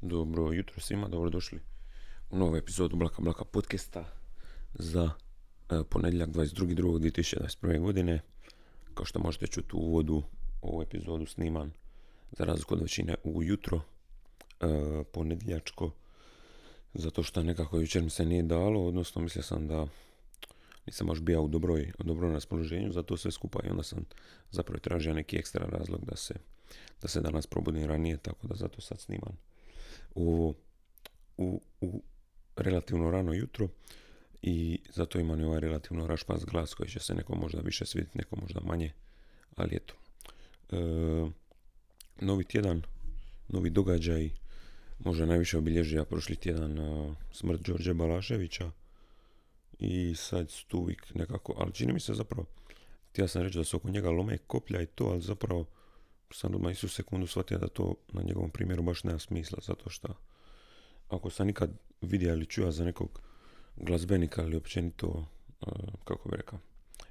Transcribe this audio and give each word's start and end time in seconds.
Dobro 0.00 0.52
jutro 0.52 0.80
svima, 0.80 1.08
dobrodošli 1.08 1.60
u 2.30 2.38
novu 2.38 2.56
epizodu 2.56 2.96
Blaka 2.96 3.22
Blaka 3.22 3.44
podcasta 3.44 4.04
za 4.74 5.10
e, 5.70 5.84
ponedjeljak 5.90 6.28
22.2.2021. 6.28 7.80
godine. 7.80 8.20
Kao 8.94 9.04
što 9.06 9.18
možete 9.18 9.46
čuti 9.46 9.76
u 9.76 9.78
uvodu, 9.78 10.22
ovu 10.62 10.82
epizodu 10.82 11.26
sniman 11.26 11.72
za 12.32 12.44
razliku 12.44 12.74
od 12.74 12.80
većine 12.80 13.14
ujutro, 13.24 13.80
e, 14.60 15.04
ponedjeljačko, 15.12 15.90
zato 16.94 17.22
što 17.22 17.42
nekako 17.42 17.78
jučer 17.78 18.02
mi 18.02 18.10
se 18.10 18.24
nije 18.24 18.42
dalo, 18.42 18.86
odnosno 18.86 19.22
mislio 19.22 19.42
sam 19.42 19.68
da 19.68 19.86
nisam 20.86 21.06
baš 21.06 21.20
bio 21.20 21.42
u 21.42 21.48
dobroj, 21.48 21.92
u 22.04 22.20
raspoloženju 22.20 22.92
za 22.92 23.02
to 23.02 23.16
sve 23.16 23.30
skupa 23.30 23.60
i 23.64 23.70
onda 23.70 23.82
sam 23.82 24.04
zapravo 24.50 24.78
tražio 24.78 25.14
neki 25.14 25.36
ekstra 25.36 25.66
razlog 25.66 26.04
da 26.04 26.16
se, 26.16 26.34
da 27.02 27.08
se 27.08 27.20
danas 27.20 27.46
probudim 27.46 27.84
ranije, 27.84 28.16
tako 28.16 28.46
da 28.46 28.54
zato 28.54 28.80
sad 28.80 29.00
snimam 29.00 29.36
u, 30.14 30.54
u, 31.36 31.60
u 31.80 32.02
relativno 32.56 33.10
rano 33.10 33.32
jutro 33.32 33.68
i 34.42 34.78
zato 34.92 35.18
imam 35.18 35.40
i 35.40 35.44
ovaj 35.44 35.60
relativno 35.60 36.06
rašpas 36.06 36.44
glas 36.44 36.74
koji 36.74 36.88
će 36.88 37.00
se 37.00 37.14
neko 37.14 37.36
možda 37.36 37.60
više 37.60 37.86
svidjeti, 37.86 38.18
neko 38.18 38.36
možda 38.40 38.60
manje, 38.60 38.92
ali 39.56 39.76
eto. 39.76 39.94
E, 40.70 40.76
novi 42.20 42.44
tjedan, 42.44 42.82
novi 43.48 43.70
događaj, 43.70 44.30
možda 44.98 45.26
najviše 45.26 45.58
obilježija 45.58 46.04
prošli 46.04 46.36
tjedan 46.36 46.78
uh, 46.78 47.14
smrt 47.32 47.60
Đorđe 47.60 47.94
Balaševića 47.94 48.70
i 49.78 50.14
sad 50.16 50.52
tu 50.68 50.78
uvijek 50.78 51.14
nekako, 51.14 51.54
ali 51.58 51.72
čini 51.72 51.92
mi 51.92 52.00
se 52.00 52.14
zapravo, 52.14 52.46
htio 53.10 53.28
sam 53.28 53.42
reći 53.42 53.58
da 53.58 53.64
se 53.64 53.76
oko 53.76 53.90
njega 53.90 54.10
lome 54.10 54.38
koplja 54.38 54.82
i 54.82 54.86
to, 54.86 55.04
ali 55.04 55.20
zapravo 55.20 55.66
sam 56.34 56.54
odmah 56.54 56.72
istu 56.72 56.88
sekundu 56.88 57.26
shvatio 57.26 57.58
da 57.58 57.68
to 57.68 57.94
na 58.12 58.22
njegovom 58.22 58.50
primjeru 58.50 58.82
baš 58.82 59.04
nema 59.04 59.18
smisla, 59.18 59.58
zato 59.62 59.90
što 59.90 60.08
ako 61.08 61.30
sam 61.30 61.46
nikad 61.46 61.70
vidio 62.00 62.32
ili 62.32 62.46
čuo 62.46 62.70
za 62.70 62.84
nekog 62.84 63.20
glazbenika 63.76 64.42
ili 64.42 64.56
općenito, 64.56 65.26
e, 65.60 65.66
kako 66.04 66.28
bi 66.28 66.36
rekao, 66.36 66.58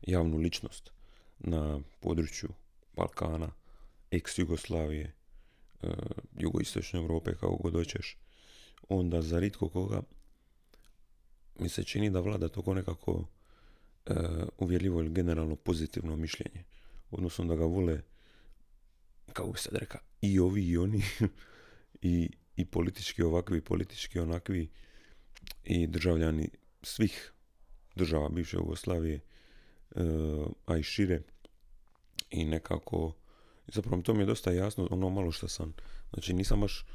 javnu 0.01 0.37
ličnost 0.37 0.91
na 1.39 1.79
području 1.99 2.49
Balkana, 2.95 3.51
ex-Jugoslavije, 4.11 5.11
e, 5.81 5.87
jugoistočne 6.37 6.99
Europe, 6.99 7.33
kako 7.33 7.55
god 7.55 7.73
hoćeš, 7.73 8.17
onda 8.89 9.21
za 9.21 9.39
ritko 9.39 9.69
koga 9.69 10.01
mi 11.59 11.69
se 11.69 11.83
čini 11.83 12.09
da 12.09 12.19
vlada 12.19 12.49
toko 12.49 12.73
nekako 12.73 13.25
e, 14.05 14.13
uvjerljivo 14.57 14.99
ili 14.99 15.09
generalno 15.09 15.55
pozitivno 15.55 16.15
mišljenje. 16.15 16.63
Odnosno 17.11 17.45
da 17.45 17.55
ga 17.55 17.65
vole 17.65 18.01
kako 19.33 19.51
bi 19.51 19.59
sad 19.59 19.75
rekao, 19.75 20.01
i 20.21 20.39
ovi 20.39 20.67
i 20.67 20.77
oni, 20.77 21.03
i, 22.01 22.29
i 22.55 22.65
politički 22.65 23.23
ovakvi, 23.23 23.61
politički 23.61 24.19
onakvi, 24.19 24.69
i 25.63 25.87
državljani 25.87 26.49
svih 26.81 27.33
država 27.95 28.29
bivše 28.29 28.57
Jugoslavije, 28.57 29.19
uh, 29.95 30.47
a 30.65 30.77
i 30.77 30.83
šire, 30.83 31.21
i 32.29 32.45
nekako, 32.45 33.13
zapravo 33.67 34.01
to 34.01 34.13
mi 34.13 34.21
je 34.21 34.25
dosta 34.25 34.51
jasno, 34.51 34.87
ono 34.91 35.09
malo 35.09 35.31
što 35.31 35.47
sam, 35.47 35.73
znači 36.13 36.33
nisam 36.33 36.61
baš, 36.61 36.85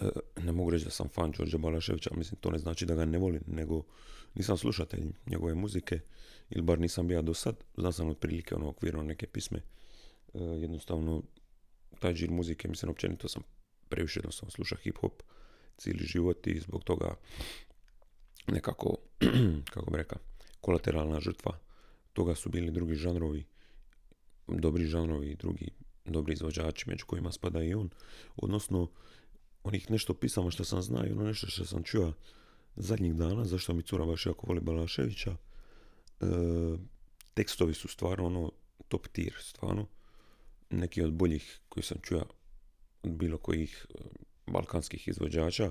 uh, 0.00 0.08
ne 0.44 0.52
mogu 0.52 0.70
reći 0.70 0.84
da 0.84 0.90
sam 0.90 1.08
fan 1.08 1.30
Đorđa 1.30 1.58
Balaševića, 1.58 2.10
mislim 2.14 2.40
to 2.40 2.50
ne 2.50 2.58
znači 2.58 2.86
da 2.86 2.94
ga 2.94 3.04
ne 3.04 3.18
volim, 3.18 3.42
nego 3.46 3.84
nisam 4.34 4.56
slušatelj 4.56 5.04
njegove 5.26 5.54
muzike, 5.54 6.00
ili 6.50 6.62
bar 6.62 6.80
nisam 6.80 7.08
bio 7.08 7.22
do 7.22 7.34
sad, 7.34 7.56
znam 7.76 7.92
sam 7.92 8.08
otprilike 8.08 8.54
ono 8.54 8.68
okvirno 8.68 9.02
neke 9.02 9.26
pisme, 9.26 9.60
uh, 10.32 10.60
jednostavno 10.60 11.22
taj 11.98 12.14
džir 12.14 12.30
muzike, 12.30 12.68
mislim, 12.68 12.90
općenito 12.90 13.28
sam 13.28 13.42
previše 13.88 14.20
jednostavno 14.20 14.50
sluša 14.50 14.76
hip-hop 14.84 15.22
cijeli 15.76 16.04
život 16.04 16.46
i 16.46 16.60
zbog 16.60 16.84
toga 16.84 17.14
nekako, 18.46 18.96
kako 19.74 19.90
bi 19.90 19.96
rekao, 19.96 20.18
kolateralna 20.60 21.20
žrtva 21.20 21.58
toga 22.12 22.34
su 22.34 22.48
bili 22.48 22.70
drugi 22.70 22.94
žanrovi, 22.94 23.44
dobri 24.48 24.86
žanrovi 24.86 25.34
drugi 25.34 25.70
dobri 26.04 26.32
izvođači, 26.32 26.90
među 26.90 27.06
kojima 27.06 27.32
spada 27.32 27.62
i 27.62 27.74
on. 27.74 27.90
Odnosno, 28.36 28.90
onih 29.64 29.90
nešto 29.90 30.14
pisama 30.14 30.50
što 30.50 30.64
sam 30.64 30.82
znao 30.82 31.06
i 31.06 31.12
ono 31.12 31.24
nešto 31.24 31.46
što 31.46 31.64
sam 31.64 31.82
čuo 31.82 32.12
zadnjih 32.76 33.14
dana, 33.14 33.44
zašto 33.44 33.74
mi 33.74 33.82
cura 33.82 34.04
baš 34.04 34.26
jako 34.26 34.46
voli 34.46 34.60
Balaševića, 34.60 35.30
e, 35.30 36.26
tekstovi 37.34 37.74
su 37.74 37.88
stvarno 37.88 38.26
ono 38.26 38.50
top 38.88 39.08
tier, 39.08 39.34
stvarno 39.40 39.86
neki 40.72 41.02
od 41.02 41.12
boljih 41.12 41.60
koji 41.68 41.84
sam 41.84 41.98
čuo 42.02 42.24
od 43.02 43.12
bilo 43.12 43.38
kojih 43.38 43.86
e, 43.88 43.98
balkanskih 44.46 45.08
izvođača 45.08 45.70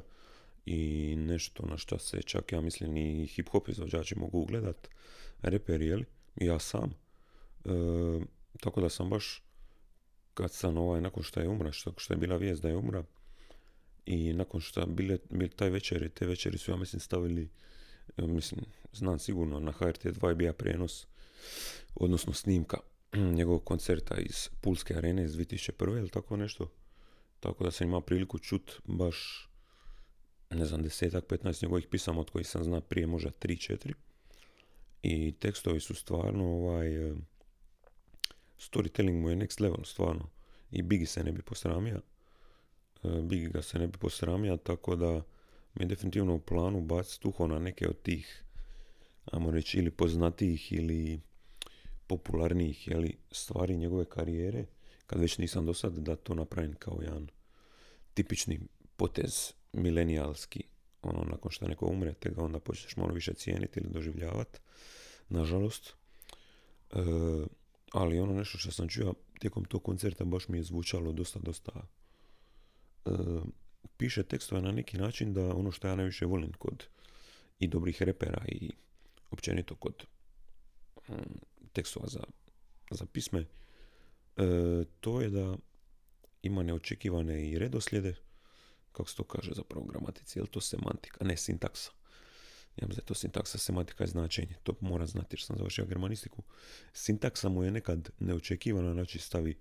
i 0.65 1.15
nešto 1.17 1.65
na 1.65 1.77
što 1.77 1.99
se 1.99 2.21
čak 2.21 2.51
ja 2.51 2.61
mislim 2.61 2.97
i 2.97 3.27
hip 3.27 3.49
hop 3.49 3.69
izvođači 3.69 4.17
mogu 4.17 4.39
ugledat 4.39 4.87
reperi, 5.41 5.87
jeli, 5.87 6.05
ja 6.35 6.59
sam. 6.59 6.93
E, 7.65 7.69
tako 8.59 8.81
da 8.81 8.89
sam 8.89 9.09
baš 9.09 9.43
kad 10.33 10.53
sam 10.53 10.77
ovaj, 10.77 11.01
nakon 11.01 11.23
što 11.23 11.39
je 11.39 11.47
umra, 11.47 11.71
što, 11.71 11.93
što 11.97 12.13
je 12.13 12.17
bila 12.17 12.37
vijest 12.37 12.61
da 12.61 12.69
je 12.69 12.75
umra 12.75 13.03
i 14.05 14.33
nakon 14.33 14.61
što 14.61 14.85
bile, 14.85 15.17
bile 15.29 15.49
taj 15.49 15.69
večeri, 15.69 16.09
te 16.09 16.25
večeri 16.25 16.57
su 16.57 16.71
ja 16.71 16.77
mislim 16.77 16.99
stavili 16.99 17.49
e, 18.17 18.21
mislim, 18.21 18.65
znam 18.93 19.19
sigurno 19.19 19.59
na 19.59 19.71
HRT2 19.71 20.27
je 20.27 20.35
bija 20.35 20.53
prijenos 20.53 21.07
odnosno 21.95 22.33
snimka 22.33 22.77
njegovog 23.13 23.63
koncerta 23.63 24.15
iz 24.15 24.49
Pulske 24.61 24.95
arene 24.95 25.23
iz 25.23 25.31
2001. 25.31 25.97
ili 25.97 26.09
tako 26.09 26.37
nešto. 26.37 26.71
Tako 27.39 27.63
da 27.63 27.71
sam 27.71 27.87
imao 27.87 28.01
priliku 28.01 28.39
čut 28.39 28.81
baš, 28.83 29.49
ne 30.49 30.65
znam, 30.65 30.81
desetak, 30.81 31.25
petnaest 31.25 31.61
njegovih 31.61 31.87
pisama 31.87 32.21
od 32.21 32.29
kojih 32.29 32.47
sam 32.47 32.63
zna 32.63 32.81
prije 32.81 33.07
možda 33.07 33.31
tri, 33.31 33.57
četiri. 33.57 33.93
I 35.03 35.31
tekstovi 35.31 35.79
su 35.79 35.95
stvarno 35.95 36.45
ovaj, 36.45 37.09
e, 37.09 37.15
storytelling 38.57 39.21
mu 39.21 39.29
je 39.29 39.35
next 39.35 39.61
level, 39.61 39.83
stvarno. 39.83 40.29
I 40.71 40.81
Biggie 40.81 41.07
se 41.07 41.23
ne 41.23 41.31
bi 41.31 41.41
posramio. 41.41 42.01
E, 43.03 43.21
Biggie 43.21 43.49
ga 43.49 43.61
se 43.61 43.79
ne 43.79 43.87
bi 43.87 43.97
posramio, 43.97 44.57
tako 44.57 44.95
da 44.95 45.23
mi 45.73 45.83
je 45.83 45.87
definitivno 45.87 46.35
u 46.35 46.39
planu 46.39 46.81
baciti 46.81 47.27
uho 47.27 47.47
na 47.47 47.59
neke 47.59 47.87
od 47.87 48.01
tih, 48.01 48.43
ajmo 49.31 49.51
reći, 49.51 49.77
ili 49.77 49.91
poznatijih 49.91 50.73
ili 50.73 51.21
popularnijih 52.11 52.87
jeli, 52.87 53.17
stvari 53.31 53.77
njegove 53.77 54.05
karijere, 54.05 54.65
kad 55.07 55.19
već 55.19 55.37
nisam 55.37 55.65
do 55.65 55.73
sad 55.73 55.97
da 55.97 56.15
to 56.15 56.35
napravim 56.35 56.73
kao 56.73 56.99
jedan 57.01 57.27
tipični 58.13 58.59
potez 58.95 59.53
milenijalski, 59.73 60.63
ono, 61.01 61.23
nakon 61.23 61.51
što 61.51 61.67
neko 61.67 61.85
umre, 61.85 62.13
te 62.13 62.29
ga 62.29 62.43
onda 62.43 62.59
počneš 62.59 62.97
malo 62.97 63.13
više 63.13 63.33
cijeniti 63.33 63.79
ili 63.79 63.89
doživljavati, 63.89 64.59
nažalost. 65.29 65.93
E, 66.91 66.99
ali 67.91 68.19
ono 68.19 68.33
nešto 68.33 68.57
što 68.57 68.71
sam 68.71 68.87
čuo 68.87 69.13
tijekom 69.39 69.65
tog 69.65 69.83
koncerta 69.83 70.25
baš 70.25 70.47
mi 70.47 70.57
je 70.57 70.63
zvučalo 70.63 71.11
dosta, 71.11 71.39
dosta 71.39 71.71
e, 73.05 73.11
piše 73.97 74.23
tekstove 74.23 74.61
na 74.61 74.71
neki 74.71 74.97
način 74.97 75.33
da 75.33 75.55
ono 75.55 75.71
što 75.71 75.87
ja 75.87 75.95
najviše 75.95 76.25
volim 76.25 76.53
kod 76.53 76.87
i 77.59 77.67
dobrih 77.67 78.01
repera 78.01 78.45
i 78.47 78.71
općenito 79.31 79.75
kod 79.75 80.05
mm, 81.09 81.13
tekstova 81.73 82.07
za, 82.07 82.23
za 82.91 83.05
pisme, 83.05 83.39
e, 83.39 83.45
to 84.99 85.21
je 85.21 85.29
da 85.29 85.57
ima 86.43 86.63
neočekivane 86.63 87.49
i 87.49 87.59
redoslijede, 87.59 88.15
kako 88.91 89.09
se 89.09 89.15
to 89.15 89.23
kaže 89.23 89.51
zapravo 89.53 89.85
u 89.85 89.87
gramatici, 89.87 90.39
je 90.39 90.45
to 90.45 90.61
semantika, 90.61 91.25
ne 91.25 91.37
sintaksa. 91.37 91.91
Ja 92.77 92.87
mislim 92.87 92.95
da 92.95 93.01
je 93.01 93.05
to 93.05 93.13
sintaksa, 93.13 93.57
semantika 93.57 94.03
je 94.03 94.07
značenje, 94.07 94.55
to 94.63 94.73
mora 94.79 95.05
znati 95.05 95.33
jer 95.35 95.41
sam 95.41 95.57
završio 95.57 95.85
germanistiku. 95.85 96.43
Sintaksa 96.93 97.49
mu 97.49 97.63
je 97.63 97.71
nekad 97.71 98.09
neočekivana, 98.19 98.93
znači 98.93 99.19
stavi 99.19 99.57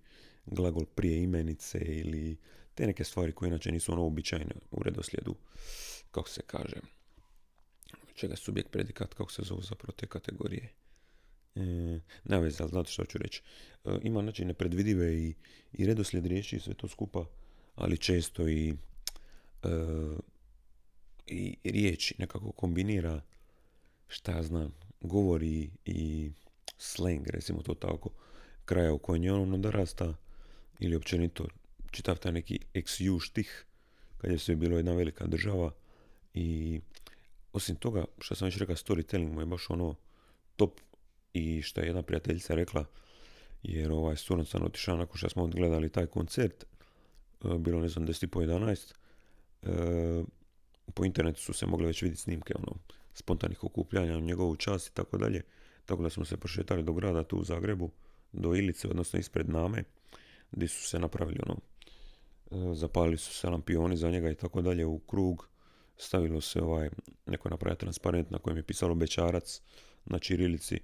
glagol 0.46 0.84
prije 0.84 1.22
imenice 1.22 1.78
ili 1.78 2.36
te 2.74 2.86
neke 2.86 3.04
stvari 3.04 3.32
koje 3.32 3.48
inače 3.48 3.72
nisu 3.72 3.92
ono 3.92 4.06
običajne 4.06 4.54
u 4.70 4.82
redoslijedu, 4.82 5.34
kako 6.10 6.28
se 6.28 6.42
kaže, 6.46 6.76
čega 8.14 8.36
subjekt 8.36 8.70
predikat, 8.70 9.14
kako 9.14 9.32
se 9.32 9.42
zove 9.42 9.62
zapravo 9.62 9.92
te 9.92 10.06
kategorije. 10.06 10.72
E, 11.56 12.00
nema 12.24 12.42
veze, 12.42 12.62
ali 12.62 12.70
znate 12.70 12.90
što 12.90 13.04
ću 13.04 13.18
reći. 13.18 13.42
E, 13.84 13.98
ima 14.02 14.22
znači 14.22 14.44
nepredvidive 14.44 15.14
i, 15.14 15.34
i 15.72 15.86
redoslijed 15.86 16.26
riječi 16.26 16.56
i 16.56 16.60
sve 16.60 16.74
to 16.74 16.88
skupa, 16.88 17.24
ali 17.74 17.98
često 17.98 18.48
i, 18.48 18.74
e, 19.62 19.68
i 21.26 21.56
riječi 21.64 22.14
nekako 22.18 22.52
kombinira 22.52 23.20
šta 24.08 24.32
ja 24.32 24.42
znam, 24.42 24.74
govori 25.00 25.70
i 25.84 26.30
slang, 26.78 27.28
recimo 27.28 27.62
to 27.62 27.74
tako, 27.74 28.10
kraja 28.64 28.92
u 28.92 28.98
kojem 28.98 29.24
je 29.24 29.32
ono 29.32 29.58
dorasta 29.58 30.14
ili 30.78 30.96
općenito 30.96 31.46
čitav 31.90 32.18
taj 32.18 32.32
neki 32.32 32.58
ex-ju 32.74 33.18
štih, 33.18 33.64
kad 34.18 34.30
je 34.30 34.38
sve 34.38 34.56
bilo 34.56 34.76
jedna 34.76 34.92
velika 34.92 35.26
država 35.26 35.72
i 36.34 36.80
osim 37.52 37.76
toga, 37.76 38.04
što 38.18 38.34
sam 38.34 38.46
već 38.46 38.56
rekao, 38.56 38.76
storytelling 38.76 39.32
mu 39.32 39.40
je 39.40 39.46
baš 39.46 39.70
ono 39.70 39.94
top 40.56 40.80
i 41.32 41.62
što 41.62 41.80
je 41.80 41.86
jedna 41.86 42.02
prijateljica 42.02 42.54
rekla, 42.54 42.84
jer 43.62 43.92
ovaj, 43.92 44.16
stvarno 44.16 44.44
sam 44.44 44.62
otišao 44.62 44.96
nakon 44.96 45.16
što 45.16 45.28
smo 45.28 45.44
odgledali 45.44 45.88
taj 45.88 46.06
koncert, 46.06 46.64
e, 46.64 47.58
bilo 47.58 47.80
ne 47.80 47.88
znam 47.88 48.06
10 48.06 48.26
po 48.26 48.40
11, 48.40 48.94
e, 49.62 50.24
po 50.94 51.04
internetu 51.04 51.40
su 51.40 51.52
se 51.52 51.66
mogle 51.66 51.86
već 51.86 52.02
vidjeti 52.02 52.22
snimke 52.22 52.54
ono, 52.56 52.76
spontanih 53.14 53.64
okupljanja 53.64 54.20
njegovu 54.20 54.56
čast 54.56 54.88
i 54.88 54.94
tako 54.94 55.18
dalje. 55.18 55.42
Tako 55.86 56.02
da 56.02 56.10
smo 56.10 56.24
se 56.24 56.36
prošetali 56.36 56.82
do 56.82 56.92
grada 56.92 57.24
tu 57.24 57.36
u 57.36 57.44
Zagrebu, 57.44 57.90
do 58.32 58.54
Ilice, 58.54 58.88
odnosno 58.88 59.18
ispred 59.18 59.48
Name, 59.48 59.84
gdje 60.52 60.68
su 60.68 60.88
se 60.88 60.98
napravili 60.98 61.40
ono, 61.46 61.56
e, 62.50 62.74
zapalili 62.74 63.16
su 63.16 63.34
se 63.34 63.50
lampioni 63.50 63.96
za 63.96 64.10
njega 64.10 64.30
i 64.30 64.34
tako 64.34 64.62
dalje 64.62 64.86
u 64.86 64.98
krug. 64.98 65.48
Stavilo 65.96 66.40
se 66.40 66.62
ovaj, 66.62 66.90
neko 67.26 67.48
napravio 67.48 67.76
transparent 67.76 68.30
na 68.30 68.38
kojem 68.38 68.56
je 68.56 68.62
pisalo 68.62 68.94
Bečarac 68.94 69.60
na 70.04 70.18
Čirilici. 70.18 70.80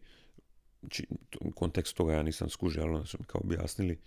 Či, 0.89 1.07
kontekst 1.55 1.97
toga 1.97 2.13
ja 2.13 2.23
nisam 2.23 2.51
skužio, 2.51 2.83
ali 2.83 2.95
onda 2.95 3.07
su 3.07 3.17
mi 3.21 3.25
kao 3.25 3.41
objasnili. 3.45 3.99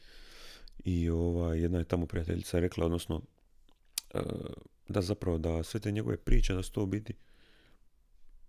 I 0.86 1.10
ovaj, 1.10 1.60
jedna 1.60 1.80
je 1.80 1.86
tamo 1.86 2.06
prijateljica 2.06 2.60
rekla, 2.60 2.86
odnosno, 2.86 3.22
e, 4.14 4.20
da 4.88 5.02
zapravo 5.02 5.38
da 5.38 5.64
sve 5.64 5.80
te 5.80 5.92
njegove 5.92 6.18
priče 6.18 6.54
da 6.54 6.64
su 6.64 6.72
to 6.72 6.86
biti 6.86 7.14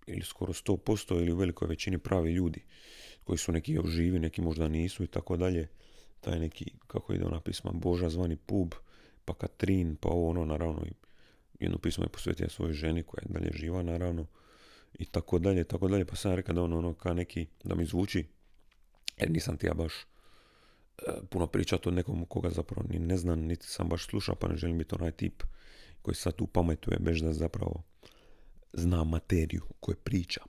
ili 0.06 0.22
skoro 0.22 0.52
100% 0.52 1.16
ili 1.20 1.32
u 1.32 1.36
velikoj 1.36 1.68
većini 1.68 1.98
pravi 1.98 2.32
ljudi 2.32 2.64
koji 3.24 3.38
su 3.38 3.52
neki 3.52 3.72
još 3.72 3.86
živi, 3.86 4.18
neki 4.18 4.42
možda 4.42 4.68
nisu 4.68 5.04
i 5.04 5.06
tako 5.06 5.36
dalje. 5.36 5.68
Taj 6.20 6.38
neki, 6.38 6.72
kako 6.86 7.12
ide 7.12 7.24
ona 7.24 7.40
pisma, 7.40 7.70
Boža 7.74 8.08
zvani 8.08 8.36
Pub, 8.36 8.74
pa 9.24 9.34
Katrin, 9.34 9.96
pa 9.96 10.08
ovo 10.08 10.30
ono, 10.30 10.44
naravno, 10.44 10.84
jedno 11.60 11.78
pismo 11.78 12.04
je 12.04 12.08
posvetio 12.08 12.48
svojoj 12.48 12.72
ženi 12.72 13.02
koja 13.02 13.22
je 13.22 13.32
dalje 13.32 13.50
živa, 13.54 13.82
naravno, 13.82 14.26
i 14.98 15.04
tako 15.04 15.38
dalje, 15.38 15.64
tako 15.64 15.88
dalje, 15.88 16.04
pa 16.04 16.16
sam 16.16 16.34
rekao 16.34 16.54
da 16.54 16.62
ono, 16.62 16.78
ono, 16.78 16.94
ka 16.94 17.14
neki, 17.14 17.46
da 17.64 17.74
mi 17.74 17.84
zvuči, 17.84 18.26
jer 19.16 19.30
nisam 19.30 19.56
ti 19.56 19.66
ja 19.66 19.74
baš 19.74 19.92
e, 19.94 20.04
puno 21.30 21.46
pričati 21.46 21.88
o 21.88 21.92
nekom 21.92 22.24
koga 22.24 22.50
zapravo 22.50 22.86
ni 22.90 22.98
ne 22.98 23.16
znam, 23.16 23.40
niti 23.40 23.66
sam 23.66 23.88
baš 23.88 24.06
slušao, 24.06 24.34
pa 24.34 24.48
ne 24.48 24.56
želim 24.56 24.78
biti 24.78 24.94
onaj 24.94 25.10
tip 25.10 25.42
koji 26.02 26.14
sad 26.14 26.34
tu 26.34 26.46
pametuje, 26.46 26.98
bez 26.98 27.22
da 27.22 27.32
zapravo 27.32 27.82
zna 28.72 29.04
materiju 29.04 29.62
koje 29.80 29.96
priča. 29.96 30.40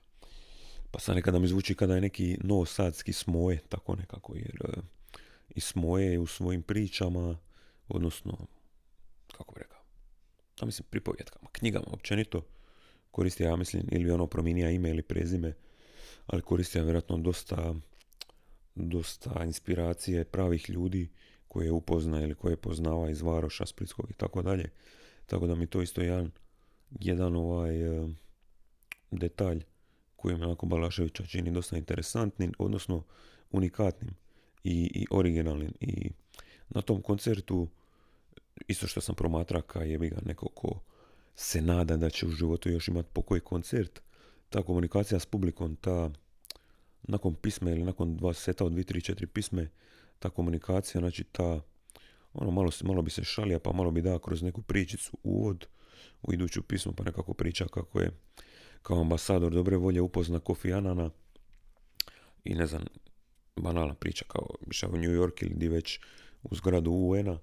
Pa 0.90 1.00
sad 1.00 1.16
nekada 1.16 1.38
mi 1.38 1.48
zvuči 1.48 1.74
kada 1.74 1.94
je 1.94 2.00
neki 2.00 2.38
novosadski 2.40 3.12
smoje, 3.12 3.58
tako 3.68 3.96
nekako, 3.96 4.34
jer 4.36 4.58
e, 4.64 4.80
i 5.54 5.60
smoje 5.60 6.18
u 6.18 6.26
svojim 6.26 6.62
pričama, 6.62 7.38
odnosno, 7.88 8.46
kako 9.32 9.54
bi 9.54 9.60
rekao, 9.60 9.80
to 10.54 10.66
mislim 10.66 10.86
pripovjetkama, 10.90 11.48
knjigama 11.52 11.86
općenito, 11.90 12.42
koristio 13.12 13.46
ja 13.46 13.56
mislim, 13.56 13.82
ili 13.90 14.10
ono 14.10 14.26
promijenija 14.26 14.70
ime 14.70 14.90
ili 14.90 15.02
prezime, 15.02 15.54
ali 16.26 16.42
koristio 16.42 16.82
vjerojatno 16.82 17.18
dosta, 17.18 17.74
dosta 18.74 19.44
inspiracije 19.44 20.24
pravih 20.24 20.70
ljudi 20.70 21.08
koje 21.48 21.70
upozna 21.70 22.22
ili 22.22 22.34
koje 22.34 22.56
poznava 22.56 23.10
iz 23.10 23.22
Varoša, 23.22 23.66
Splitskog 23.66 24.10
i 24.10 24.14
tako 24.14 24.42
dalje. 24.42 24.70
Tako 25.26 25.46
da 25.46 25.54
mi 25.54 25.66
to 25.66 25.82
isto 25.82 26.00
jedan, 26.00 26.30
jedan 27.00 27.36
ovaj 27.36 27.82
e, 27.82 28.08
detalj 29.10 29.64
koji 30.16 30.36
me 30.36 30.46
onako 30.46 30.66
Balaševića 30.66 31.26
čini 31.26 31.50
dosta 31.50 31.76
interesantnim, 31.76 32.52
odnosno 32.58 33.02
unikatnim 33.50 34.14
i, 34.64 34.90
i 34.94 35.06
originalnim. 35.10 35.72
I 35.80 36.10
na 36.68 36.82
tom 36.82 37.02
koncertu, 37.02 37.68
isto 38.68 38.86
što 38.86 39.00
sam 39.00 39.14
promatrao 39.14 39.62
kao 39.62 39.82
je 39.82 39.98
ga 39.98 40.18
neko 40.24 40.48
ko 40.48 40.80
se 41.34 41.62
nada 41.62 41.96
da 41.96 42.10
će 42.10 42.26
u 42.26 42.30
životu 42.30 42.68
još 42.68 42.88
imati 42.88 43.08
pokoji 43.12 43.40
koncert, 43.40 44.00
ta 44.48 44.62
komunikacija 44.62 45.20
s 45.20 45.26
publikom, 45.26 45.76
ta 45.76 46.10
nakon 47.02 47.34
pisme 47.34 47.72
ili 47.72 47.84
nakon 47.84 48.16
dva 48.16 48.34
seta 48.34 48.64
od 48.64 48.72
dvi, 48.72 48.84
tri, 48.84 49.00
četiri 49.00 49.26
pisme, 49.26 49.70
ta 50.18 50.30
komunikacija, 50.30 51.00
znači 51.00 51.24
ta 51.24 51.60
ono 52.34 52.50
malo, 52.50 52.70
malo 52.82 53.02
bi 53.02 53.10
se 53.10 53.24
šalija 53.24 53.58
pa 53.58 53.72
malo 53.72 53.90
bi 53.90 54.02
da 54.02 54.18
kroz 54.18 54.42
neku 54.42 54.62
pričicu 54.62 55.12
uvod 55.22 55.66
u 56.22 56.32
iduću 56.32 56.62
pismu 56.62 56.92
pa 56.92 57.04
nekako 57.04 57.34
priča 57.34 57.66
kako 57.66 58.00
je 58.00 58.10
kao 58.82 59.00
ambasador 59.00 59.52
dobre 59.52 59.76
volje 59.76 60.00
upozna 60.00 60.38
Kofi 60.38 60.72
Anana 60.72 61.10
i 62.44 62.54
ne 62.54 62.66
znam, 62.66 62.84
banalna 63.56 63.94
priča 63.94 64.24
kao 64.28 64.46
išao 64.70 64.90
u 64.90 64.96
New 64.96 65.10
York 65.10 65.42
ili 65.42 65.54
di 65.54 65.68
već 65.68 66.00
u 66.42 66.54
zgradu 66.54 66.90
UN-a 66.90 67.38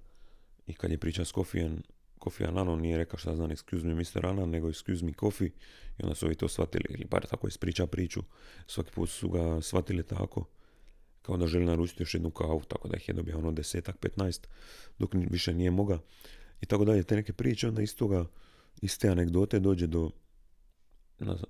i 0.68 0.74
kad 0.74 0.92
je 0.92 0.98
priča 0.98 1.26
s 1.26 1.32
Kofijem, 1.32 1.82
Kofi 2.20 2.46
Ananom 2.46 2.82
nije 2.82 2.98
rekao 2.98 3.20
šta 3.20 3.36
znam 3.36 3.50
excuse 3.50 3.84
me 3.84 3.96
Mr. 3.96 4.26
Anan, 4.26 4.50
nego 4.50 4.68
excuse 4.68 5.04
me 5.04 5.14
Kofi 5.14 5.46
i 5.46 6.04
onda 6.04 6.16
su 6.16 6.26
ovi 6.26 6.36
to 6.36 6.48
shvatili, 6.48 6.86
ili 6.90 7.06
bar 7.06 7.28
tako 7.28 7.48
ispriča 7.48 7.88
priču, 7.88 8.24
svaki 8.68 8.92
put 8.92 9.10
su 9.10 9.30
ga 9.30 9.62
shvatili 9.62 10.04
tako 10.04 10.46
kao 11.22 11.38
da 11.38 11.48
želi 11.48 11.66
naručiti 11.66 12.04
još 12.04 12.14
jednu 12.14 12.32
kavu, 12.32 12.64
tako 12.68 12.88
da 12.88 12.98
ih 12.98 13.10
je 13.10 13.14
dobio 13.14 13.38
ono 13.38 13.52
desetak, 13.52 13.98
petnaest, 13.98 14.48
dok 15.00 15.14
više 15.14 15.54
nije 15.54 15.72
moga. 15.72 16.00
I 16.62 16.66
tako 16.66 16.86
dalje, 16.86 17.04
te 17.04 17.16
neke 17.16 17.34
priče, 17.34 17.68
onda 17.68 17.82
iz 17.82 17.96
toga, 17.96 18.26
iz 18.82 19.00
te 19.00 19.10
anegdote 19.10 19.60
dođe 19.60 19.88
do, 19.88 20.12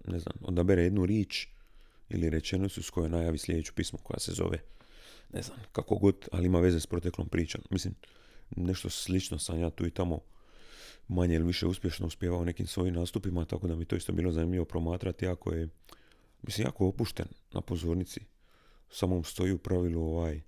ne 0.08 0.20
znam, 0.20 0.36
odabere 0.42 0.84
jednu 0.84 1.06
rič 1.06 1.48
ili 2.10 2.30
rečenicu 2.30 2.84
s 2.84 2.90
kojoj 2.90 3.10
najavi 3.10 3.38
sljedeću 3.38 3.74
pismo 3.74 4.00
koja 4.04 4.20
se 4.20 4.32
zove, 4.32 4.60
ne 5.34 5.42
znam, 5.42 5.58
kako 5.72 5.96
god, 5.96 6.28
ali 6.32 6.46
ima 6.46 6.60
veze 6.60 6.80
s 6.80 6.88
proteklom 6.88 7.30
pričom. 7.30 7.62
Mislim, 7.70 7.96
nešto 8.56 8.90
slično 8.90 9.40
sam 9.40 9.60
ja 9.60 9.70
tu 9.70 9.86
i 9.86 9.92
tamo 9.92 10.20
manje 11.10 11.36
ili 11.36 11.46
više 11.46 11.68
uspješno 11.68 12.08
uspjevao 12.08 12.46
nekim 12.46 12.68
svojim 12.68 12.94
nastupima, 12.94 13.46
tako 13.46 13.68
da 13.68 13.76
mi 13.76 13.86
to 13.86 13.96
isto 13.96 14.12
bilo 14.12 14.32
zanimljivo 14.32 14.66
promatrati, 14.66 15.26
jako 15.26 15.54
je, 15.54 15.70
mislim, 16.42 16.68
jako 16.68 16.88
opušten 16.88 17.28
na 17.54 17.62
pozornici 17.62 18.20
samom 18.90 19.24
stoji 19.24 19.54
u 19.54 19.58
pravilu 19.58 20.02
ovaj 20.02 20.42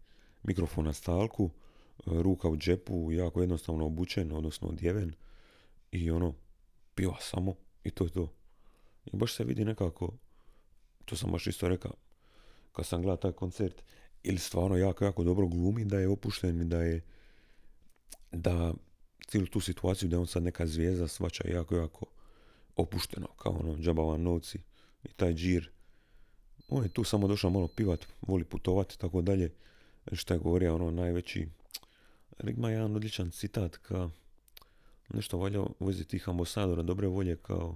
mikrofon 0.44 0.86
na 0.86 0.94
stalku, 0.94 1.50
e, 1.50 2.02
ruka 2.06 2.50
u 2.50 2.58
džepu, 2.58 3.12
jako 3.12 3.42
jednostavno 3.42 3.86
obučen, 3.86 4.32
odnosno 4.32 4.68
odjeven 4.68 5.14
i 5.92 6.12
ono, 6.12 6.34
piva 6.96 7.18
samo 7.20 7.56
i 7.84 7.92
to 7.92 8.04
je 8.04 8.10
to. 8.10 8.34
I 9.06 9.18
baš 9.18 9.36
se 9.36 9.44
vidi 9.44 9.66
nekako, 9.66 10.14
to 11.06 11.16
sam 11.16 11.32
baš 11.32 11.48
isto 11.48 11.68
rekao, 11.68 11.94
kad 12.72 12.86
sam 12.86 13.02
gledao 13.02 13.18
taj 13.18 13.32
koncert, 13.32 13.84
ili 14.24 14.38
stvarno 14.38 14.78
jako, 14.78 15.06
jako 15.06 15.24
dobro 15.24 15.48
glumi 15.48 15.86
da 15.86 16.00
je 16.00 16.10
opušten 16.10 16.62
i 16.62 16.66
da 16.66 16.82
je, 16.82 17.02
da 18.32 18.74
cijelu 19.32 19.48
tu 19.48 19.60
situaciju 19.60 20.10
da 20.10 20.20
on 20.20 20.28
sad 20.28 20.44
neka 20.44 20.68
zvijezda 20.68 21.08
svača 21.08 21.44
jako, 21.48 21.76
jako 21.76 22.06
opušteno, 22.76 23.28
kao 23.28 23.52
ono, 23.52 23.78
džabava 23.78 24.18
novci 24.18 24.60
i 25.04 25.08
taj 25.08 25.34
džir 25.34 25.70
on 26.70 26.84
je 26.84 26.90
tu 26.90 27.04
samo 27.04 27.28
došao 27.28 27.50
malo 27.50 27.68
pivat, 27.68 28.06
voli 28.22 28.44
putovati, 28.44 29.00
tako 29.00 29.22
dalje. 29.22 29.52
Što 30.12 30.34
je 30.34 30.40
govorio 30.40 30.76
ono 30.76 30.92
najveći, 30.92 31.48
ima 32.44 32.70
jedan 32.70 32.96
odličan 32.96 33.32
citat 33.32 33.78
ka 33.78 34.10
nešto 35.14 35.38
valja 35.38 35.64
vezi 35.80 36.06
tih 36.06 36.30
ambasadora 36.30 36.84
dobre 36.84 37.08
volje 37.08 37.36
kao 37.36 37.76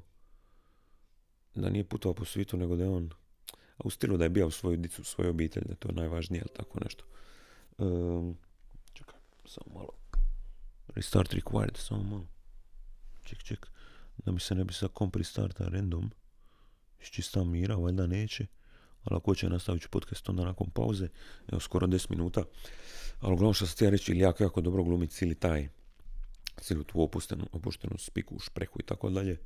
da 1.55 1.69
nije 1.69 1.83
putovao 1.83 2.13
po 2.13 2.25
svijetu 2.25 2.57
nego 2.57 2.75
da 2.75 2.83
je 2.83 2.89
on 2.89 3.09
a 3.77 3.81
u 3.83 3.89
stilu 3.89 4.17
da 4.17 4.23
je 4.23 4.29
bio 4.29 4.51
svoju 4.51 4.77
dicu, 4.77 5.01
u 5.01 5.05
svojoj 5.05 5.29
obitelj, 5.29 5.63
da 5.65 5.71
je 5.71 5.75
to 5.75 5.91
najvažnije, 5.91 6.41
ali 6.41 6.57
tako 6.57 6.79
nešto. 6.83 7.05
Um, 7.77 8.37
čekaj, 8.93 9.19
samo 9.45 9.73
malo. 9.73 9.89
Restart 10.95 11.33
required, 11.33 11.77
samo 11.77 12.03
malo. 12.03 12.27
Ček, 13.23 13.43
ček. 13.43 13.67
Da 14.17 14.31
mi 14.31 14.39
se 14.39 14.55
ne 14.55 14.63
bi 14.63 14.73
sa 14.73 14.87
komp 14.87 15.15
restarta 15.15 15.67
random. 15.67 16.11
Iz 17.01 17.07
čista 17.07 17.43
mira, 17.43 17.75
valjda 17.75 18.07
neće 18.07 18.45
ali 19.05 19.17
ako 19.17 19.35
će 19.35 19.49
nastavit 19.49 19.81
ću 19.81 19.89
podcast 19.89 20.29
onda 20.29 20.45
nakon 20.45 20.69
pauze, 20.69 21.07
evo 21.51 21.59
skoro 21.59 21.87
10 21.87 22.09
minuta. 22.09 22.43
Ali 23.19 23.33
uglavnom 23.33 23.53
što 23.53 23.65
sam 23.65 23.73
htio 23.75 23.89
reći, 23.89 24.11
ili 24.11 24.19
jako, 24.19 24.43
jako 24.43 24.61
dobro 24.61 24.83
glumi 24.83 25.07
cijeli 25.07 25.35
taj, 25.35 25.69
cijelu 26.61 26.83
tu 26.83 27.01
opuštenu, 27.01 27.47
opuštenu 27.51 27.97
spiku, 27.97 28.39
šprehu 28.39 28.79
i 28.79 28.83
tako 28.83 29.09
dalje. 29.09 29.37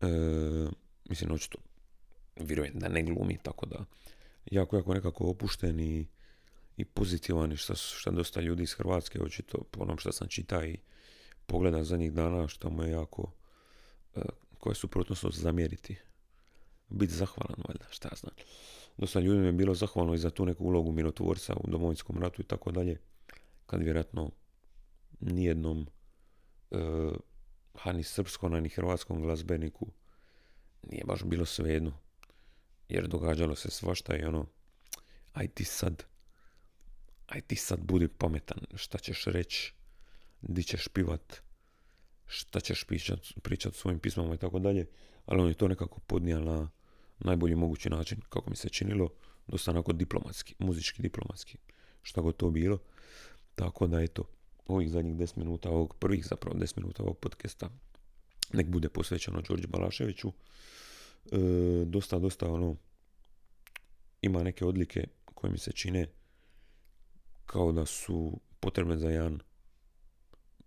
E, 0.00 0.06
mislim, 1.08 1.32
očito, 1.32 1.58
vjerujem 2.36 2.78
da 2.78 2.88
ne 2.88 3.02
glumi, 3.02 3.38
tako 3.42 3.66
da 3.66 3.84
jako, 4.50 4.76
jako 4.76 4.94
nekako 4.94 5.24
opušten 5.24 5.80
i, 5.80 6.06
i 6.80 6.84
pozitivan 6.84 7.52
i 7.52 7.56
šta, 7.56 7.74
šta 7.74 8.10
dosta 8.10 8.40
ljudi 8.40 8.62
iz 8.62 8.74
Hrvatske, 8.74 9.22
očito 9.22 9.58
po 9.70 9.82
onom 9.82 9.98
što 9.98 10.12
sam 10.12 10.28
čita 10.28 10.64
i 10.64 10.78
pogleda 11.46 11.84
zadnjih 11.84 12.12
dana, 12.12 12.48
što 12.48 12.70
mu 12.70 12.82
je 12.82 12.90
jako, 12.90 13.32
e, 14.16 14.20
koje 14.58 14.74
suprotnost 14.74 15.24
zamjeriti 15.30 15.96
biti 16.88 17.14
zahvalan, 17.14 17.62
valjda, 17.68 17.86
šta 17.90 18.08
znam. 18.16 18.34
Dosta 18.96 19.20
ljudi 19.20 19.46
je 19.46 19.52
bilo 19.52 19.74
zahvalno 19.74 20.14
i 20.14 20.18
za 20.18 20.30
tu 20.30 20.46
neku 20.46 20.64
ulogu 20.64 20.92
mirotvorca 20.92 21.54
u 21.54 21.70
domovinskom 21.70 22.18
ratu 22.18 22.42
i 22.42 22.44
tako 22.44 22.70
dalje, 22.70 22.98
kad 23.66 23.82
vjerojatno 23.82 24.30
nijednom 25.20 25.86
e, 26.70 26.76
ha 27.74 28.02
srpskom, 28.02 28.52
ni 28.52 28.68
hrvatskom 28.68 29.22
glazbeniku 29.22 29.86
nije 30.82 31.04
baš 31.04 31.24
bilo 31.24 31.44
svejedno. 31.44 31.92
Jer 32.88 33.08
događalo 33.08 33.54
se 33.54 33.70
svašta 33.70 34.16
i 34.16 34.24
ono, 34.24 34.46
aj 35.32 35.48
ti 35.48 35.64
sad, 35.64 36.04
aj 37.30 37.40
ti 37.40 37.56
sad 37.56 37.80
budi 37.80 38.08
pametan, 38.08 38.58
šta 38.74 38.98
ćeš 38.98 39.24
reći, 39.24 39.72
di 40.42 40.62
ćeš 40.62 40.88
pivat, 40.88 41.36
šta 42.26 42.60
ćeš 42.60 42.84
pričat, 42.84 43.18
pričat 43.42 43.74
svojim 43.74 43.98
pismama 43.98 44.34
i 44.34 44.38
tako 44.38 44.58
dalje, 44.58 44.86
ali 45.26 45.40
on 45.40 45.48
je 45.48 45.54
to 45.54 45.68
nekako 45.68 46.00
podnijel 46.00 46.44
na 46.44 46.70
najbolji 47.18 47.54
mogući 47.54 47.90
način, 47.90 48.20
kako 48.28 48.50
mi 48.50 48.56
se 48.56 48.68
činilo, 48.68 49.08
dosta 49.46 49.70
onako 49.70 49.92
diplomatski, 49.92 50.54
muzički 50.58 51.02
diplomatski, 51.02 51.58
šta 52.02 52.20
god 52.20 52.36
to 52.36 52.50
bilo. 52.50 52.78
Tako 53.54 53.86
da 53.86 54.00
eto, 54.00 54.24
ovih 54.66 54.90
zadnjih 54.90 55.14
10 55.14 55.38
minuta, 55.38 55.70
ovog 55.70 55.96
prvih 55.96 56.26
zapravo 56.26 56.58
10 56.58 56.76
minuta 56.76 57.02
ovog 57.02 57.18
podcasta 57.18 57.70
nek 58.52 58.66
bude 58.66 58.88
posvećeno 58.88 59.40
Đorđu 59.40 59.68
Balaševiću. 59.68 60.32
E, 61.32 61.38
dosta, 61.86 62.18
dosta 62.18 62.52
ono, 62.52 62.76
ima 64.22 64.42
neke 64.42 64.64
odlike 64.64 65.04
koje 65.24 65.50
mi 65.50 65.58
se 65.58 65.72
čine 65.72 66.06
kao 67.50 67.72
da 67.72 67.86
su 67.86 68.40
potrebne 68.60 68.98
za 68.98 69.10
jedan 69.10 69.40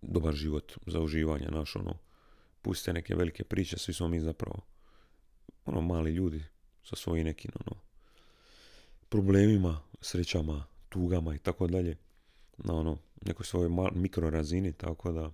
dobar 0.02 0.34
život, 0.34 0.72
za 0.86 1.00
uživanje, 1.00 1.46
naš 1.46 1.76
ono, 1.76 1.98
pustite 2.62 2.92
neke 2.92 3.14
velike 3.14 3.44
priče, 3.44 3.78
svi 3.78 3.94
smo 3.94 4.08
mi 4.08 4.20
zapravo 4.20 4.60
ono 5.64 5.80
mali 5.80 6.10
ljudi 6.10 6.44
sa 6.82 6.96
svojim 6.96 7.24
nekim 7.26 7.50
ono 7.66 7.80
problemima, 9.08 9.80
srećama, 10.00 10.64
tugama 10.88 11.34
i 11.34 11.38
tako 11.38 11.66
dalje 11.66 11.96
na 12.58 12.74
ono 12.74 12.98
nekoj 13.26 13.46
svojoj 13.46 13.70
mikro 13.94 14.30
razini, 14.30 14.72
tako 14.72 15.12
da 15.12 15.32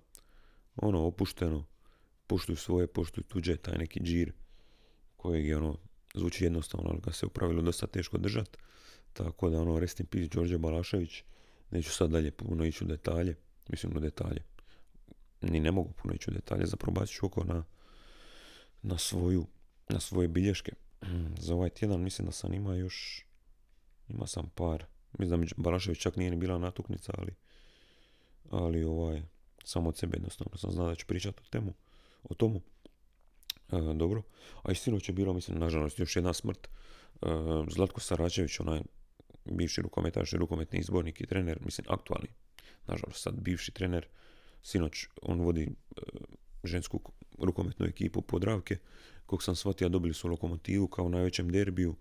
ono 0.75 1.05
opušteno 1.05 1.65
poštuju 2.27 2.55
svoje, 2.55 2.87
poštuju 2.87 3.23
tuđe, 3.23 3.57
taj 3.57 3.77
neki 3.77 3.99
džir 3.99 4.33
kojeg 5.17 5.47
je 5.47 5.57
ono 5.57 5.77
zvuči 6.13 6.43
jednostavno, 6.43 6.89
ali 6.89 7.01
ga 7.01 7.11
se 7.11 7.25
u 7.25 7.29
pravilu 7.29 7.61
dosta 7.61 7.87
teško 7.87 8.17
držati. 8.17 8.57
Tako 9.13 9.49
da 9.49 9.61
ono, 9.61 9.79
rest 9.79 9.99
in 9.99 10.05
peace 10.05 10.27
Đorđe 10.27 10.57
Balašević, 10.57 11.23
neću 11.71 11.91
sad 11.91 12.09
dalje 12.09 12.31
puno 12.31 12.65
ići 12.65 12.83
u 12.83 12.87
detalje, 12.87 13.35
mislim 13.69 13.97
u 13.97 13.99
detalje. 13.99 14.43
Ni 15.41 15.59
ne 15.59 15.71
mogu 15.71 15.91
puno 15.91 16.13
ići 16.13 16.31
u 16.31 16.33
detalje, 16.33 16.65
zapravo 16.65 16.91
bacit 16.93 17.15
ću 17.15 17.25
oko 17.25 17.43
na, 17.43 17.63
na 18.81 18.97
svoju, 18.97 19.47
na 19.89 19.99
svoje 19.99 20.27
bilješke. 20.27 20.71
Za 21.45 21.55
ovaj 21.55 21.69
tjedan 21.69 22.01
mislim 22.01 22.25
da 22.25 22.31
sam 22.31 22.53
ima 22.53 22.75
još, 22.75 23.25
ima 24.09 24.27
sam 24.27 24.49
par, 24.55 24.85
mislim 25.19 25.29
da 25.29 25.37
mi 25.37 25.47
Balašević 25.57 25.99
čak 25.99 26.15
nije 26.15 26.31
ni 26.31 26.37
bila 26.37 26.57
natuknica, 26.57 27.13
ali, 27.17 27.35
ali 28.49 28.83
ovaj, 28.83 29.23
samo 29.63 29.89
od 29.89 29.97
sebe 29.97 30.17
jednostavno 30.17 30.57
sam 30.57 30.71
znao 30.71 30.87
da 30.87 30.95
ću 30.95 31.07
pričati 31.07 31.41
o 31.41 31.49
temu, 31.49 31.73
o 32.23 32.33
tomu. 32.33 32.61
E, 33.71 33.93
dobro. 33.95 34.21
A 34.63 34.71
i 34.71 34.75
sinoć 34.75 35.09
je 35.09 35.13
bilo, 35.13 35.33
mislim, 35.33 35.59
nažalost, 35.59 35.99
još 35.99 36.15
jedna 36.15 36.33
smrt. 36.33 36.67
E, 36.67 37.27
Zlatko 37.69 37.99
Saračević, 37.99 38.59
onaj 38.59 38.81
bivši 39.45 39.81
rukometaš, 39.81 40.31
rukometni 40.31 40.79
izbornik 40.79 41.21
i 41.21 41.25
trener, 41.25 41.59
mislim, 41.65 41.85
aktualni, 41.89 42.27
nažalost, 42.87 43.21
sad 43.21 43.39
bivši 43.39 43.71
trener, 43.71 44.07
sinoć 44.63 45.07
on 45.21 45.41
vodi 45.41 45.63
e, 45.63 46.01
žensku 46.63 46.99
rukometnu 47.37 47.85
ekipu 47.85 48.21
Podravke, 48.21 48.77
kog 49.25 49.43
sam 49.43 49.55
shvatio, 49.55 49.89
dobili 49.89 50.13
su 50.13 50.27
lokomotivu 50.27 50.87
kao 50.87 51.05
u 51.05 51.09
najvećem 51.09 51.49
derbiju. 51.49 51.95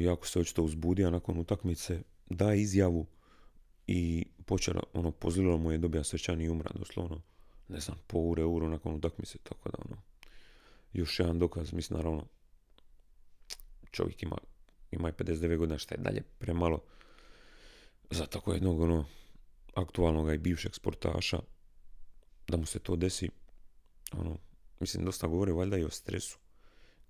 jako 0.00 0.26
se 0.26 0.40
očito 0.40 0.62
uzbudio 0.62 1.10
nakon 1.10 1.38
utakmice, 1.38 2.02
da 2.30 2.54
izjavu 2.54 3.06
i 3.86 4.26
počela, 4.46 4.82
ono, 4.92 5.10
pozlilo 5.10 5.58
mu 5.58 5.72
je 5.72 5.78
dobija 5.78 6.04
srčani 6.04 6.44
i 6.44 6.48
umra, 6.48 6.70
doslovno, 6.74 7.22
ne 7.68 7.80
znam, 7.80 7.96
po 8.06 8.18
ure, 8.18 8.44
uru 8.44 8.68
nakon 8.68 8.94
utakmice, 8.94 9.38
tako 9.38 9.70
da, 9.70 9.78
ono, 9.84 10.02
još 10.92 11.20
jedan 11.20 11.38
dokaz, 11.38 11.72
mislim, 11.72 11.96
naravno, 11.96 12.26
čovjek 13.90 14.22
ima, 14.22 14.36
ima 14.90 15.12
59 15.12 15.56
godina, 15.56 15.78
što 15.78 15.94
je 15.94 15.98
dalje 15.98 16.22
premalo 16.38 16.80
za 18.10 18.26
tako 18.26 18.52
jednog, 18.52 18.80
ono, 18.80 19.04
aktualnog 19.74 20.34
i 20.34 20.38
bivšeg 20.38 20.74
sportaša, 20.74 21.40
da 22.48 22.56
mu 22.56 22.66
se 22.66 22.78
to 22.78 22.96
desi, 22.96 23.30
ono, 24.12 24.38
mislim, 24.80 25.04
dosta 25.04 25.26
govori 25.26 25.52
valjda 25.52 25.78
i 25.78 25.84
o 25.84 25.90
stresu 25.90 26.38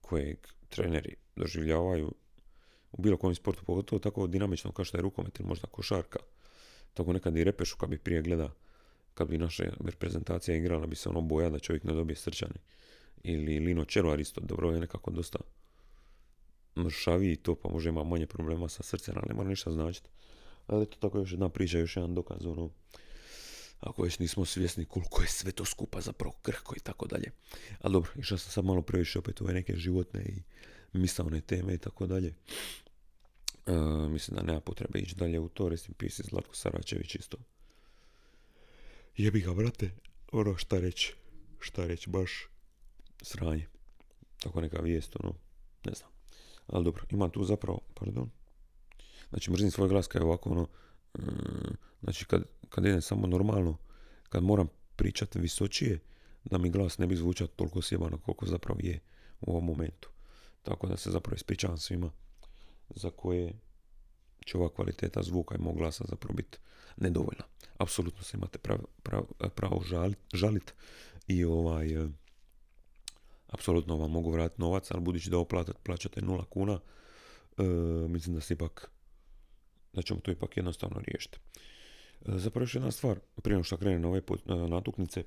kojeg 0.00 0.38
treneri 0.68 1.14
doživljavaju 1.36 2.12
u 2.92 3.02
bilo 3.02 3.16
kojem 3.16 3.34
sportu, 3.34 3.64
pogotovo 3.64 4.00
tako 4.00 4.26
dinamično 4.26 4.72
kao 4.72 4.84
što 4.84 4.96
je 4.96 5.02
rukomet 5.02 5.40
ili 5.40 5.48
možda 5.48 5.66
košarka. 5.66 6.18
Tako 6.94 7.12
nekad 7.12 7.36
i 7.36 7.44
repešu 7.44 7.76
kad 7.76 7.88
bi 7.88 7.98
prije 7.98 8.22
gleda, 8.22 8.50
kad 9.14 9.28
bi 9.28 9.38
naša 9.38 9.64
reprezentacija 9.84 10.56
igrala, 10.56 10.86
bi 10.86 10.96
se 10.96 11.08
ono 11.08 11.20
boja 11.20 11.50
da 11.50 11.58
čovjek 11.58 11.84
ne 11.84 11.92
dobije 11.92 12.16
srčani 12.16 12.60
ili 13.22 13.58
Lino 13.58 13.84
Červar 13.84 14.20
isto, 14.20 14.40
dobro 14.40 14.70
je 14.70 14.80
nekako 14.80 15.10
dosta 15.10 15.38
mršaviji 16.78 17.36
to, 17.36 17.54
pa 17.54 17.68
može 17.68 17.88
ima 17.88 18.04
manje 18.04 18.26
problema 18.26 18.68
sa 18.68 18.82
srcem, 18.82 19.14
ali 19.16 19.28
ne 19.28 19.34
mora 19.34 19.48
ništa 19.48 19.72
značiti. 19.72 20.08
Ali 20.66 20.86
to 20.86 20.96
tako 21.00 21.18
još 21.18 21.32
jedna 21.32 21.48
priča, 21.48 21.78
još 21.78 21.96
jedan 21.96 22.14
dokaz, 22.14 22.46
ono, 22.46 22.70
ako 23.80 24.02
već 24.02 24.18
nismo 24.18 24.44
svjesni 24.44 24.84
koliko 24.84 25.22
je 25.22 25.28
sve 25.28 25.52
to 25.52 25.64
skupa 25.64 26.00
zapravo 26.00 26.34
krhko 26.42 26.74
i 26.76 26.80
tako 26.80 27.06
dalje. 27.06 27.30
Ali 27.80 27.92
dobro, 27.92 28.10
išao 28.16 28.38
sam 28.38 28.52
sad 28.52 28.64
malo 28.64 28.82
previše 28.82 29.18
opet 29.18 29.40
ove 29.40 29.54
neke 29.54 29.76
životne 29.76 30.22
i 30.22 30.42
misalne 30.92 31.40
teme 31.40 31.74
i 31.74 31.78
tako 31.78 32.06
dalje. 32.06 32.34
E, 33.66 33.72
mislim 34.08 34.36
da 34.36 34.42
nema 34.42 34.60
potrebe 34.60 34.98
ići 34.98 35.14
dalje 35.14 35.40
u 35.40 35.48
to, 35.48 35.68
resim 35.68 35.94
pisi 35.94 36.22
Zlatko 36.22 36.54
Saračević 36.54 37.14
isto. 37.14 37.36
Jebi 39.16 39.40
ga, 39.40 39.54
brate, 39.54 39.90
ono 40.32 40.56
šta 40.56 40.78
reći, 40.78 41.14
šta 41.60 41.86
reći, 41.86 42.10
baš 42.10 42.48
sranje. 43.22 43.66
Tako 44.40 44.60
neka 44.60 44.80
vijest, 44.80 45.16
ono, 45.16 45.34
ne 45.84 45.92
znam. 45.94 46.17
Ali 46.68 46.84
dobro, 46.84 47.04
ima 47.10 47.28
tu 47.28 47.44
zapravo, 47.44 47.80
pardon. 47.94 48.30
Znači, 49.30 49.50
mrzim 49.50 49.70
svoj 49.70 49.88
glas 49.88 50.06
kad 50.06 50.22
je 50.22 50.26
ovako, 50.26 50.50
ono, 50.50 50.66
mm, 51.18 51.74
znači, 52.02 52.24
kad, 52.24 52.42
kad 52.68 52.86
idem 52.86 53.02
samo 53.02 53.26
normalno, 53.26 53.76
kad 54.28 54.42
moram 54.42 54.68
pričati 54.96 55.38
visočije, 55.38 56.00
da 56.44 56.58
mi 56.58 56.70
glas 56.70 56.98
ne 56.98 57.06
bi 57.06 57.16
zvučao 57.16 57.46
toliko 57.46 57.82
sjebano 57.82 58.18
koliko 58.18 58.46
zapravo 58.46 58.80
je 58.82 59.00
u 59.40 59.50
ovom 59.50 59.64
momentu. 59.64 60.10
Tako 60.62 60.86
da 60.86 60.96
se 60.96 61.10
zapravo 61.10 61.34
ispričavam 61.34 61.78
svima 61.78 62.10
za 62.90 63.10
koje 63.10 63.52
će 64.46 64.58
ova 64.58 64.68
kvaliteta 64.68 65.22
zvuka 65.22 65.54
i 65.54 65.58
mog 65.58 65.76
glasa 65.76 66.04
zapravo 66.08 66.34
biti 66.34 66.58
nedovoljna. 66.96 67.44
Apsolutno 67.78 68.22
se 68.22 68.36
imate 68.36 68.58
pravo, 68.58 68.84
pravo, 69.02 69.26
pravo 69.54 69.82
i 71.26 71.44
ovaj 71.44 71.88
apsolutno 73.48 73.96
vam 73.96 74.10
mogu 74.10 74.30
vratiti 74.30 74.60
novac, 74.60 74.90
ali 74.90 75.00
budući 75.00 75.30
da 75.30 75.38
oplatat 75.38 75.76
plaćate 75.82 76.22
nula 76.22 76.44
kuna, 76.44 76.80
e, 77.58 77.62
mislim 78.08 78.34
da 78.34 78.40
se 78.40 78.54
ipak, 78.54 78.90
da 79.92 80.02
ćemo 80.02 80.20
to 80.20 80.30
ipak 80.30 80.56
jednostavno 80.56 81.00
riješiti. 81.06 81.38
E, 82.26 82.38
zapravo 82.38 82.62
još 82.62 82.74
jedna 82.74 82.90
stvar, 82.90 83.18
prije 83.42 83.54
nego 83.54 83.64
što 83.64 83.76
krenem 83.76 84.02
na 84.02 84.08
ove 84.08 84.22
natuknice, 84.68 85.24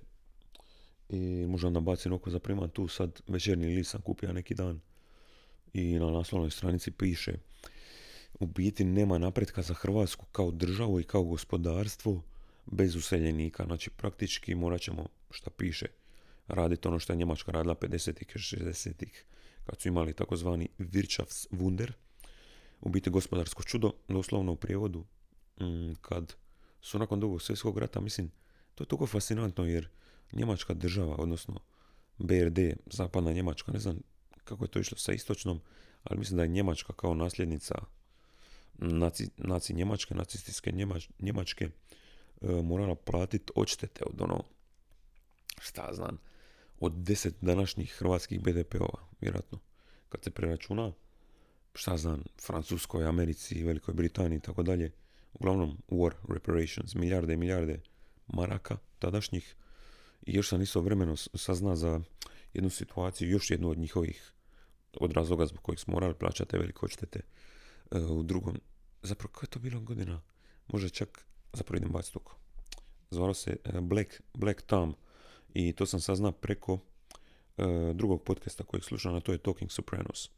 i 1.10 1.46
možda 1.48 1.68
onda 1.68 1.80
bacim 1.80 2.14
oko 2.14 2.30
za 2.30 2.40
priman 2.40 2.70
tu 2.70 2.88
sad 2.88 3.22
večernji 3.28 3.66
list 3.66 3.92
sam 3.92 4.02
kupio 4.02 4.34
neki 4.34 4.56
dan 4.56 4.80
i 5.74 6.00
na 6.00 6.12
naslovnoj 6.12 6.52
stranici 6.52 6.92
piše 6.92 7.34
u 8.40 8.46
biti 8.46 8.84
nema 8.84 9.18
napretka 9.18 9.62
za 9.62 9.74
Hrvatsku 9.74 10.26
kao 10.32 10.52
državu 10.52 11.00
i 11.00 11.04
kao 11.04 11.24
gospodarstvo 11.24 12.22
bez 12.66 12.96
useljenika. 12.96 13.66
Znači 13.66 13.90
praktički 13.90 14.56
morat 14.56 14.82
ćemo, 14.82 15.06
šta 15.32 15.50
piše, 15.50 15.86
raditi 16.52 16.88
ono 16.88 17.00
što 17.00 17.14
je 17.14 17.18
Njemačka 17.18 17.52
radila 17.52 17.76
50-ih 17.76 18.28
i 18.36 18.40
60-ih, 18.40 19.26
kad 19.66 19.82
su 19.82 19.88
imali 19.88 20.14
takozvani 20.14 20.70
Wirtschaftswunder, 20.80 21.92
u 22.82 22.90
biti 22.90 23.10
gospodarsko 23.10 23.64
čudo, 23.64 23.92
doslovno 24.08 24.52
u 24.52 24.56
prijevodu, 24.56 25.06
mm, 25.62 25.94
kad 26.02 26.34
su 26.82 27.00
nakon 27.00 27.20
drugog 27.20 27.42
svjetskog 27.42 27.78
rata, 27.78 28.00
mislim, 28.00 28.32
to 28.76 28.84
je 28.84 28.88
toliko 28.88 29.08
fascinantno 29.08 29.66
jer 29.66 29.90
Njemačka 30.32 30.74
država, 30.74 31.16
odnosno 31.16 31.60
BRD, 32.18 32.60
zapadna 32.86 33.32
Njemačka, 33.32 33.72
ne 33.72 33.80
znam 33.80 34.00
kako 34.44 34.64
je 34.64 34.68
to 34.68 34.80
išlo 34.80 34.98
sa 34.98 35.14
istočnom, 35.14 35.62
ali 36.04 36.20
mislim 36.20 36.38
da 36.38 36.44
je 36.44 36.50
Njemačka 36.50 36.94
kao 36.94 37.14
nasljednica 37.14 37.76
naci, 38.78 39.30
naci 39.38 39.74
Njemačke, 39.74 40.16
nacističke 40.16 40.72
Njemačke, 41.20 41.70
e, 42.42 42.48
morala 42.64 42.96
platiti 42.96 43.52
odštete 43.56 44.04
od 44.06 44.22
ono, 44.22 44.44
šta 45.60 45.90
znam, 45.94 46.18
od 46.82 46.94
deset 46.94 47.36
današnjih 47.42 47.94
hrvatskih 47.94 48.42
BDP-ova, 48.42 49.08
vjerojatno. 49.22 49.60
Kad 50.10 50.24
se 50.24 50.32
preračuna, 50.32 50.92
šta 51.74 51.98
znam, 51.98 52.24
Francuskoj, 52.42 53.06
Americi, 53.06 53.64
Velikoj 53.64 53.94
Britaniji 53.94 54.38
i 54.38 54.42
tako 54.42 54.64
dalje, 54.64 54.92
uglavnom 55.34 55.78
war 55.90 56.14
reparations, 56.30 56.96
milijarde 56.96 57.34
i 57.34 57.38
milijarde 57.38 57.80
maraka 58.28 58.78
tadašnjih. 59.00 59.56
I 60.26 60.36
još 60.36 60.50
sam 60.50 60.62
isto 60.62 60.82
vremeno 60.82 61.16
sazna 61.16 61.76
za 61.76 62.02
jednu 62.54 62.70
situaciju, 62.70 63.30
još 63.30 63.52
jednu 63.52 63.70
od 63.70 63.78
njihovih, 63.78 64.32
od 64.94 65.12
razloga 65.12 65.46
zbog 65.46 65.62
kojih 65.62 65.80
smo 65.80 65.94
morali 65.94 66.14
plaćati 66.14 66.58
velike 66.58 66.80
odštete 66.82 67.20
e, 67.92 68.00
u 68.00 68.24
drugom, 68.24 68.62
zapravo 69.02 69.32
koja 69.34 69.48
je 69.48 69.50
to 69.50 69.60
bila 69.60 69.80
godina? 69.80 70.22
Može 70.68 70.90
čak, 70.90 71.26
zapravo 71.54 71.78
idem 71.78 71.92
baciti 71.92 72.20
Zvalo 73.12 73.34
se 73.34 73.58
e, 73.64 73.82
Black, 73.82 74.22
Black 74.34 74.62
Tom 74.62 74.96
i 75.54 75.74
to 75.74 75.86
sam 75.86 76.00
saznao 76.00 76.32
preko 76.32 76.74
uh, 76.74 76.80
drugog 77.94 78.24
podcasta 78.24 78.64
kojeg 78.64 78.84
slušam, 78.84 79.16
a 79.16 79.20
to 79.20 79.32
je 79.32 79.38
Talking 79.38 79.72
Sopranos. 79.72 80.30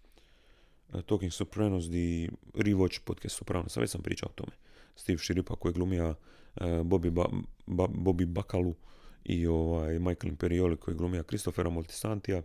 Uh, 0.94 1.02
Talking 1.02 1.34
Sopranos 1.34 1.90
di 1.90 2.30
rewatch 2.54 3.00
podcast 3.06 3.36
Sopranos, 3.36 3.78
već 3.78 3.90
sam 3.90 4.02
pričao 4.02 4.30
o 4.30 4.34
tome. 4.34 4.52
Steve 4.96 5.18
Širipa 5.18 5.56
koji 5.56 5.74
glumija 5.74 6.10
uh, 6.10 6.16
Bobby, 6.64 7.10
ba, 7.10 7.26
ba, 7.66 7.88
Bobby 7.88 8.26
Bakalu 8.26 8.76
i 9.24 9.48
ovaj, 9.48 10.00
Michael 10.00 10.30
Imperioli 10.30 10.78
koji 10.78 10.98
glumija 10.98 11.24
Kristofera 11.24 11.70
Moltisantija. 11.70 12.42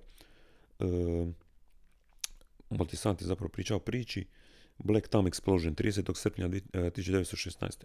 Moltisanti 2.70 3.25
zapravo 3.25 3.48
pričao 3.48 3.78
priči 3.78 4.26
Black 4.78 5.08
Tom 5.08 5.26
Explosion 5.26 5.75
30. 5.75 6.16
srpnja 6.16 6.48
1916. 6.48 7.84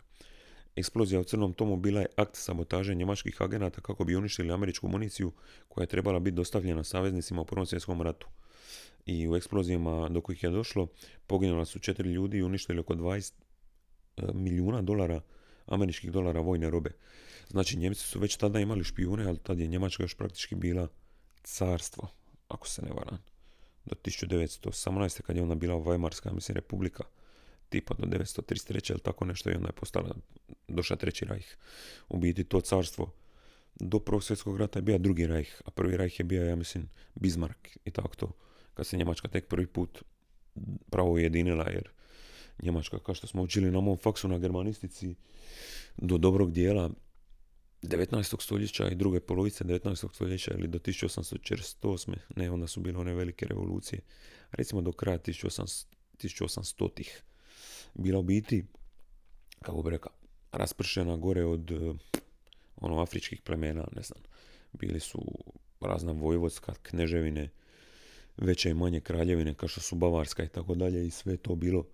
Eksplozija 0.75 1.21
u 1.21 1.23
Crnom 1.23 1.53
tomu 1.53 1.77
bila 1.77 2.01
je 2.01 2.07
akt 2.15 2.35
sabotaže 2.35 2.95
njemačkih 2.95 3.41
agenata 3.41 3.81
kako 3.81 4.03
bi 4.03 4.15
uništili 4.15 4.51
američku 4.51 4.87
municiju 4.87 5.31
koja 5.67 5.83
je 5.83 5.87
trebala 5.87 6.19
biti 6.19 6.35
dostavljena 6.35 6.83
saveznicima 6.83 7.41
u 7.41 7.45
Prvom 7.45 7.65
svjetskom 7.65 8.01
ratu. 8.01 8.27
I 9.05 9.27
u 9.29 9.35
eksplozijama 9.35 10.09
do 10.09 10.21
kojih 10.21 10.43
je 10.43 10.49
došlo 10.49 10.87
poginula 11.27 11.65
su 11.65 11.79
četiri 11.79 12.09
ljudi 12.09 12.37
i 12.37 12.43
uništili 12.43 12.79
oko 12.79 12.95
20 12.95 13.33
e, 14.17 14.21
milijuna 14.33 14.81
dolara 14.81 15.21
američkih 15.65 16.11
dolara 16.11 16.39
vojne 16.39 16.69
robe. 16.69 16.91
Znači 17.49 17.77
Njemci 17.77 18.01
su 18.01 18.19
već 18.19 18.37
tada 18.37 18.59
imali 18.59 18.83
špijune, 18.83 19.25
ali 19.27 19.37
tad 19.37 19.59
je 19.59 19.67
Njemačka 19.67 20.03
još 20.03 20.15
praktički 20.15 20.55
bila 20.55 20.87
carstvo, 21.43 22.07
ako 22.47 22.67
se 22.67 22.81
ne 22.81 22.89
varam. 22.93 23.17
Do 23.85 23.95
1918. 23.95 25.21
kad 25.21 25.35
je 25.35 25.43
ona 25.43 25.55
bila 25.55 25.75
Weimarska, 25.75 26.33
mislim, 26.33 26.55
republika 26.55 27.03
tipa 27.73 27.93
do 27.97 28.05
933. 28.07 28.91
ili 28.91 28.99
tako 28.99 29.25
nešto 29.25 29.49
i 29.49 29.53
onda 29.53 29.67
je 29.67 29.79
postala, 29.79 30.15
došla 30.67 30.95
treći 30.95 31.25
rajh. 31.25 31.47
U 32.09 32.17
biti 32.17 32.43
to 32.43 32.61
carstvo 32.61 33.13
do 33.79 33.99
prvog 33.99 34.23
svjetskog 34.23 34.57
rata 34.57 34.79
je 34.79 34.83
bio 34.83 34.97
drugi 34.97 35.27
rajh, 35.27 35.61
a 35.65 35.71
prvi 35.71 35.97
rajh 35.97 36.19
je 36.19 36.23
bio, 36.23 36.45
ja 36.45 36.55
mislim, 36.55 36.89
Bismarck 37.15 37.77
i 37.85 37.91
tako 37.91 38.15
to. 38.15 38.31
Kad 38.73 38.87
se 38.87 38.97
Njemačka 38.97 39.27
tek 39.27 39.47
prvi 39.47 39.67
put 39.67 40.03
pravo 40.89 41.11
ujedinila, 41.11 41.69
jer 41.69 41.89
Njemačka, 42.61 42.99
kao 42.99 43.15
što 43.15 43.27
smo 43.27 43.41
učili 43.41 43.71
na 43.71 43.81
mom 43.81 43.97
faksu 43.97 44.27
na 44.27 44.37
germanistici, 44.37 45.15
do 45.97 46.17
dobrog 46.17 46.51
dijela 46.51 46.89
19. 47.81 48.41
stoljeća 48.41 48.89
i 48.89 48.95
druge 48.95 49.19
polovice 49.19 49.63
19. 49.63 50.13
stoljeća 50.13 50.53
ili 50.53 50.67
do 50.67 50.79
1848. 50.79 52.15
Ne, 52.35 52.51
onda 52.51 52.67
su 52.67 52.81
bile 52.81 52.99
one 52.99 53.13
velike 53.13 53.45
revolucije. 53.45 54.01
Recimo 54.51 54.81
do 54.81 54.91
kraja 54.91 55.19
1800, 55.19 55.85
1800-ih 56.19 57.23
bila 57.93 58.19
u 58.19 58.23
biti, 58.23 58.65
kako 59.61 59.81
bi 59.81 59.89
rekao, 59.89 60.11
raspršena 60.51 61.17
gore 61.17 61.45
od 61.45 61.71
eh, 61.71 61.93
ono 62.75 63.01
afričkih 63.01 63.41
plemena, 63.41 63.87
ne 63.95 64.01
znam. 64.01 64.23
Bili 64.73 64.99
su 64.99 65.21
razna 65.81 66.11
vojvodska, 66.11 66.73
kneževine, 66.81 67.49
veće 68.37 68.69
i 68.69 68.73
manje 68.73 68.99
kraljevine, 68.99 69.53
kao 69.53 69.69
što 69.69 69.81
su 69.81 69.95
Bavarska 69.95 70.43
i 70.43 70.47
tako 70.47 70.75
dalje, 70.75 71.07
i 71.07 71.11
sve 71.11 71.37
to 71.37 71.55
bilo 71.55 71.85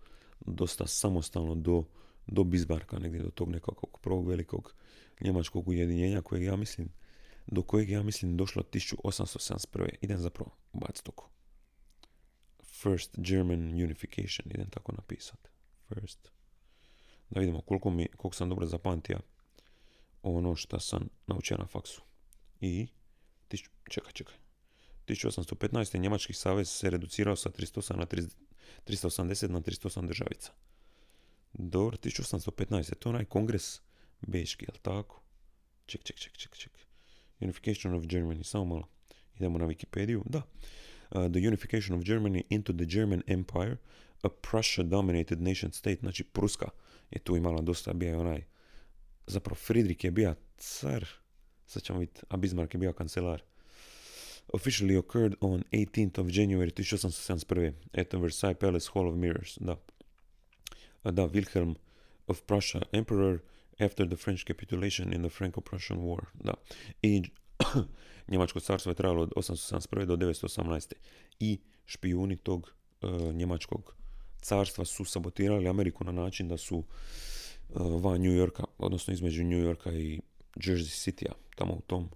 dosta 0.46 0.88
samostalno 0.88 1.56
do, 1.56 1.84
do 2.28 2.44
Bizbarka, 2.44 3.00
negdje 3.00 3.22
do 3.22 3.30
tog 3.30 3.50
nekakvog 3.50 4.00
prvog 4.02 4.28
velikog 4.28 4.76
njemačkog 5.22 5.68
ujedinjenja, 5.68 6.22
kojeg 6.22 6.44
ja 6.44 6.56
mislim, 6.56 6.90
do 7.48 7.62
kojeg 7.62 7.90
ja 7.90 8.04
mislim 8.04 8.38
došlo 8.38 8.64
1871. 8.64 9.90
Idem 10.02 10.18
zapravo 10.18 10.52
ubaciti 10.74 11.06
toko. 11.06 11.30
First 12.64 13.16
German 13.18 13.74
Unification, 13.84 14.52
idem 14.52 14.70
tako 14.70 14.92
napisati 14.92 15.50
first. 15.90 16.32
Da 17.30 17.40
vidimo 17.40 17.62
koliko, 17.62 17.90
mi, 17.90 18.08
koliko 18.18 18.36
sam 18.36 18.50
dobro 18.50 18.68
zapamtio 18.68 19.20
ono 20.24 20.56
što 20.56 20.80
sam 20.80 21.10
naučio 21.28 21.58
na 21.58 21.66
faksu. 21.66 22.02
I, 22.62 22.88
čekaj, 23.90 24.12
čekaj. 24.12 24.36
1815. 25.08 26.00
Njemački 26.00 26.34
savez 26.34 26.70
se 26.70 26.90
reducirao 26.90 27.36
sa 27.36 27.50
308 27.50 27.96
na 27.96 28.06
380 28.86 29.50
na 29.50 29.62
308 29.62 30.08
državica. 30.08 30.52
Dobro, 31.54 31.98
1815. 31.98 32.96
To 32.96 33.10
je 33.10 33.14
onaj 33.14 33.26
kongres 33.26 33.82
beški, 34.22 34.66
jel 34.66 34.78
tako? 34.82 35.22
Ček, 35.86 36.04
ček, 36.04 36.18
ček, 36.18 36.38
ček, 36.38 36.58
ček. 36.58 36.72
Unification 37.40 37.94
of 37.94 38.04
Germany, 38.04 38.44
samo 38.44 38.66
malo. 38.66 38.88
Idemo 39.36 39.58
na 39.58 39.66
Wikipediju. 39.66 40.22
Da. 40.26 40.42
Uh, 41.12 41.32
the 41.32 41.48
unification 41.48 41.98
of 41.98 42.04
Germany 42.04 42.44
into 42.50 42.74
the 42.74 42.86
German 42.86 43.24
Empire 43.28 43.78
a 44.24 44.30
Prussia 44.30 44.84
dominated 44.84 45.42
nation 45.42 45.72
state, 45.72 46.00
znači 46.00 46.24
Pruska 46.24 46.70
je 47.12 47.20
tu 47.20 47.36
imala 47.36 47.62
dosta, 47.62 47.94
bio 47.94 48.10
je 48.10 48.18
onaj, 48.18 48.44
zapravo 49.28 49.56
Friedrich 49.56 50.04
je 50.04 50.12
bio 50.12 50.36
car, 50.58 51.08
sad 51.66 51.84
ćemo 51.84 52.00
vidjeti, 52.00 52.22
a 52.30 52.38
Bismarck 52.38 52.74
je 52.74 52.78
bio 52.78 52.94
kancelar. 52.94 53.42
Officially 54.54 54.98
occurred 54.98 55.36
on 55.42 55.64
18th 55.72 56.22
of 56.22 56.28
January 56.28 56.72
1871. 56.72 57.74
at 57.94 58.10
the 58.10 58.18
Versailles 58.18 58.60
Palace 58.60 58.90
Hall 58.94 59.08
of 59.08 59.16
Mirrors, 59.16 59.58
da. 59.62 59.76
Da, 61.04 61.28
Wilhelm 61.28 61.76
of 62.28 62.42
Prussia, 62.42 62.82
emperor 62.92 63.40
after 63.80 64.08
the 64.08 64.16
French 64.16 64.46
capitulation 64.46 65.14
in 65.14 65.22
the 65.22 65.30
Franco-Prussian 65.30 66.00
War, 66.00 66.26
da. 66.34 66.54
I 67.02 67.24
Njemačko 68.28 68.60
carstvo 68.60 68.90
je 68.90 68.96
trajalo 68.96 69.22
od 69.22 69.34
871. 69.36 70.06
do 70.06 70.16
918. 70.16 70.94
I 71.40 71.60
špijuni 71.86 72.38
tog 72.38 72.74
uh, 73.02 73.34
njemačkog 73.34 73.96
carstva 74.42 74.86
su 74.86 75.06
sabotirali 75.06 75.68
Ameriku 75.68 76.04
na 76.04 76.12
način 76.12 76.48
da 76.48 76.58
su 76.58 76.78
uh, 76.78 78.04
van 78.04 78.22
New 78.22 78.34
Yorka, 78.34 78.64
odnosno 78.78 79.14
između 79.14 79.44
New 79.44 79.60
Yorka 79.60 79.92
i 79.92 80.22
Jersey 80.56 81.12
Citya, 81.12 81.32
tamo 81.56 81.74
u 81.74 81.82
tom 81.82 82.10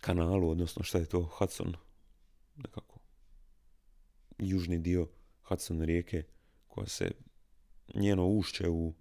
kanalu, 0.00 0.50
odnosno 0.50 0.82
šta 0.82 0.98
je 0.98 1.06
to, 1.06 1.22
Hudson, 1.22 1.74
nekako, 2.56 2.98
južni 4.38 4.78
dio 4.78 5.08
Hudson 5.42 5.82
rijeke, 5.82 6.22
koja 6.68 6.86
se, 6.86 7.10
njeno 7.94 8.26
ušće 8.26 8.68
u, 8.68 8.94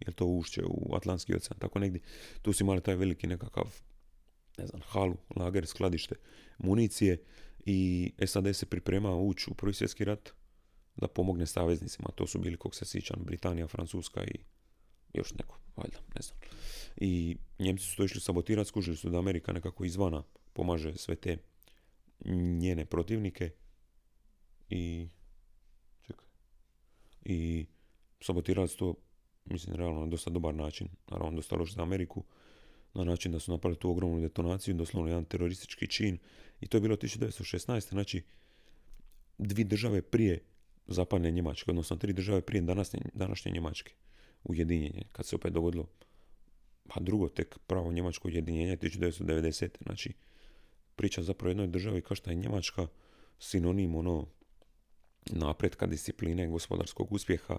je 0.00 0.12
to 0.12 0.26
ušće 0.26 0.62
u 0.64 0.94
Atlantski 0.96 1.34
ocean, 1.34 1.58
tako 1.58 1.78
negdje, 1.78 2.00
tu 2.42 2.52
su 2.52 2.64
imali 2.64 2.80
taj 2.80 2.94
veliki 2.94 3.26
nekakav, 3.26 3.80
ne 4.58 4.66
znam, 4.66 4.80
halu, 4.84 5.16
lager, 5.36 5.66
skladište, 5.66 6.14
municije 6.58 7.22
i 7.64 8.12
SAD 8.26 8.56
se 8.56 8.66
priprema 8.66 9.16
ući 9.16 9.50
u 9.50 9.54
prvi 9.54 9.74
svjetski 9.74 10.04
rat 10.04 10.32
da 10.98 11.08
pomogne 11.08 11.46
saveznicima. 11.46 12.08
To 12.14 12.26
su 12.26 12.38
bili, 12.38 12.56
kog 12.56 12.74
se 12.74 12.84
sjećam, 12.84 13.24
Britanija, 13.24 13.66
Francuska 13.66 14.24
i 14.24 14.38
još 15.14 15.34
neko, 15.34 15.58
valjda, 15.76 15.98
ne 16.14 16.22
znam. 16.22 16.38
I 16.96 17.36
Njemci 17.58 17.84
su 17.84 17.96
to 17.96 18.04
išli 18.04 18.20
sabotirati, 18.20 18.68
skužili 18.68 18.96
su 18.96 19.10
da 19.10 19.18
Amerika 19.18 19.52
nekako 19.52 19.84
izvana 19.84 20.22
pomaže 20.52 20.96
sve 20.96 21.16
te 21.16 21.36
njene 22.60 22.84
protivnike 22.84 23.50
i 24.68 25.08
čekaj, 26.06 26.26
i 27.24 27.66
sabotirali 28.20 28.68
su 28.68 28.76
to, 28.76 28.94
mislim, 29.44 29.76
realno 29.76 30.00
na 30.00 30.06
dosta 30.06 30.30
dobar 30.30 30.54
način, 30.54 30.88
naravno 31.10 31.36
dosta 31.36 31.56
loš 31.56 31.74
za 31.74 31.82
Ameriku, 31.82 32.24
na 32.94 33.04
način 33.04 33.32
da 33.32 33.38
su 33.38 33.52
napravili 33.52 33.78
tu 33.78 33.90
ogromnu 33.90 34.20
detonaciju, 34.20 34.74
doslovno 34.74 35.08
jedan 35.08 35.24
teroristički 35.24 35.86
čin 35.86 36.18
i 36.60 36.66
to 36.66 36.76
je 36.76 36.80
bilo 36.80 36.96
1916. 36.96 37.88
Znači, 37.88 38.22
dvi 39.38 39.64
države 39.64 40.02
prije 40.02 40.44
zapadne 40.88 41.30
Njemačke, 41.30 41.70
odnosno 41.70 41.96
tri 41.96 42.12
države 42.12 42.40
prije 42.40 42.62
današnje, 42.62 43.00
današnje 43.14 43.52
Njemačke 43.52 43.92
ujedinjenje, 44.44 45.02
kad 45.12 45.26
se 45.26 45.36
opet 45.36 45.52
dogodilo 45.52 45.86
pa 46.88 47.00
drugo 47.00 47.28
tek 47.28 47.58
pravo 47.66 47.92
Njemačko 47.92 48.28
ujedinjenje 48.28 48.76
1990. 48.76 49.68
Znači, 49.84 50.12
priča 50.96 51.22
zapravo 51.22 51.50
jednoj 51.50 51.66
državi 51.66 52.02
kao 52.02 52.14
što 52.14 52.30
je 52.30 52.36
Njemačka 52.36 52.86
sinonim 53.38 53.94
ono 53.96 54.26
napretka 55.26 55.86
discipline 55.86 56.48
gospodarskog 56.48 57.12
uspjeha 57.12 57.58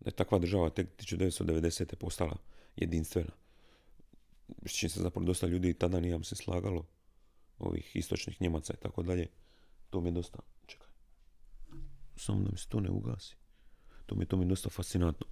da 0.00 0.08
je 0.08 0.12
takva 0.12 0.38
država 0.38 0.70
tek 0.70 0.88
1990. 0.96 1.94
postala 1.94 2.36
jedinstvena. 2.76 3.32
S 4.66 4.72
čim 4.72 4.90
se 4.90 5.00
zapravo 5.00 5.26
dosta 5.26 5.46
ljudi 5.46 5.74
tada 5.74 6.00
nije 6.00 6.24
se 6.24 6.36
slagalo 6.36 6.86
ovih 7.58 7.96
istočnih 7.96 8.42
Njemaca 8.42 8.74
i 8.76 8.82
tako 8.82 9.02
dalje. 9.02 9.26
To 9.90 10.00
mi 10.00 10.08
je 10.08 10.12
dosta 10.12 10.53
samo 12.16 12.42
da 12.42 12.50
mi 12.52 12.58
se 12.58 12.68
to 12.68 12.80
ne 12.80 12.90
ugasi. 12.90 13.36
To 14.06 14.14
mi, 14.14 14.26
to 14.26 14.36
mi 14.36 14.44
je 14.44 14.48
dosta 14.48 14.70
fascinantno. 14.70 15.26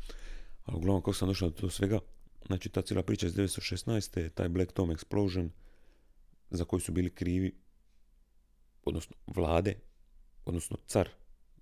Ali 0.64 0.76
uglavnom 0.76 1.02
kako 1.02 1.12
sam 1.12 1.28
došao 1.28 1.50
do 1.50 1.70
svega, 1.70 1.98
znači 2.46 2.68
ta 2.68 2.82
cijela 2.82 3.02
priča 3.02 3.26
iz 3.26 3.34
1916. 3.34 4.30
taj 4.30 4.48
Black 4.48 4.72
Tom 4.72 4.90
Explosion 4.90 5.48
za 6.50 6.64
koji 6.64 6.80
su 6.80 6.92
bili 6.92 7.10
krivi 7.10 7.54
odnosno 8.84 9.16
vlade, 9.26 9.74
odnosno 10.44 10.76
car 10.86 11.08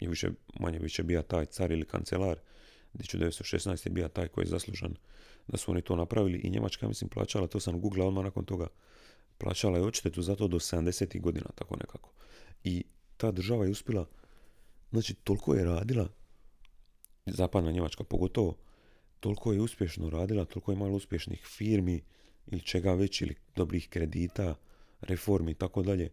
je 0.01 0.09
više, 0.09 0.31
manje 0.61 0.79
više 0.79 1.03
bio 1.03 1.23
taj 1.23 1.47
car 1.47 1.71
ili 1.73 1.87
kancelar 1.87 2.39
1916. 2.95 3.87
je 3.87 3.91
bio 3.91 4.09
taj 4.09 4.29
koji 4.29 4.45
je 4.45 4.51
zaslužan 4.51 4.95
da 5.49 5.57
su 5.57 5.71
oni 5.71 5.83
to 5.83 5.97
napravili 5.97 6.39
i 6.39 6.51
Njemačka, 6.51 6.89
mislim, 6.89 7.11
plaćala, 7.11 7.47
to 7.47 7.61
sam 7.61 7.81
googlao 7.81 8.09
odmah 8.09 8.25
nakon 8.25 8.45
toga, 8.45 8.67
plaćala 9.39 9.79
je 9.79 9.85
odštetu 9.85 10.23
za 10.23 10.37
to 10.37 10.49
do 10.49 10.59
70. 10.59 11.21
godina, 11.21 11.47
tako 11.55 11.77
nekako. 11.77 12.11
I 12.65 12.85
ta 13.17 13.31
država 13.31 13.65
je 13.65 13.71
uspjela 13.71 14.07
Znači, 14.91 15.15
toliko 15.15 15.55
je 15.55 15.65
radila, 15.65 16.09
zapadna 17.27 17.71
Njemačka 17.71 18.05
pogotovo, 18.05 18.57
toliko 19.21 19.53
je 19.53 19.61
uspješno 19.61 20.11
radila, 20.11 20.45
toliko 20.45 20.73
je 20.73 20.79
malo 20.79 20.97
uspješnih 20.97 21.45
firmi 21.45 22.03
ili 22.47 22.61
čega 22.61 22.93
već, 22.93 23.21
ili 23.21 23.35
dobrih 23.57 23.89
kredita, 23.89 24.55
reformi 25.01 25.51
i 25.51 25.55
tako 25.55 25.83
dalje, 25.83 26.11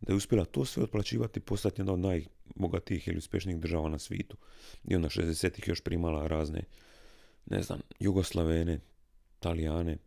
da 0.00 0.12
je 0.12 0.16
uspjela 0.16 0.44
to 0.44 0.64
sve 0.64 0.82
otplaćivati 0.82 1.40
i 1.40 1.42
postati 1.42 1.80
jedna 1.80 1.92
od 1.92 1.98
najbogatijih 1.98 3.08
ili 3.08 3.18
uspješnijih 3.18 3.60
država 3.60 3.88
na 3.88 3.98
svijetu. 3.98 4.36
I 4.84 4.96
onda 4.96 5.08
60-ih 5.08 5.68
još 5.68 5.80
primala 5.80 6.26
razne, 6.26 6.62
ne 7.46 7.62
znam, 7.62 7.80
Jugoslavene, 8.00 8.80
Talijane, 9.38 9.98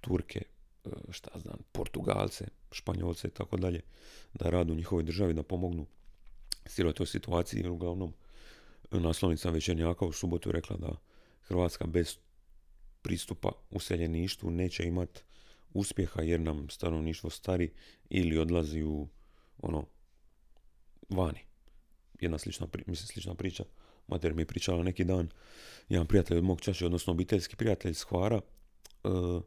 Turke, 0.00 0.42
e, 0.84 0.88
šta 1.10 1.30
znam, 1.38 1.58
Portugalce, 1.72 2.46
Španjolce 2.72 3.28
i 3.28 3.30
tako 3.30 3.56
dalje, 3.56 3.80
da 4.34 4.50
radu 4.50 4.72
u 4.72 4.76
njihovoj 4.76 5.04
državi, 5.04 5.34
da 5.34 5.42
pomognu 5.42 5.86
cijeloj 6.68 6.94
toj 6.94 7.06
situaciji, 7.06 7.60
jer 7.60 7.70
uglavnom 7.70 8.14
naslovnica 8.90 9.50
Večernjaka 9.50 10.04
u 10.04 10.12
subotu 10.12 10.52
rekla 10.52 10.76
da 10.76 10.96
Hrvatska 11.42 11.86
bez 11.86 12.16
pristupa 13.02 13.52
useljeništvu 13.70 14.50
neće 14.50 14.84
imati 14.84 15.20
uspjeha 15.74 16.22
jer 16.22 16.40
nam 16.40 16.68
stanovništvo 16.70 17.30
stari 17.30 17.70
ili 18.10 18.38
odlazi 18.38 18.82
u 18.82 19.08
ono 19.58 19.86
vani. 21.08 21.40
Jedna 22.20 22.38
slična, 22.38 22.66
mislim, 22.86 23.06
slična 23.06 23.34
priča. 23.34 23.64
Mater 24.06 24.34
mi 24.34 24.42
je 24.42 24.46
pričala 24.46 24.82
neki 24.82 25.04
dan, 25.04 25.28
jedan 25.88 26.06
prijatelj 26.06 26.38
od 26.38 26.44
mog 26.44 26.60
čaša, 26.60 26.86
odnosno 26.86 27.12
obiteljski 27.12 27.56
prijatelj 27.56 27.90
iz 27.90 28.02
Hvara, 28.02 28.40
uh, 29.04 29.42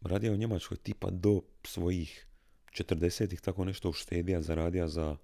radio 0.00 0.32
u 0.32 0.36
Njemačkoj 0.36 0.76
tipa 0.76 1.10
do 1.10 1.42
svojih 1.64 2.26
40-ih, 2.72 3.40
tako 3.40 3.64
nešto 3.64 3.88
uštedija, 3.88 4.42
zaradio 4.42 4.88
za 4.88 5.16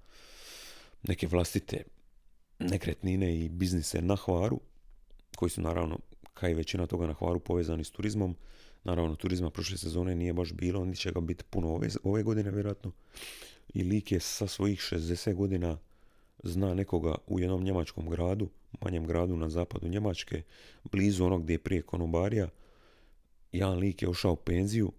neke 1.08 1.26
vlastite 1.26 1.82
nekretnine 2.58 3.40
i 3.40 3.48
biznise 3.48 4.02
na 4.02 4.16
Hvaru, 4.16 4.60
koji 5.36 5.50
su 5.50 5.60
naravno, 5.60 5.98
kao 6.34 6.48
i 6.48 6.54
većina 6.54 6.86
toga 6.86 7.06
na 7.06 7.12
Hvaru, 7.12 7.40
povezani 7.40 7.84
s 7.84 7.90
turizmom. 7.90 8.36
Naravno, 8.84 9.16
turizma 9.16 9.50
prošle 9.50 9.78
sezone 9.78 10.14
nije 10.14 10.32
baš 10.32 10.52
bilo, 10.52 10.84
niti 10.84 11.00
će 11.00 11.12
ga 11.12 11.20
biti 11.20 11.44
puno 11.50 11.68
ove, 11.68 11.88
ove 12.02 12.22
godine, 12.22 12.50
vjerojatno. 12.50 12.92
I 13.74 13.82
lik 13.82 14.12
je 14.12 14.20
sa 14.20 14.46
svojih 14.46 14.78
60 14.78 15.34
godina 15.34 15.78
zna 16.42 16.74
nekoga 16.74 17.14
u 17.26 17.40
jednom 17.40 17.64
njemačkom 17.64 18.10
gradu, 18.10 18.48
manjem 18.80 19.06
gradu 19.06 19.36
na 19.36 19.48
zapadu 19.48 19.88
Njemačke, 19.88 20.42
blizu 20.92 21.24
onog 21.24 21.42
gdje 21.42 21.54
je 21.54 21.58
prije 21.58 21.82
konobarija. 21.82 22.48
Jedan 23.52 23.78
lik 23.78 24.02
je 24.02 24.08
ušao 24.08 24.32
u 24.32 24.36
penziju 24.36 24.92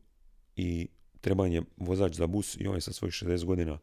i 0.55 0.87
treba 1.21 1.47
je 1.47 1.61
vozač 1.77 2.13
za 2.13 2.27
bus 2.27 2.57
i 2.59 2.67
on 2.67 2.75
je 2.75 2.81
sa 2.81 2.93
svojih 2.93 3.13
60 3.13 3.45
godina 3.45 3.79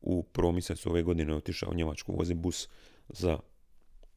u 0.00 0.22
prvom 0.22 0.58
ove 0.86 1.02
godine 1.02 1.34
otišao 1.34 1.70
u 1.70 1.74
Njemačku 1.74 2.16
vozi 2.16 2.34
bus 2.34 2.68
za 3.08 3.38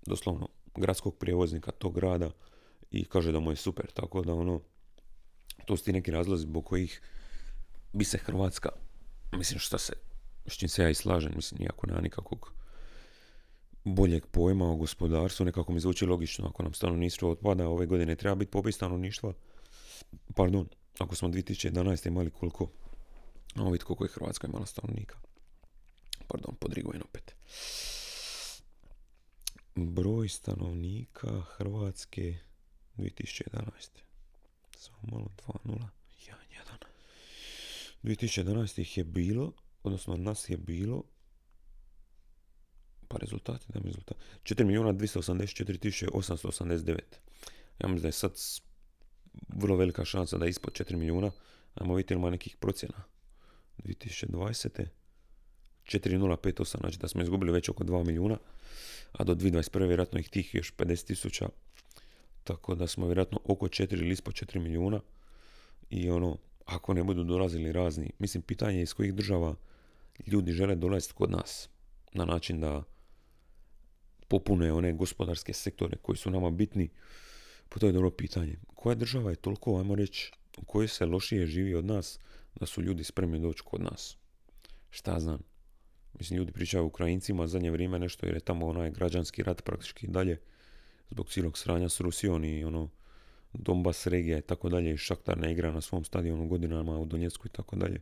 doslovno 0.06 0.48
gradskog 0.76 1.18
prijevoznika 1.18 1.72
tog 1.72 1.96
grada 1.96 2.32
i 2.92 3.06
kaže 3.06 3.32
da 3.32 3.40
mu 3.40 3.52
je 3.52 3.56
super, 3.56 3.92
tako 3.92 4.22
da 4.22 4.34
ono 4.34 4.62
to 5.66 5.78
su 5.78 5.84
ti 5.84 5.94
neki 5.94 6.12
razlozi 6.12 6.42
zbog 6.42 6.66
kojih 6.66 7.02
bi 7.94 8.06
se 8.06 8.18
Hrvatska, 8.18 8.70
mislim 9.38 9.60
šta 9.60 9.78
se, 9.78 9.94
s 10.46 10.54
čim 10.54 10.70
se 10.70 10.84
ja 10.84 10.90
i 10.90 10.94
slažem, 10.94 11.32
mislim 11.36 11.60
nijako 11.60 11.88
nema 11.88 12.02
nikakvog 12.02 12.54
boljeg 13.84 14.26
pojma 14.26 14.72
o 14.72 14.76
gospodarstvu, 14.76 15.46
nekako 15.46 15.74
mi 15.74 15.80
zvuči 15.80 16.06
logično, 16.06 16.48
ako 16.48 16.64
nam 16.64 16.74
stanovništvo 16.74 17.32
otpada, 17.32 17.68
ove 17.68 17.86
godine 17.86 18.16
treba 18.16 18.36
biti 18.36 18.52
popis 18.52 18.76
stanovništva, 18.76 19.34
pardon, 20.36 20.68
ako 21.00 21.16
smo 21.16 21.30
2011. 21.30 22.08
imali 22.08 22.30
koliko, 22.30 22.68
a 23.56 23.78
koliko 23.86 24.04
je 24.04 24.10
Hrvatska 24.10 24.48
imala 24.48 24.66
stanovnika. 24.66 25.29
Pardon, 26.30 26.56
podrigujem 26.56 27.02
opet. 27.02 27.36
Broj 29.76 30.30
stanovnika 30.30 31.42
Hrvatske 31.42 32.38
2011. 32.98 33.90
Samo 34.78 34.98
malo 35.02 35.28
2.0. 35.48 35.88
1.1. 38.04 38.44
2011. 38.44 38.82
ih 38.82 38.98
je 38.98 39.04
bilo, 39.04 39.54
odnosno 39.84 40.18
nas 40.18 40.50
je 40.50 40.58
bilo 40.58 41.04
pa 43.08 43.18
rezultati, 43.18 43.66
da 43.68 43.80
mi 43.80 43.86
rezultati. 43.86 44.20
4 44.44 44.64
milijuna 44.64 44.94
284 44.94 46.10
889. 46.12 47.00
Ja 47.80 47.88
mislim 47.88 48.02
da 48.02 48.08
je 48.08 48.12
sad 48.12 48.34
vrlo 49.48 49.76
velika 49.76 50.06
šansa 50.06 50.38
da 50.38 50.46
je 50.46 50.50
ispod 50.50 50.74
4 50.74 50.96
milijuna. 50.96 51.32
Ajmo 51.76 51.96
vidjeti 51.96 52.14
ima 52.14 52.30
nekih 52.30 52.56
procjena. 52.58 53.04
2020. 53.78 54.99
4058, 55.90 56.80
znači 56.80 56.98
da 56.98 57.08
smo 57.08 57.22
izgubili 57.22 57.52
već 57.52 57.70
oko 57.70 57.84
2 57.84 58.06
milijuna, 58.06 58.38
a 59.12 59.24
do 59.24 59.36
2021. 59.36 59.88
vjerojatno 59.88 60.20
ih 60.20 60.30
tih 60.30 60.56
još 60.56 60.74
50 60.76 61.08
tisuća, 61.08 61.50
tako 62.44 62.76
da 62.76 62.88
smo 62.88 63.06
vjerojatno 63.06 63.40
oko 63.44 63.68
4 63.68 63.94
ili 63.94 64.10
ispod 64.10 64.34
4 64.34 64.60
milijuna 64.60 65.02
i 65.90 66.10
ono, 66.10 66.38
ako 66.66 66.94
ne 66.94 67.04
budu 67.04 67.24
dolazili 67.24 67.72
razni, 67.72 68.12
mislim, 68.20 68.44
pitanje 68.44 68.78
je 68.78 68.84
iz 68.84 68.94
kojih 68.94 69.14
država 69.14 69.56
ljudi 70.28 70.52
žele 70.52 70.76
dolaziti 70.76 71.14
kod 71.14 71.32
nas, 71.32 71.70
na 72.14 72.26
način 72.26 72.60
da 72.60 72.84
popune 74.28 74.74
one 74.74 74.94
gospodarske 74.94 75.54
sektore 75.54 75.98
koji 76.02 76.18
su 76.18 76.30
nama 76.30 76.52
bitni, 76.52 76.90
pa 77.70 77.80
to 77.80 77.88
je 77.88 77.94
dobro 77.94 78.12
pitanje. 78.12 78.56
Koja 78.76 78.96
država 78.96 79.30
je 79.30 79.36
toliko, 79.36 79.78
ajmo 79.78 79.96
reći, 79.96 80.32
u 80.58 80.66
kojoj 80.66 80.88
se 80.88 81.06
lošije 81.06 81.46
živi 81.46 81.76
od 81.76 81.86
nas, 81.86 82.20
da 82.56 82.66
su 82.66 82.82
ljudi 82.82 83.04
spremni 83.04 83.40
doći 83.40 83.64
kod 83.66 83.82
nas? 83.82 84.18
Šta 84.90 85.20
znam? 85.20 85.40
Mislim, 86.14 86.38
ljudi 86.38 86.52
pričaju 86.52 86.84
o 86.84 86.88
Ukrajincima 86.88 87.48
zadnje 87.48 87.72
vrijeme 87.72 88.00
nešto 88.00 88.26
jer 88.26 88.36
je 88.36 88.40
tamo 88.40 88.68
onaj 88.68 88.92
građanski 88.92 89.44
rat 89.44 89.64
praktički 89.64 90.08
dalje 90.08 90.40
zbog 91.10 91.30
cijelog 91.30 91.58
sranja 91.58 91.90
s 91.90 92.00
Rusijom 92.00 92.44
i 92.44 92.64
ono 92.64 92.90
Donbass 93.54 94.08
regija 94.08 94.38
i 94.38 94.42
tako 94.42 94.70
dalje 94.70 94.94
i 94.94 94.98
Šaktar 94.98 95.38
ne 95.38 95.52
igra 95.52 95.72
na 95.72 95.82
svom 95.82 96.04
stadionu 96.04 96.48
godinama 96.48 97.00
u 97.00 97.06
Donjecku 97.06 97.48
i 97.48 97.50
tako 97.50 97.76
dalje. 97.76 98.02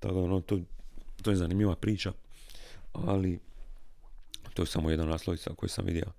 Tako 0.00 0.22
ono, 0.22 0.40
to, 0.40 0.60
to 1.22 1.30
je 1.30 1.36
zanimljiva 1.36 1.76
priča, 1.76 2.12
ali 2.92 3.38
to 4.54 4.62
je 4.62 4.66
samo 4.66 4.90
jedna 4.90 5.06
naslovica 5.06 5.54
koju 5.54 5.68
sam 5.68 5.84
vidio 5.84 6.12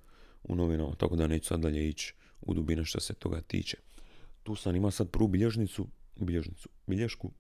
u 0.43 0.55
novinama, 0.55 0.95
tako 0.95 1.15
da 1.15 1.27
neću 1.27 1.47
sad 1.47 1.59
dalje 1.59 1.89
ići 1.89 2.13
u 2.41 2.53
dubine 2.53 2.85
što 2.85 2.99
se 2.99 3.13
toga 3.13 3.41
tiče. 3.41 3.77
Tu 4.43 4.55
sam 4.55 4.75
ima 4.75 4.91
sad 4.91 5.09
prvu 5.09 5.27
bilježnicu, 5.27 5.87
bilježnicu, 6.15 6.69
bilješku 6.87 7.31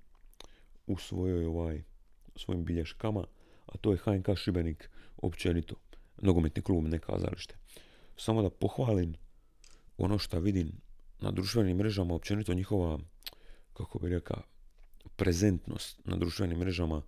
u 0.87 0.97
svojoj 0.97 1.45
ovaj, 1.45 1.83
svojim 2.35 2.65
bilješkama, 2.65 3.23
a 3.67 3.77
to 3.77 3.91
je 3.91 3.97
HNK 3.97 4.35
Šibenik 4.35 4.89
općenito. 5.17 5.75
Nogometni 6.21 6.61
klub, 6.61 6.87
ne 6.87 6.99
kazalište. 6.99 7.55
Samo 8.17 8.41
da 8.41 8.49
pohvalim 8.49 9.15
ono 9.97 10.17
što 10.17 10.39
vidim 10.39 10.71
na 11.19 11.31
društvenim 11.31 11.77
mrežama, 11.77 12.13
općenito 12.13 12.53
njihova, 12.53 12.99
kako 13.73 13.99
bi 13.99 14.09
rekao, 14.09 14.41
prezentnost 15.15 15.99
na 16.05 16.17
društvenim 16.17 16.57
mrežama 16.57 17.01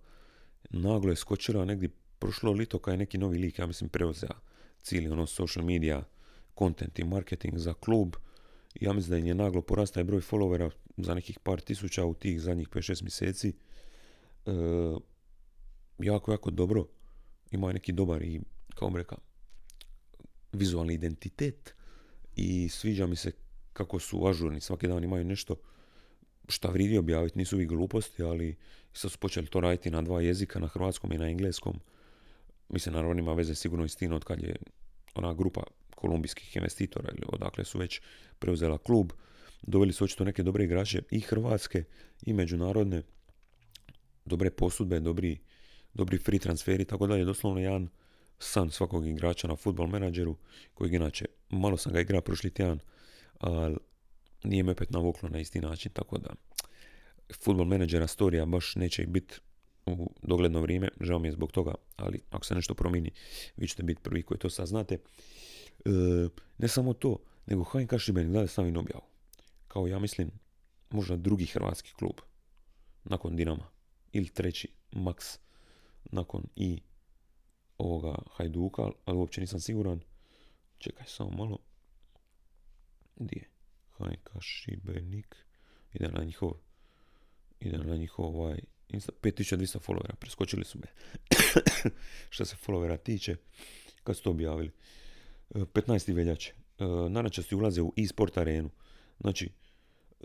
naglo 0.70 1.10
je 1.10 1.16
skočila 1.16 1.64
negdje 1.64 1.88
prošlo 2.18 2.52
lito 2.52 2.78
kad 2.78 2.94
je 2.94 2.98
neki 2.98 3.18
novi 3.18 3.38
lik, 3.38 3.58
ja 3.58 3.66
mislim, 3.66 3.90
preuzeo 3.90 4.50
cijeli 4.82 5.08
ono 5.08 5.26
social 5.26 5.64
media, 5.64 6.04
content 6.58 6.98
i 6.98 7.04
marketing 7.04 7.58
za 7.58 7.74
klub. 7.74 8.16
Ja 8.80 8.92
mislim 8.92 9.10
da 9.10 9.18
im 9.18 9.26
je 9.26 9.34
naglo 9.34 9.62
porasta 9.62 10.02
broj 10.04 10.20
followera 10.20 10.70
za 10.96 11.14
nekih 11.14 11.38
par 11.38 11.60
tisuća 11.60 12.04
u 12.04 12.14
tih 12.14 12.40
zadnjih 12.40 12.68
5-6 12.68 13.02
mjeseci. 13.02 13.48
E, 13.48 14.52
jako, 16.02 16.32
jako 16.32 16.50
dobro. 16.50 16.86
Ima 17.50 17.72
neki 17.72 17.92
dobar 17.92 18.22
i, 18.22 18.40
kao 18.74 18.90
reka, 18.96 19.16
vizualni 20.52 20.94
identitet 20.94 21.74
i 22.36 22.68
sviđa 22.68 23.06
mi 23.06 23.16
se 23.16 23.32
kako 23.72 23.98
su 23.98 24.26
ažurni, 24.26 24.60
svaki 24.60 24.88
dan 24.88 25.04
imaju 25.04 25.24
nešto 25.24 25.56
šta 26.48 26.68
vridi 26.68 26.98
objaviti, 26.98 27.38
nisu 27.38 27.56
vi 27.56 27.66
gluposti, 27.66 28.22
ali 28.22 28.56
sad 28.92 29.10
su 29.10 29.18
počeli 29.18 29.46
to 29.46 29.60
raditi 29.60 29.90
na 29.90 30.02
dva 30.02 30.20
jezika, 30.20 30.58
na 30.58 30.66
hrvatskom 30.66 31.12
i 31.12 31.18
na 31.18 31.28
engleskom. 31.28 31.80
Mislim, 32.68 32.94
naravno 32.94 33.18
ima 33.18 33.32
veze 33.32 33.54
sigurno 33.54 33.84
i 33.84 33.88
s 33.88 33.96
tim 33.96 34.12
od 34.12 34.24
kad 34.24 34.42
je 34.42 34.56
ona 35.14 35.34
grupa 35.34 35.62
kolumbijskih 35.94 36.56
investitora 36.56 37.08
ili 37.12 37.22
odakle 37.28 37.64
su 37.64 37.78
već 37.78 38.00
preuzela 38.38 38.78
klub. 38.78 39.12
Doveli 39.62 39.92
su 39.92 40.04
očito 40.04 40.24
neke 40.24 40.42
dobre 40.42 40.64
igrače 40.64 41.02
i 41.10 41.20
hrvatske 41.20 41.84
i 42.22 42.32
međunarodne, 42.32 43.02
dobre 44.24 44.50
posudbe, 44.50 45.00
dobri, 45.00 45.38
dobri 45.94 46.18
free 46.18 46.38
transferi, 46.38 46.84
tako 46.84 47.06
dalje. 47.06 47.24
Doslovno 47.24 47.60
jedan 47.60 47.88
san 48.38 48.70
svakog 48.70 49.06
igrača 49.06 49.48
na 49.48 49.56
futbol 49.56 49.86
menadžeru, 49.86 50.36
kojeg 50.74 50.94
inače 50.94 51.26
malo 51.50 51.76
sam 51.76 51.92
ga 51.92 52.00
igrao 52.00 52.20
prošli 52.20 52.50
tjedan, 52.50 52.78
ali 53.38 53.76
nije 54.44 54.62
me 54.62 54.72
opet 54.72 54.90
navuklo 54.90 55.28
na 55.28 55.38
isti 55.38 55.60
način, 55.60 55.92
tako 55.92 56.18
da 56.18 56.34
futbol 57.44 57.64
menadžera 57.64 58.06
storija 58.06 58.46
baš 58.46 58.76
neće 58.76 59.06
biti 59.06 59.34
u 59.86 60.10
dogledno 60.22 60.60
vrijeme, 60.60 60.88
žao 61.00 61.18
mi 61.18 61.28
je 61.28 61.32
zbog 61.32 61.52
toga, 61.52 61.74
ali 61.96 62.20
ako 62.30 62.44
se 62.44 62.54
nešto 62.54 62.74
promini, 62.74 63.10
vi 63.56 63.68
ćete 63.68 63.82
biti 63.82 64.02
prvi 64.02 64.22
koji 64.22 64.38
to 64.38 64.50
saznate. 64.50 64.94
E, 64.94 65.90
ne 66.58 66.68
samo 66.68 66.92
to, 66.92 67.16
nego 67.46 67.64
HNK 67.64 67.98
Šibenik 67.98 68.32
dalje 68.32 68.48
stavim 68.48 68.76
objavu. 68.76 69.02
Kao 69.68 69.86
ja 69.86 69.98
mislim, 69.98 70.30
možda 70.90 71.16
drugi 71.16 71.46
hrvatski 71.46 71.92
klub 71.94 72.14
nakon 73.04 73.36
Dinama 73.36 73.66
ili 74.12 74.28
treći 74.28 74.68
Max 74.92 75.38
nakon 76.04 76.42
i 76.56 76.82
ovoga 77.78 78.14
Hajduka, 78.30 78.90
ali 79.04 79.18
uopće 79.18 79.40
nisam 79.40 79.60
siguran. 79.60 80.00
Čekaj 80.78 81.06
samo 81.06 81.30
malo. 81.30 81.58
Gdje 83.16 83.38
je? 83.38 83.48
HNK 83.90 84.30
Šibenik. 84.40 85.36
Ide 85.92 86.08
na 86.08 86.24
njihov 86.24 86.52
ide 87.60 87.78
na 87.78 87.96
njihov 87.96 88.26
ovaj 88.26 88.60
5200 88.88 89.78
followera, 89.78 90.14
preskočili 90.14 90.64
su 90.64 90.78
me. 90.78 90.86
Što 92.30 92.44
se 92.44 92.56
followera 92.66 93.02
tiče, 93.02 93.36
kad 94.04 94.16
su 94.16 94.22
to 94.22 94.30
objavili. 94.30 94.70
15. 95.50 96.10
E, 96.10 96.14
veljače. 96.14 96.54
E, 96.78 96.84
Nanačasti 97.10 97.54
ulaze 97.54 97.82
u 97.82 97.92
e-sport 97.96 98.38
arenu. 98.38 98.70
Znači, 99.20 99.50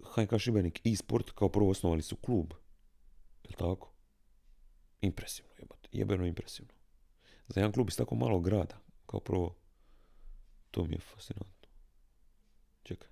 HNK 0.03 0.39
Šibenik 0.39 0.81
e-sport 0.85 1.31
kao 1.31 1.49
prvo 1.49 1.69
osnovali 1.69 2.01
su 2.01 2.15
klub. 2.15 2.53
Je 3.43 3.55
tako? 3.57 3.94
Impresivno, 5.01 5.51
jebate. 5.60 5.89
Jebeno 5.91 6.25
impresivno. 6.25 6.73
Za 7.47 7.60
jedan 7.60 7.71
klub 7.71 7.89
iz 7.89 7.97
tako 7.97 8.15
malog 8.15 8.43
grada, 8.43 8.77
kao 9.05 9.19
prvo, 9.19 9.55
to 10.71 10.86
mi 10.86 10.95
je 10.95 10.99
fascinantno. 10.99 11.69
Čekaj. 12.84 13.10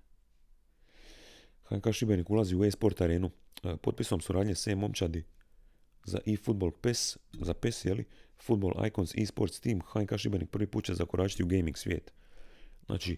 HNK 1.64 1.92
Šibenik 1.92 2.30
ulazi 2.30 2.56
u 2.56 2.66
e-sport 2.66 3.02
arenu. 3.02 3.32
E, 3.64 3.78
potpisom 3.78 4.22
suradnje 4.22 4.56
sve 4.56 4.76
momčadi 4.76 5.24
za 6.04 6.20
e-football 6.26 6.72
PES, 6.72 7.18
za 7.34 7.54
PES, 7.54 7.86
jeli, 7.86 8.06
Football 8.42 8.86
Icons 8.88 9.16
e-sports 9.16 9.60
team, 9.60 9.82
HNK 9.82 10.18
Šibenik 10.18 10.50
prvi 10.50 10.68
put 10.68 10.86
će 10.86 10.94
zakoračiti 10.94 11.44
u 11.44 11.48
gaming 11.48 11.78
svijet. 11.78 12.14
Znači, 12.86 13.18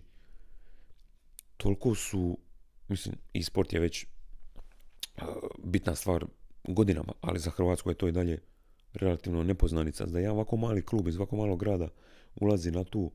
toliko 1.57 1.95
su, 1.95 2.37
mislim, 2.87 3.15
e-sport 3.33 3.73
je 3.73 3.79
već 3.79 4.05
bitna 5.63 5.95
stvar 5.95 6.25
godinama, 6.63 7.13
ali 7.21 7.39
za 7.39 7.51
Hrvatsku 7.51 7.89
je 7.89 7.95
to 7.95 8.07
i 8.07 8.11
dalje 8.11 8.39
relativno 8.95 9.43
nepoznanica. 9.43 10.05
Da 10.05 10.19
jedan 10.19 10.35
ovako 10.35 10.57
mali 10.57 10.85
klub 10.85 11.07
iz 11.07 11.15
ovako 11.15 11.35
malog 11.35 11.59
grada 11.59 11.87
ulazi 12.35 12.71
na 12.71 12.83
tu, 12.83 13.11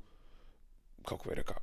kako 1.05 1.31
je 1.31 1.35
rekao, 1.35 1.57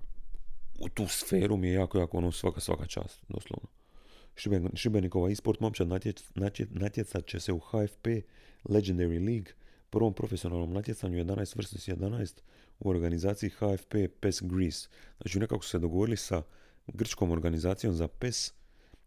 u 0.80 0.90
tu 0.90 1.08
sferu 1.08 1.58
mi 1.58 1.68
je 1.68 1.74
jako, 1.74 1.98
jako 1.98 2.18
ono 2.18 2.32
svaka, 2.32 2.60
svaka 2.60 2.86
čast, 2.86 3.24
doslovno. 3.30 3.70
Šibenikova 4.74 5.32
e-sport 5.32 5.60
momčad 5.60 5.88
natjecat 6.70 7.26
će 7.26 7.40
se 7.40 7.54
u 7.54 7.60
HFP 7.60 8.08
Legendary 8.64 9.26
League, 9.26 9.52
prvom 9.90 10.14
profesionalnom 10.14 10.74
natjecanju 10.74 11.24
11 11.24 11.60
vs 11.60 11.88
11 11.88 12.42
u 12.80 12.90
organizaciji 12.90 13.50
HFP 13.50 13.96
PES 14.20 14.42
Greece. 14.42 14.88
Znači 15.22 15.40
nekako 15.40 15.64
su 15.64 15.70
se 15.70 15.80
dogovorili 15.80 16.18
sa 16.18 16.44
grčkom 16.88 17.32
organizacijom 17.32 17.94
za 17.94 18.08
PES 18.08 18.54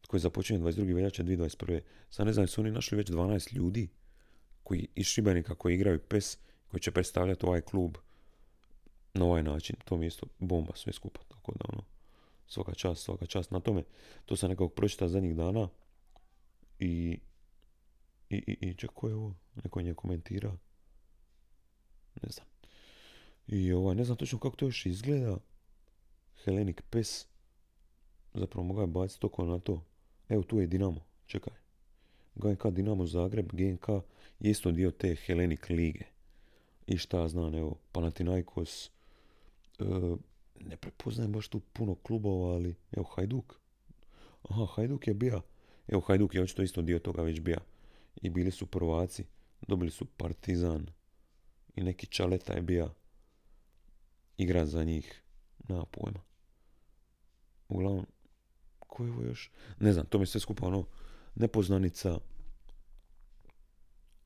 koji 0.06 0.20
započinje 0.20 0.60
22. 0.60 0.94
veljače 0.94 1.24
2021. 1.24 1.80
Sad 2.10 2.26
ne 2.26 2.32
znam, 2.32 2.46
su 2.46 2.60
oni 2.60 2.70
našli 2.70 2.96
već 2.96 3.10
12 3.10 3.52
ljudi 3.56 3.88
koji 4.70 4.88
iz 4.94 5.06
Šibenika 5.06 5.54
koji 5.54 5.74
igraju 5.74 5.98
PES, 5.98 6.38
koji 6.70 6.80
će 6.80 6.90
predstavljati 6.90 7.46
ovaj 7.46 7.60
klub 7.60 7.96
na 9.14 9.24
ovaj 9.24 9.42
način. 9.42 9.76
To 9.84 9.96
mi 9.96 10.04
je 10.04 10.08
isto 10.08 10.26
bomba 10.38 10.72
sve 10.74 10.92
skupa. 10.92 11.20
Tako 11.28 11.52
da 11.52 11.64
ono, 11.72 11.84
svaka 12.46 12.74
čast, 12.74 13.04
svaka 13.04 13.26
čast 13.26 13.50
na 13.50 13.60
tome. 13.60 13.82
To 14.24 14.36
sam 14.36 14.48
nekako 14.50 14.68
pročitao 14.68 15.08
zadnjih 15.08 15.36
dana 15.36 15.68
i 16.78 17.18
i, 18.30 18.36
i, 18.36 18.68
i 18.68 18.74
čak 18.74 18.90
ko 18.94 19.08
je 19.08 19.14
ovo? 19.14 19.34
Neko 19.64 19.80
je 19.80 19.94
komentira. 19.94 20.56
Ne 22.22 22.30
znam. 22.30 22.46
I 23.46 23.72
ovaj, 23.72 23.94
ne 23.94 24.04
znam 24.04 24.16
točno 24.16 24.38
kako 24.38 24.56
to 24.56 24.66
još 24.66 24.86
izgleda. 24.86 25.38
Helenik 26.44 26.82
Pes. 26.90 27.26
Zapravo 28.34 28.66
mogao 28.66 28.82
je 28.82 28.86
baciti 28.86 29.20
toko 29.20 29.44
na 29.44 29.58
to. 29.58 29.84
Evo 30.28 30.42
tu 30.42 30.60
je 30.60 30.66
Dinamo. 30.66 31.00
Čekaj. 31.26 31.69
GNK 32.34 32.66
Dinamo 32.70 33.06
Zagreb, 33.06 33.52
GNK 33.52 33.88
je 34.40 34.50
isto 34.50 34.70
dio 34.70 34.90
te 34.90 35.14
Helenik 35.14 35.68
lige. 35.68 36.04
I 36.86 36.98
šta 36.98 37.28
znam, 37.28 37.54
evo, 37.54 37.76
Panathinaikos, 37.92 38.90
e, 39.78 39.84
ne 40.60 40.76
prepoznajem 40.76 41.32
baš 41.32 41.48
tu 41.48 41.60
puno 41.60 41.94
klubova, 41.94 42.54
ali 42.54 42.74
evo 42.92 43.04
Hajduk. 43.04 43.60
Aha, 44.42 44.66
Hajduk 44.66 45.06
je 45.06 45.14
bija. 45.14 45.40
Evo 45.88 46.00
Hajduk 46.00 46.34
je 46.34 46.42
očito 46.42 46.62
isto 46.62 46.82
dio 46.82 46.98
toga 46.98 47.22
već 47.22 47.40
bija. 47.40 47.58
I 48.22 48.30
bili 48.30 48.50
su 48.50 48.66
prvaci. 48.66 49.24
Dobili 49.68 49.90
su 49.90 50.04
Partizan. 50.04 50.86
I 51.76 51.82
neki 51.82 52.06
Čaleta 52.06 52.52
je 52.52 52.62
bija 52.62 52.94
igra 54.36 54.66
za 54.66 54.84
njih. 54.84 55.22
Na 55.68 55.84
pojma. 55.84 56.20
Uglavnom, 57.68 58.06
ko 58.78 59.04
je 59.04 59.10
ovo 59.10 59.22
još? 59.22 59.50
Ne 59.80 59.92
znam, 59.92 60.06
to 60.06 60.18
mi 60.18 60.26
sve 60.26 60.40
skupa 60.40 60.66
ono 60.66 60.84
nepoznanica. 61.40 62.18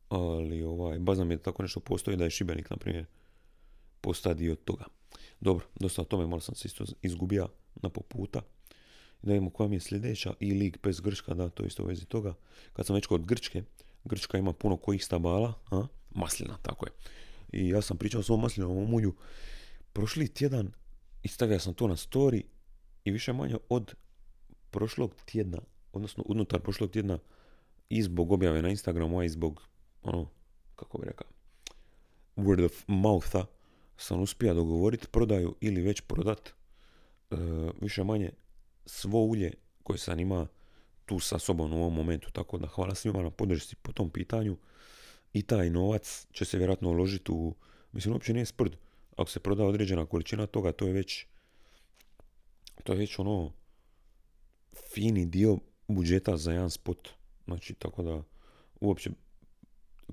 Ali 0.09 0.63
ovaj, 0.63 0.99
bazam 0.99 1.31
je 1.31 1.43
tako 1.43 1.63
nešto 1.63 1.81
postoji 1.81 2.17
da 2.17 2.25
je 2.25 2.31
Šibenik, 2.31 2.71
na 2.71 2.77
primjer, 2.77 3.07
postao 4.01 4.35
dio 4.35 4.55
toga. 4.55 4.85
Dobro, 5.41 5.67
dosta 5.75 6.03
o 6.03 6.05
tome 6.05 6.27
malo 6.27 6.41
sam 6.41 6.55
se 6.55 6.69
isto 6.69 6.85
izgubio 7.03 7.49
na 7.83 7.89
poputa. 7.89 8.43
Da 9.23 9.33
vidimo 9.33 9.51
koja 9.51 9.69
mi 9.69 9.77
je 9.77 9.81
sljedeća 9.81 10.35
i 10.41 10.55
lig 10.55 10.77
bez 10.83 11.01
Grčka, 11.01 11.35
da, 11.35 11.49
to 11.49 11.65
isto 11.65 11.83
u 11.83 11.87
vezi 11.87 12.05
toga. 12.05 12.35
Kad 12.73 12.87
sam 12.87 12.95
već 12.95 13.07
kod 13.07 13.27
Grčke, 13.27 13.63
Grčka 14.05 14.39
ima 14.39 14.53
puno 14.53 14.77
kojih 14.77 15.05
stabala, 15.05 15.55
a? 15.71 15.87
maslina, 16.11 16.59
tako 16.63 16.87
je. 16.87 16.93
I 17.53 17.69
ja 17.69 17.83
sam 17.83 17.97
pričao 17.97 18.21
o 18.21 18.23
svom 18.23 18.41
maslinovom 18.41 19.15
prošli 19.93 20.29
tjedan 20.29 20.73
i 21.23 21.29
stavio 21.29 21.59
sam 21.59 21.75
to 21.75 21.89
na 21.89 21.97
story 21.97 22.43
i 23.05 23.11
više 23.11 23.33
manje 23.33 23.57
od 23.69 23.95
prošlog 24.71 25.15
tjedna, 25.25 25.59
odnosno 25.95 26.25
unutar 26.27 26.61
prošlog 26.61 26.91
tjedna 26.91 27.19
i 27.89 28.03
zbog 28.03 28.33
objave 28.33 28.63
na 28.63 28.69
Instagramu, 28.69 29.19
a 29.19 29.25
i 29.25 29.29
zbog, 29.29 29.63
ono, 30.03 30.29
kako 30.77 30.99
bi 30.99 31.07
rekao, 31.07 31.27
word 32.37 32.65
of 32.65 32.85
moutha, 32.87 33.47
sam 33.97 34.21
uspio 34.21 34.55
dogovoriti 34.55 35.09
prodaju 35.09 35.55
ili 35.61 35.83
već 35.83 36.01
prodat 36.01 36.49
e, 36.49 36.55
više 37.81 38.05
manje 38.05 38.31
svo 38.87 39.21
ulje 39.21 39.53
koje 39.83 39.99
sam 39.99 40.21
ima 40.21 40.47
tu 41.07 41.19
sa 41.19 41.39
sobom 41.39 41.73
u 41.73 41.77
ovom 41.77 41.95
momentu. 41.95 42.31
Tako 42.31 42.59
da 42.59 42.67
hvala 42.67 42.95
svima 42.95 43.23
na 43.23 43.31
podršci 43.31 43.77
po 43.77 43.93
tom 43.93 44.11
pitanju. 44.11 44.57
I 45.33 45.43
taj 45.43 45.71
novac 45.71 46.27
će 46.33 46.45
se 46.45 46.59
vjerojatno 46.59 46.91
uložiti 46.91 47.33
u, 47.33 47.55
mislim 47.93 48.13
uopće 48.13 48.33
nije 48.33 48.47
sprd. 48.47 48.77
Ako 49.17 49.31
se 49.31 49.41
proda 49.41 49.65
određena 49.65 50.07
količina 50.07 50.47
toga, 50.47 50.73
to 50.73 50.87
je 50.87 50.93
već 50.93 51.27
to 52.85 52.93
je 52.93 52.99
već 52.99 53.19
ono 53.19 53.53
fini 54.93 55.27
dio 55.27 55.59
budžeta 55.89 56.37
za 56.37 56.53
jedan 56.53 56.71
spot. 56.71 57.09
Znači, 57.47 57.75
tako 57.75 58.03
da 58.03 58.23
uopće 58.81 59.11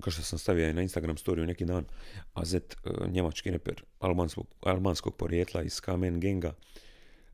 kao 0.00 0.10
što 0.10 0.22
sam 0.22 0.38
stavio 0.38 0.72
na 0.72 0.82
Instagram 0.82 1.16
story 1.16 1.46
neki 1.46 1.64
dan, 1.64 1.84
AZ, 2.34 2.54
e, 2.54 2.60
njemački 3.08 3.50
reper 3.50 3.82
albanskog, 3.98 4.46
albanskog 4.60 5.16
porijetla 5.16 5.62
iz 5.62 5.80
Kamen 5.80 6.20
Genga, 6.20 6.54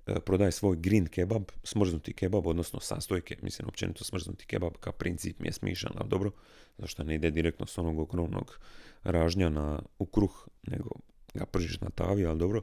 e, 0.06 0.20
prodaje 0.20 0.52
svoj 0.52 0.76
green 0.76 1.06
kebab, 1.06 1.42
smrznuti 1.64 2.12
kebab, 2.12 2.46
odnosno 2.46 2.80
sastojke, 2.80 3.36
mislim 3.42 3.68
općenito 3.68 4.04
smrznuti 4.04 4.46
kebab 4.46 4.72
kao 4.80 4.92
princip 4.92 5.40
mi 5.40 5.48
je 5.48 5.52
smišan, 5.52 5.92
ali 5.94 6.08
dobro, 6.08 6.30
zašto 6.78 7.04
ne 7.04 7.14
ide 7.14 7.30
direktno 7.30 7.66
s 7.66 7.78
onog 7.78 7.98
ogromnog 7.98 8.60
ražnja 9.02 9.48
na, 9.48 9.82
u 9.98 10.06
kruh, 10.06 10.48
nego 10.66 10.90
ga 11.34 11.46
pržiš 11.46 11.80
na 11.80 11.90
tavi, 11.90 12.26
ali 12.26 12.38
dobro. 12.38 12.62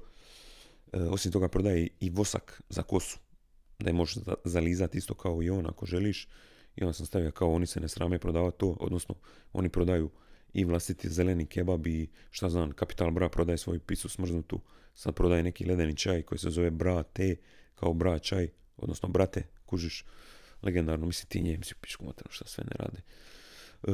E, 0.93 0.99
osim 0.99 1.31
toga 1.31 1.47
prodaje 1.47 1.87
i 1.99 2.09
vosak 2.09 2.61
za 2.69 2.83
kosu, 2.83 3.19
da 3.79 3.89
je 3.89 3.93
možeš 3.93 4.17
zalizati 4.43 4.97
isto 4.97 5.13
kao 5.13 5.43
i 5.43 5.49
on 5.49 5.67
ako 5.67 5.85
želiš. 5.85 6.27
I 6.75 6.83
onda 6.83 6.93
sam 6.93 7.05
stavio 7.05 7.31
kao 7.31 7.53
oni 7.53 7.65
se 7.65 7.79
ne 7.79 7.87
srame 7.89 8.19
prodavati 8.19 8.57
to, 8.57 8.77
odnosno 8.79 9.15
oni 9.53 9.69
prodaju 9.69 10.09
i 10.53 10.65
vlastiti 10.65 11.09
zeleni 11.09 11.45
kebab 11.45 11.87
i 11.87 12.09
šta 12.31 12.49
znam, 12.49 12.71
Kapital 12.71 13.11
Bra 13.11 13.29
prodaje 13.29 13.57
svoju 13.57 13.79
pisu 13.79 14.09
smrznutu, 14.09 14.61
sad 14.93 15.15
prodaje 15.15 15.43
neki 15.43 15.65
ledeni 15.65 15.97
čaj 15.97 16.21
koji 16.21 16.39
se 16.39 16.49
zove 16.49 16.71
Bra 16.71 17.03
te, 17.03 17.35
kao 17.75 17.93
Bra 17.93 18.19
čaj, 18.19 18.49
odnosno 18.77 19.09
Brate, 19.09 19.43
kužiš, 19.65 20.05
legendarno, 20.63 21.05
misli 21.05 21.29
ti 21.29 21.41
njemci 21.41 21.73
pišku 21.81 22.13
šta 22.29 22.47
sve 22.47 22.63
ne 22.63 22.75
rade. 22.75 23.01
E, 23.83 23.91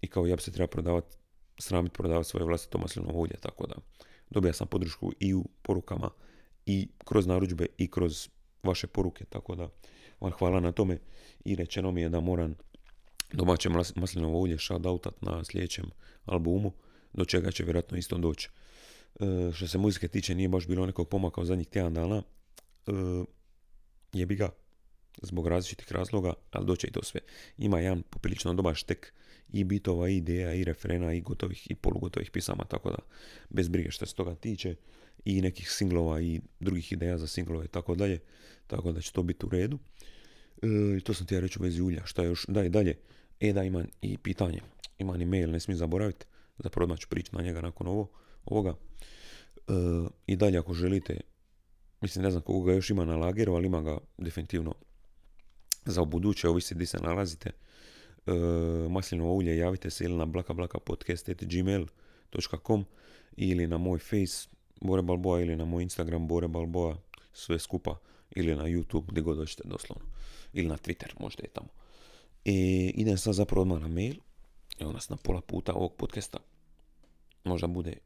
I 0.00 0.06
kao 0.06 0.26
ja 0.26 0.36
bi 0.36 0.42
se 0.42 0.52
treba 0.52 0.66
prodavati, 0.66 1.16
sramiti 1.58 1.94
prodavati 1.94 2.28
svoje 2.28 2.44
vlastito 2.44 2.78
maslinovo 2.78 3.20
ulje, 3.20 3.36
tako 3.40 3.66
da 3.66 3.74
dobija 4.30 4.52
sam 4.52 4.66
podršku 4.66 5.12
i 5.20 5.34
u 5.34 5.44
porukama 5.62 6.10
i 6.66 6.88
kroz 7.04 7.26
narudžbe 7.26 7.66
i 7.78 7.90
kroz 7.90 8.28
vaše 8.62 8.86
poruke, 8.86 9.24
tako 9.24 9.54
da 9.54 9.68
vam 10.20 10.32
hvala 10.32 10.60
na 10.60 10.72
tome 10.72 10.98
i 11.44 11.54
rečeno 11.54 11.90
mi 11.92 12.00
je 12.00 12.08
da 12.08 12.20
moram 12.20 12.54
domaće 13.32 13.68
maslinovo 13.94 14.40
ulje 14.40 14.58
shoutoutat 14.58 15.22
na 15.22 15.44
sljedećem 15.44 15.84
albumu, 16.24 16.72
do 17.12 17.24
čega 17.24 17.50
će 17.50 17.64
vjerojatno 17.64 17.98
isto 17.98 18.18
doći. 18.18 18.48
E, 19.20 19.52
što 19.52 19.68
se 19.68 19.78
muzike 19.78 20.08
tiče, 20.08 20.34
nije 20.34 20.48
baš 20.48 20.66
bilo 20.66 20.86
nekog 20.86 21.08
pomaka 21.08 21.40
u 21.40 21.44
zadnjih 21.44 21.68
tjedan 21.68 21.94
dana. 21.94 22.22
E, 22.86 22.92
jebi 24.12 24.36
ga, 24.36 24.48
zbog 25.22 25.46
različitih 25.46 25.92
razloga, 25.92 26.32
ali 26.50 26.66
doće 26.66 26.86
i 26.86 26.90
to 26.90 27.02
sve. 27.02 27.20
Ima 27.58 27.80
jedan 27.80 28.02
poprilično 28.02 28.54
dobar 28.54 28.74
štek 28.74 29.12
i 29.52 29.64
bitova, 29.64 30.08
i 30.08 30.16
ideja, 30.16 30.54
i 30.54 30.64
refrena, 30.64 31.12
i 31.14 31.20
gotovih, 31.20 31.70
i 31.70 31.74
polugotovih 31.74 32.30
pisama, 32.30 32.64
tako 32.64 32.90
da 32.90 32.98
bez 33.50 33.68
brige 33.68 33.90
što 33.90 34.06
se 34.06 34.14
toga 34.14 34.34
tiče 34.34 34.74
i 35.24 35.42
nekih 35.42 35.70
singlova 35.70 36.20
i 36.20 36.40
drugih 36.60 36.92
ideja 36.92 37.18
za 37.18 37.26
singlove 37.26 37.64
i 37.64 37.68
tako 37.68 37.94
dalje. 37.94 38.18
Tako 38.66 38.92
da 38.92 39.00
će 39.00 39.12
to 39.12 39.22
biti 39.22 39.46
u 39.46 39.48
redu. 39.48 39.78
E, 40.62 41.00
to 41.00 41.14
sam 41.14 41.26
ti 41.26 41.34
ja 41.34 41.40
reći 41.40 41.58
u 41.58 41.62
vezi 41.62 41.82
ulja. 41.82 42.06
Šta 42.06 42.22
još? 42.22 42.46
Da 42.48 42.64
i 42.64 42.68
dalje. 42.68 42.98
E 43.40 43.52
da 43.52 43.62
imam 43.62 43.86
i 44.02 44.18
pitanje. 44.18 44.60
Imam 44.98 45.22
i 45.22 45.24
mail, 45.24 45.50
ne 45.50 45.60
smijem 45.60 45.78
zaboraviti. 45.78 46.26
Zapravo 46.58 46.84
odmah 46.84 46.98
ću 46.98 47.08
prići 47.08 47.36
na 47.36 47.42
njega 47.42 47.60
nakon 47.60 47.86
ovo, 47.86 48.10
ovoga. 48.44 48.74
E, 49.68 49.72
I 50.26 50.36
dalje 50.36 50.58
ako 50.58 50.74
želite, 50.74 51.20
mislim 52.00 52.24
ne 52.24 52.30
znam 52.30 52.42
koga 52.42 52.72
još 52.72 52.90
ima 52.90 53.04
na 53.04 53.16
lageru, 53.16 53.54
ali 53.54 53.66
ima 53.66 53.82
ga 53.82 53.98
definitivno 54.18 54.74
za 55.84 56.04
buduće, 56.04 56.48
ovisi 56.48 56.74
gdje 56.74 56.86
se 56.86 56.98
nalazite. 56.98 57.50
E, 58.26 58.32
maslinovo 58.90 59.34
ulje 59.34 59.56
javite 59.56 59.90
se 59.90 60.04
ili 60.04 60.16
na 60.16 60.26
blakablakapodcast.gmail.com 60.26 62.84
ili 63.36 63.66
na 63.66 63.78
moj 63.78 63.98
face 63.98 64.48
Bore 64.82 65.02
Balboa 65.02 65.40
ili 65.40 65.56
na 65.56 65.64
moj 65.64 65.82
Instagram 65.82 66.28
Bore 66.28 66.48
Balboa, 66.48 66.96
sve 67.32 67.58
skupa, 67.58 67.98
ili 68.30 68.56
na 68.56 68.64
YouTube, 68.64 69.04
gdje 69.06 69.22
god 69.22 69.36
hoćete 69.36 69.62
doslovno. 69.68 70.04
Ili 70.52 70.68
na 70.68 70.76
Twitter, 70.76 71.20
možda 71.20 71.42
je 71.42 71.48
tamo. 71.48 71.68
E, 72.44 72.52
idem 72.94 73.18
sad 73.18 73.34
zapravo 73.34 73.62
odmah 73.62 73.80
na 73.80 73.88
mail. 73.88 74.14
Evo 74.78 74.92
nas 74.92 75.08
na 75.08 75.16
pola 75.16 75.40
puta 75.40 75.72
ovog 75.72 75.94
podcasta. 75.96 76.38
Možda 77.44 77.66
bude 77.66 77.96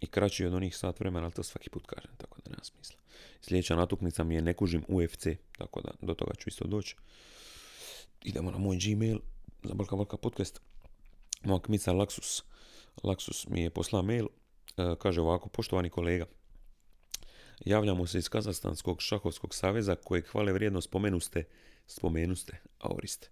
i 0.00 0.06
kraći 0.06 0.46
od 0.46 0.54
onih 0.54 0.76
sat 0.76 1.00
vremena, 1.00 1.24
ali 1.24 1.32
to 1.32 1.42
svaki 1.42 1.70
put 1.70 1.86
kažem, 1.86 2.10
tako 2.18 2.38
da 2.44 2.50
nema 2.50 2.64
smisla. 2.64 2.96
Sljedeća 3.40 3.76
natuknica 3.76 4.24
mi 4.24 4.34
je 4.34 4.42
ne 4.42 4.54
kužim 4.54 4.84
UFC, 4.88 5.26
tako 5.58 5.80
da 5.80 5.90
do 6.02 6.14
toga 6.14 6.34
ću 6.34 6.48
isto 6.48 6.66
doći. 6.66 6.96
Idemo 8.22 8.50
na 8.50 8.58
moj 8.58 8.78
Gmail 8.82 9.18
za 9.62 9.74
Balka 9.74 9.96
Balka 9.96 10.16
podcast. 10.16 10.60
Moja 11.44 11.60
kmica 11.60 11.92
Laksus. 11.92 12.42
Laksus 13.02 13.46
mi 13.48 13.62
je 13.62 13.70
poslao 13.70 14.02
mail. 14.02 14.26
E, 14.76 14.96
kaže 14.98 15.20
ovako, 15.20 15.48
poštovani 15.48 15.90
kolega, 15.90 16.26
javljamo 17.64 18.06
se 18.06 18.18
iz 18.18 18.28
Kazahstanskog 18.28 19.02
šahovskog 19.02 19.54
saveza 19.54 19.94
kojeg 19.94 20.26
hvale 20.26 20.52
vrijedno 20.52 20.80
spomenuste, 20.80 21.44
spomenuste, 21.86 22.60
aoriste 22.78 23.30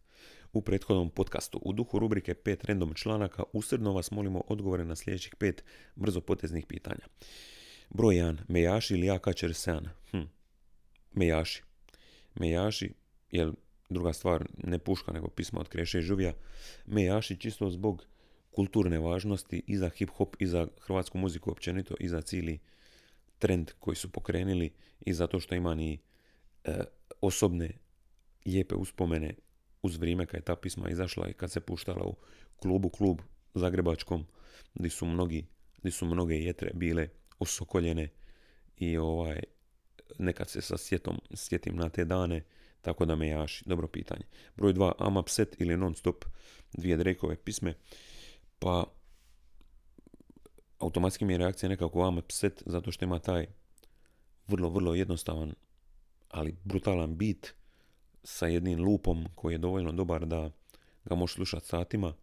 u 0.52 0.62
prethodnom 0.62 1.10
podcastu. 1.10 1.60
U 1.62 1.72
duhu 1.72 1.98
rubrike 1.98 2.34
5 2.34 2.64
random 2.64 2.94
članaka 2.94 3.42
usredno 3.52 3.92
vas 3.92 4.10
molimo 4.10 4.42
odgovore 4.48 4.84
na 4.84 4.96
sljedećih 4.96 5.34
pet 5.34 5.64
poteznih 6.26 6.66
pitanja. 6.66 7.06
Broj 7.90 8.14
1. 8.14 8.36
Mejaši 8.48 8.94
ili 8.94 9.06
Jaka 9.06 9.32
Čersean? 9.32 9.88
Hm. 10.10 10.22
Mejaši. 11.12 11.62
Mejaši, 12.34 12.94
jer 13.30 13.52
druga 13.88 14.12
stvar, 14.12 14.44
ne 14.56 14.78
puška, 14.78 15.12
nego 15.12 15.28
pisma 15.28 15.60
od 15.60 15.68
Kreše 15.68 15.98
i 15.98 16.02
Žuvija. 16.02 16.32
Mejaši 16.86 17.36
čisto 17.36 17.70
zbog 17.70 18.06
kulturne 18.58 18.98
važnosti 18.98 19.62
i 19.66 19.76
za 19.76 19.90
hip-hop 19.90 20.36
i 20.38 20.46
za 20.46 20.66
hrvatsku 20.80 21.18
muziku 21.18 21.50
općenito 21.50 21.94
i 22.00 22.08
za 22.08 22.20
cijeli 22.20 22.58
trend 23.38 23.70
koji 23.78 23.96
su 23.96 24.12
pokrenuli 24.12 24.70
i 25.00 25.14
zato 25.14 25.40
što 25.40 25.54
ima 25.54 25.74
ni 25.74 25.98
e, 26.64 26.78
osobne 27.20 27.70
lijepe 28.46 28.74
uspomene 28.74 29.34
uz 29.82 29.96
vrijeme 29.96 30.26
kad 30.26 30.40
je 30.40 30.44
ta 30.44 30.56
pisma 30.56 30.90
izašla 30.90 31.28
i 31.28 31.32
kad 31.32 31.52
se 31.52 31.60
puštala 31.60 32.04
u 32.04 32.16
klubu, 32.56 32.88
klub 32.88 33.20
zagrebačkom, 33.54 34.26
gdje 34.74 34.90
su 34.90 35.06
mnogi, 35.06 35.46
gdje 35.78 35.92
su 35.92 36.06
mnoge 36.06 36.34
jetre 36.34 36.70
bile 36.74 37.08
osokoljene 37.38 38.08
i 38.76 38.96
ovaj, 38.96 39.42
nekad 40.18 40.50
se 40.50 40.60
sa 40.60 40.78
sjetom 40.78 41.20
sjetim 41.34 41.76
na 41.76 41.88
te 41.88 42.04
dane, 42.04 42.42
tako 42.82 43.04
da 43.04 43.16
me 43.16 43.28
jaši. 43.28 43.64
Dobro 43.66 43.88
pitanje. 43.88 44.24
Broj 44.56 44.74
2, 44.74 44.92
am 44.98 45.16
upset 45.16 45.60
ili 45.60 45.76
non 45.76 45.94
stop, 45.94 46.24
dvije 46.72 46.96
Drakeove 46.96 47.36
pisme. 47.36 47.74
Pa, 48.58 48.84
automatski 50.78 51.24
mi 51.24 51.32
je 51.32 51.38
reakcija 51.38 51.68
nekako 51.68 52.02
am 52.02 52.18
upset, 52.18 52.62
zato 52.66 52.92
što 52.92 53.04
ima 53.04 53.18
taj 53.18 53.46
vrlo, 54.46 54.70
vrlo 54.70 54.94
jednostavan, 54.94 55.54
ali 56.28 56.56
brutalan 56.64 57.16
bit 57.16 57.54
sa 58.24 58.46
jednim 58.46 58.84
lupom 58.84 59.26
koji 59.34 59.54
je 59.54 59.58
dovoljno 59.58 59.92
dobar 59.92 60.26
da 60.26 60.50
ga 61.04 61.14
možeš 61.14 61.34
slušati 61.34 61.66
satima. 61.66 62.14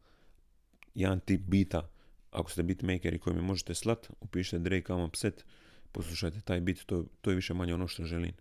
Jedan 0.95 1.19
tip 1.19 1.41
bita, 1.41 1.89
ako 2.31 2.51
ste 2.51 2.63
beatmakeri 2.63 3.19
koji 3.19 3.35
mi 3.35 3.41
možete 3.41 3.75
slat, 3.75 4.09
upišite 4.19 4.59
Drake 4.59 4.93
I'm 4.93 5.07
Upset, 5.07 5.45
poslušajte 5.91 6.41
taj 6.41 6.61
bit, 6.61 6.85
to, 6.85 7.05
to 7.21 7.29
je 7.29 7.35
više 7.35 7.53
manje 7.53 7.73
ono 7.73 7.87
što 7.87 8.03
želim. 8.03 8.33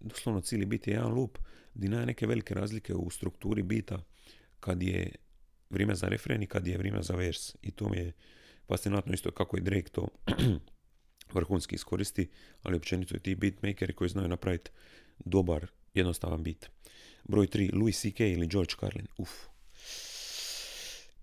Doslovno 0.00 0.40
cijeli 0.40 0.66
bit 0.66 0.86
je 0.86 0.94
jedan 0.94 1.12
loop, 1.12 1.38
gdje 1.74 1.88
neke 1.88 2.26
velike 2.26 2.54
razlike 2.54 2.94
u 2.94 3.10
strukturi 3.10 3.62
bita 3.62 4.02
kad 4.60 4.82
je 4.82 5.14
vrijeme 5.70 5.94
za 5.94 6.08
refren 6.08 6.42
i 6.42 6.46
kad 6.46 6.66
je 6.66 6.78
vrijeme 6.78 7.02
za 7.02 7.14
vers. 7.14 7.56
I 7.62 7.70
to 7.70 7.88
mi 7.88 7.96
je 7.96 8.12
fascinantno 8.68 9.14
isto 9.14 9.30
kako 9.30 9.56
je 9.56 9.62
Drake 9.62 9.88
to 9.88 10.08
vrhunski 11.34 11.74
iskoristi, 11.74 12.28
ali 12.62 12.76
općenito 12.76 13.16
i 13.16 13.20
ti 13.20 13.34
beatmakeri 13.34 13.92
koji 13.92 14.10
znaju 14.10 14.28
napraviti 14.28 14.70
dobar 15.18 15.66
jednostavan 15.94 16.42
bit. 16.42 16.70
Broj 17.24 17.46
3, 17.46 17.74
Louis 17.74 18.00
C.K. 18.00 18.28
ili 18.28 18.46
George 18.46 18.74
Carlin. 18.80 19.06
Uf. 19.18 19.30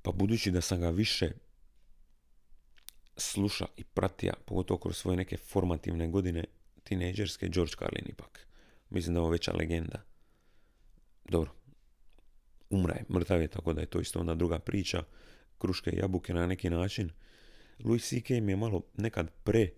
Pa 0.01 0.11
budući 0.11 0.51
da 0.51 0.61
sam 0.61 0.79
ga 0.79 0.89
više 0.89 1.31
sluša 3.17 3.65
i 3.77 3.83
pratija, 3.83 4.33
pogotovo 4.45 4.79
kroz 4.79 4.97
svoje 4.97 5.17
neke 5.17 5.37
formativne 5.37 6.07
godine, 6.07 6.43
tineđerske, 6.83 7.49
George 7.49 7.73
Carlin 7.79 8.05
ipak. 8.07 8.47
Mislim 8.89 9.13
da 9.13 9.17
je 9.17 9.21
ovo 9.21 9.31
veća 9.31 9.53
legenda. 9.53 10.03
Dobro, 11.29 11.51
umra 12.73 12.95
je, 12.95 13.05
mrtav 13.09 13.41
je, 13.41 13.47
tako 13.47 13.73
da 13.73 13.81
je 13.81 13.87
to 13.87 13.99
isto 13.99 14.19
onda 14.19 14.35
druga 14.35 14.59
priča. 14.59 15.03
Kruške 15.57 15.91
i 15.91 15.97
jabuke 15.97 16.33
na 16.33 16.47
neki 16.47 16.69
način. 16.69 17.09
Louis 17.83 18.09
C.K. 18.09 18.41
mi 18.41 18.51
je 18.51 18.55
malo 18.55 18.81
nekad 18.97 19.31
pre, 19.43 19.69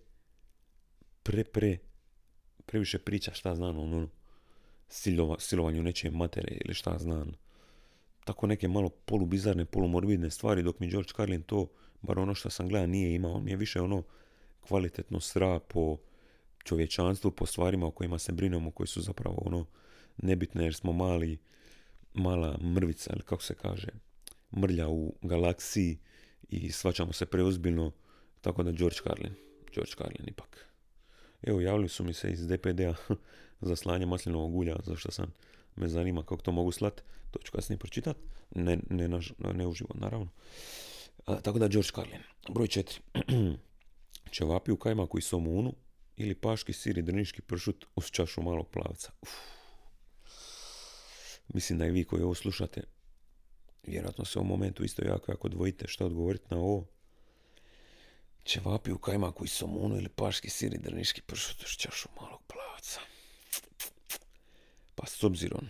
pre, 1.23 1.43
pre, 1.43 1.77
previše 2.65 2.99
priča, 2.99 3.33
šta 3.33 3.55
znam, 3.55 3.79
ono, 3.79 4.07
silova, 4.87 5.35
silovanju 5.39 5.83
nečije 5.83 6.11
matere 6.11 6.57
ili 6.65 6.73
šta 6.73 6.97
znam. 6.97 7.31
Tako 8.25 8.47
neke 8.47 8.67
malo 8.67 8.89
polubizarne, 8.89 9.65
polumorbidne 9.65 10.31
stvari, 10.31 10.63
dok 10.63 10.79
mi 10.79 10.89
George 10.89 11.13
Carlin 11.15 11.43
to, 11.43 11.67
bar 12.01 12.19
ono 12.19 12.35
što 12.35 12.49
sam 12.49 12.67
gledao, 12.67 12.87
nije 12.87 13.15
imao. 13.15 13.33
On 13.33 13.43
mi 13.43 13.51
je 13.51 13.57
više 13.57 13.81
ono 13.81 14.03
kvalitetno 14.61 15.19
sra 15.19 15.59
po 15.59 15.97
čovječanstvu, 16.63 17.31
po 17.31 17.45
stvarima 17.45 17.87
o 17.87 17.91
kojima 17.91 18.19
se 18.19 18.31
brinemo, 18.31 18.71
koji 18.71 18.87
su 18.87 19.01
zapravo 19.01 19.37
ono 19.45 19.65
nebitne 20.17 20.63
jer 20.63 20.75
smo 20.75 20.93
mali, 20.93 21.37
mala 22.15 22.57
mrvica, 22.57 23.13
ili 23.13 23.23
kako 23.23 23.43
se 23.43 23.55
kaže, 23.55 23.87
mrlja 24.57 24.89
u 24.89 25.13
galaksiji 25.21 25.97
i 26.49 26.71
svačamo 26.71 27.13
se 27.13 27.25
preozbiljno, 27.25 27.91
tako 28.41 28.63
da 28.63 28.71
George 28.71 28.97
Carlin, 29.03 29.33
George 29.73 29.91
Carlin 29.97 30.27
ipak. 30.27 30.65
Evo, 31.41 31.61
javili 31.61 31.89
su 31.89 32.03
mi 32.03 32.13
se 32.13 32.31
iz 32.31 32.47
DPD-a 32.47 32.95
za 33.67 33.75
slanje 33.75 34.05
maslinovog 34.05 34.55
ulja, 34.55 34.75
zašto 34.83 35.11
sam 35.11 35.33
me 35.75 35.87
zanima 35.87 36.21
kako 36.21 36.41
to 36.41 36.51
mogu 36.51 36.71
slat, 36.71 37.01
to 37.31 37.39
ću 37.43 37.51
kasnije 37.51 37.77
pročitat, 37.77 38.17
ne, 38.55 38.77
ne, 38.89 39.07
ne 39.53 39.67
uživo, 39.67 39.89
naravno. 39.93 40.27
tako 41.25 41.59
da 41.59 41.67
George 41.67 41.89
Carlin. 41.95 42.21
Broj 42.49 42.67
četiri. 42.67 42.99
Čevapi 44.31 44.71
u 44.71 44.77
kajmaku 44.77 45.17
i 45.17 45.21
somunu 45.21 45.73
ili 46.17 46.35
paški 46.35 46.73
sir 46.73 46.97
i 46.97 47.01
drniški 47.01 47.41
pršut 47.41 47.85
uz 47.95 48.05
čašu 48.05 48.41
malog 48.41 48.69
plavca. 48.69 49.11
Uf. 49.21 49.54
Mislim 51.47 51.79
da 51.79 51.85
i 51.85 51.91
vi 51.91 52.03
koji 52.03 52.23
ovo 52.23 52.35
slušate, 52.35 52.83
vjerojatno 53.83 54.25
se 54.25 54.39
u 54.39 54.43
momentu 54.43 54.83
isto 54.83 55.05
jako 55.05 55.31
jako 55.31 55.49
dvojite 55.49 55.87
što 55.87 56.05
odgovoriti 56.05 56.45
na 56.49 56.57
ovo. 56.57 56.85
Čevapi 58.43 58.91
u 58.91 58.97
kajmaku 58.97 59.45
i 59.45 59.49
ili 59.97 60.09
paški 60.09 60.49
sir 60.49 60.73
i 60.73 60.77
drniški 60.77 61.21
pršut 61.21 61.63
uz 61.63 61.69
čašu 61.69 62.09
malog 62.21 62.41
plavca. 62.47 62.99
Pa 64.95 65.07
s 65.07 65.23
obzirom 65.23 65.69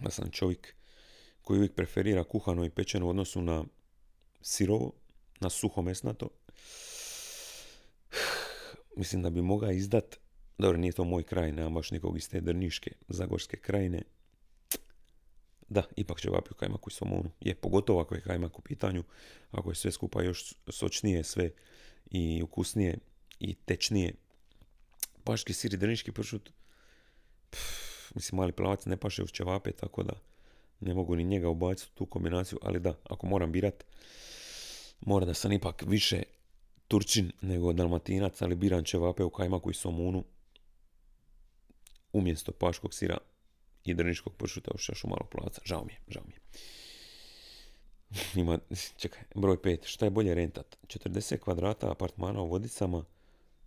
da 0.00 0.10
sam 0.10 0.30
čovjek 0.30 0.74
koji 1.42 1.58
uvijek 1.58 1.74
preferira 1.74 2.24
kuhano 2.24 2.64
i 2.64 2.70
pečeno 2.70 3.06
u 3.06 3.08
odnosu 3.08 3.42
na 3.42 3.64
sirovo, 4.40 4.92
na 5.40 5.50
suho 5.50 5.82
mesnato, 5.82 6.28
mislim 8.96 9.22
da 9.22 9.30
bi 9.30 9.42
mogao 9.42 9.70
izdat, 9.70 10.16
dobro 10.62 10.78
nije 10.78 10.92
to 10.92 11.04
moj 11.04 11.22
kraj, 11.22 11.52
nemam 11.52 11.74
baš 11.74 11.90
nikog 11.90 12.16
iz 12.16 12.28
te 12.28 12.40
drniške, 12.40 12.90
zagorske 13.08 13.56
krajine, 13.56 14.02
da, 15.68 15.82
ipak 15.96 16.20
će 16.20 16.28
kajmak 16.56 16.86
u 16.86 16.90
somonu. 16.90 17.30
Je, 17.40 17.54
pogotovo 17.54 18.00
ako 18.00 18.14
je 18.14 18.20
kajmak 18.20 18.58
u 18.58 18.62
pitanju, 18.62 19.04
ako 19.50 19.70
je 19.70 19.74
sve 19.74 19.92
skupa 19.92 20.22
još 20.22 20.54
sočnije 20.68 21.24
sve 21.24 21.50
i 22.10 22.42
ukusnije 22.42 22.98
i 23.40 23.54
tečnije. 23.54 24.14
Paški 25.24 25.52
sir 25.52 25.74
i 25.74 25.76
drniški 25.76 26.12
pršut, 26.12 26.50
mislim, 28.14 28.36
mali 28.36 28.52
plavac 28.52 28.86
ne 28.86 28.96
paše 28.96 29.22
uz 29.22 29.30
ćevape, 29.32 29.72
tako 29.72 30.02
da 30.02 30.12
ne 30.80 30.94
mogu 30.94 31.16
ni 31.16 31.24
njega 31.24 31.48
ubaciti 31.48 31.90
u 31.94 31.98
tu 31.98 32.06
kombinaciju, 32.06 32.58
ali 32.62 32.80
da, 32.80 32.94
ako 33.04 33.26
moram 33.26 33.52
birat, 33.52 33.84
mora 35.00 35.26
da 35.26 35.34
sam 35.34 35.52
ipak 35.52 35.82
više 35.86 36.22
Turčin 36.88 37.32
nego 37.40 37.72
Dalmatinac, 37.72 38.42
ali 38.42 38.54
biram 38.54 38.84
ćevape 38.84 39.24
u 39.24 39.30
kajmaku 39.30 39.70
i 39.70 39.74
somunu 39.74 40.24
umjesto 42.12 42.52
paškog 42.52 42.94
sira 42.94 43.18
i 43.84 43.94
drniškog 43.94 44.36
pršuta 44.36 44.70
u 44.74 44.78
šašu 44.78 45.08
malog. 45.08 45.34
Žao 45.64 45.84
mi 45.84 45.92
je, 45.92 46.00
žao 46.08 46.22
mi 46.26 46.32
je. 46.32 46.40
Ima, 48.42 48.58
čekaj, 49.00 49.22
broj 49.34 49.56
5. 49.56 49.86
Šta 49.86 50.04
je 50.04 50.10
bolje 50.10 50.34
rentat? 50.34 50.78
40 50.86 51.38
kvadrata 51.38 51.90
apartmana 51.90 52.40
u 52.40 52.48
Vodicama 52.48 53.04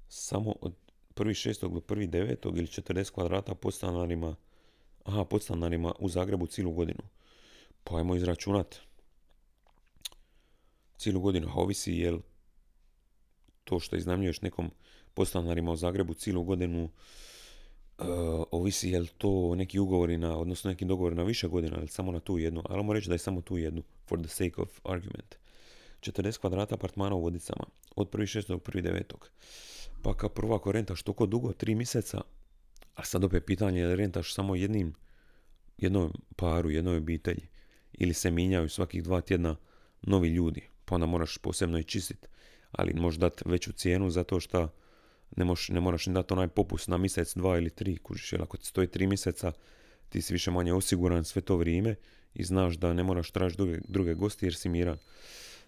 samo 0.09 0.55
od 0.61 0.73
prvi 1.13 1.33
šestog 1.33 1.73
do 1.73 1.81
prvi 1.81 2.07
devetog 2.07 2.57
ili 2.57 2.67
40 2.67 3.11
kvadrata 3.11 3.55
podstanarima, 3.55 4.35
aha, 5.03 5.25
podstanarima 5.25 5.93
u 5.99 6.09
Zagrebu 6.09 6.47
cijelu 6.47 6.71
godinu. 6.71 7.01
Pa 7.83 7.97
ajmo 7.97 8.15
izračunat 8.15 8.75
cijelu 10.97 11.19
godinu, 11.19 11.51
ovisi 11.55 11.93
jel 11.93 12.19
to 13.63 13.79
što 13.79 13.95
iznajmljuješ 13.95 14.41
nekom 14.41 14.71
podstanarima 15.13 15.71
u 15.71 15.75
Zagrebu 15.75 16.13
cijelu 16.13 16.43
godinu 16.43 16.89
uh, 17.97 18.43
ovisi 18.51 18.89
jel 18.89 19.05
to 19.17 19.55
neki 19.55 19.79
ugovori 19.79 20.17
na, 20.17 20.37
odnosno 20.37 20.69
neki 20.69 20.85
dogovor 20.85 21.15
na 21.15 21.23
više 21.23 21.47
godina 21.47 21.77
ili 21.77 21.87
samo 21.87 22.11
na 22.11 22.19
tu 22.19 22.37
jednu, 22.37 22.61
ali 22.65 22.73
moramo 22.73 22.93
reći 22.93 23.07
da 23.07 23.15
je 23.15 23.19
samo 23.19 23.41
tu 23.41 23.57
jednu, 23.57 23.83
for 24.07 24.19
the 24.19 24.27
sake 24.27 24.61
of 24.61 24.79
argument. 24.83 25.35
40 26.01 26.39
kvadrata 26.39 26.75
apartmana 26.75 27.15
u 27.15 27.21
Vodicama, 27.21 27.65
od 27.95 28.11
1.6. 28.11 28.47
do 28.47 28.57
1.9. 28.57 29.13
Pa 30.01 30.13
kao 30.13 30.29
prvo 30.29 30.55
ako 30.55 30.71
rentaš 30.71 31.03
toliko 31.03 31.25
dugo, 31.25 31.53
tri 31.53 31.75
mjeseca, 31.75 32.21
a 32.95 33.03
sad 33.03 33.23
opet 33.23 33.45
pitanje 33.45 33.79
je 33.79 33.95
rentaš 33.95 34.33
samo 34.33 34.55
jednim, 34.55 34.93
jednom 35.77 36.13
paru, 36.35 36.69
jednoj 36.69 36.97
obitelji, 36.97 37.47
ili 37.93 38.13
se 38.13 38.31
minjaju 38.31 38.69
svakih 38.69 39.03
dva 39.03 39.21
tjedna 39.21 39.55
novi 40.01 40.29
ljudi, 40.29 40.61
pa 40.85 40.95
onda 40.95 41.07
moraš 41.07 41.37
posebno 41.37 41.79
i 41.79 41.83
čistiti, 41.83 42.27
ali 42.71 42.93
možeš 42.93 43.19
dati 43.19 43.43
veću 43.45 43.71
cijenu 43.73 44.09
zato 44.09 44.39
što 44.39 44.69
ne, 45.37 45.45
moš, 45.45 45.69
ne 45.69 45.79
moraš 45.79 46.07
im 46.07 46.13
dati 46.13 46.33
onaj 46.33 46.47
popust 46.47 46.87
na 46.87 46.97
mjesec, 46.97 47.35
dva 47.35 47.57
ili 47.57 47.69
tri, 47.69 47.97
kužiš, 47.97 48.33
jer 48.33 48.41
ako 48.41 48.57
ti 48.57 48.65
stoji 48.65 48.87
tri 48.87 49.07
mjeseca, 49.07 49.51
ti 50.09 50.21
si 50.21 50.33
više 50.33 50.51
manje 50.51 50.73
osiguran 50.73 51.23
sve 51.23 51.41
to 51.41 51.57
vrijeme 51.57 51.95
i 52.33 52.43
znaš 52.43 52.75
da 52.75 52.93
ne 52.93 53.03
moraš 53.03 53.31
tražiti 53.31 53.57
druge, 53.57 53.79
druge 53.87 54.13
gosti 54.13 54.45
jer 54.45 54.55
si 54.55 54.69
miran. 54.69 54.97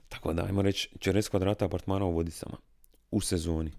Tako 0.10 0.34
da, 0.34 0.46
ajmo 0.46 0.62
reći, 0.62 0.90
40 1.00 1.30
kvadrata 1.30 1.66
apartmana 1.66 2.06
u 2.06 2.12
Vodicama 2.12 2.58
u 3.12 3.22
sezoni. 3.22 3.72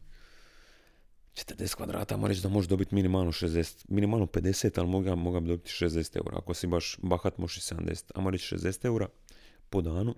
40 1.35 1.75
kvadrata, 1.77 2.15
ajmo 2.15 2.29
reći 2.29 2.43
da 2.43 2.49
možeš 2.49 2.69
dobiti 2.69 2.95
minimalno 2.95 3.33
60, 3.33 3.85
minimalno 3.89 4.27
50, 4.27 4.79
ali 4.79 4.89
moga, 4.89 5.15
moga 5.15 5.41
bi 5.41 5.49
dobiti 5.49 5.71
60 5.71 6.17
eura. 6.17 6.39
Ako 6.39 6.55
si 6.55 6.67
baš 6.67 6.97
bahat, 7.03 7.39
možeš 7.39 7.57
i 7.57 7.75
70. 7.75 8.11
Ajmo 8.15 8.31
reći 8.31 8.55
60 8.55 8.87
eura 8.87 9.09
po 9.71 9.81
danu. 9.81 10.15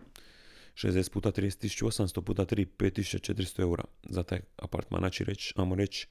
60 0.83 1.11
puta 1.11 1.33
30.800 1.33 2.21
puta 2.21 2.47
3, 2.47 2.67
5.400 2.79 3.61
eura 3.61 3.85
za 4.03 4.23
taj 4.23 4.41
apartman. 4.57 5.01
Znači, 5.01 5.25
reći, 5.25 5.55
ajmo 5.57 5.75
reći 5.75 6.09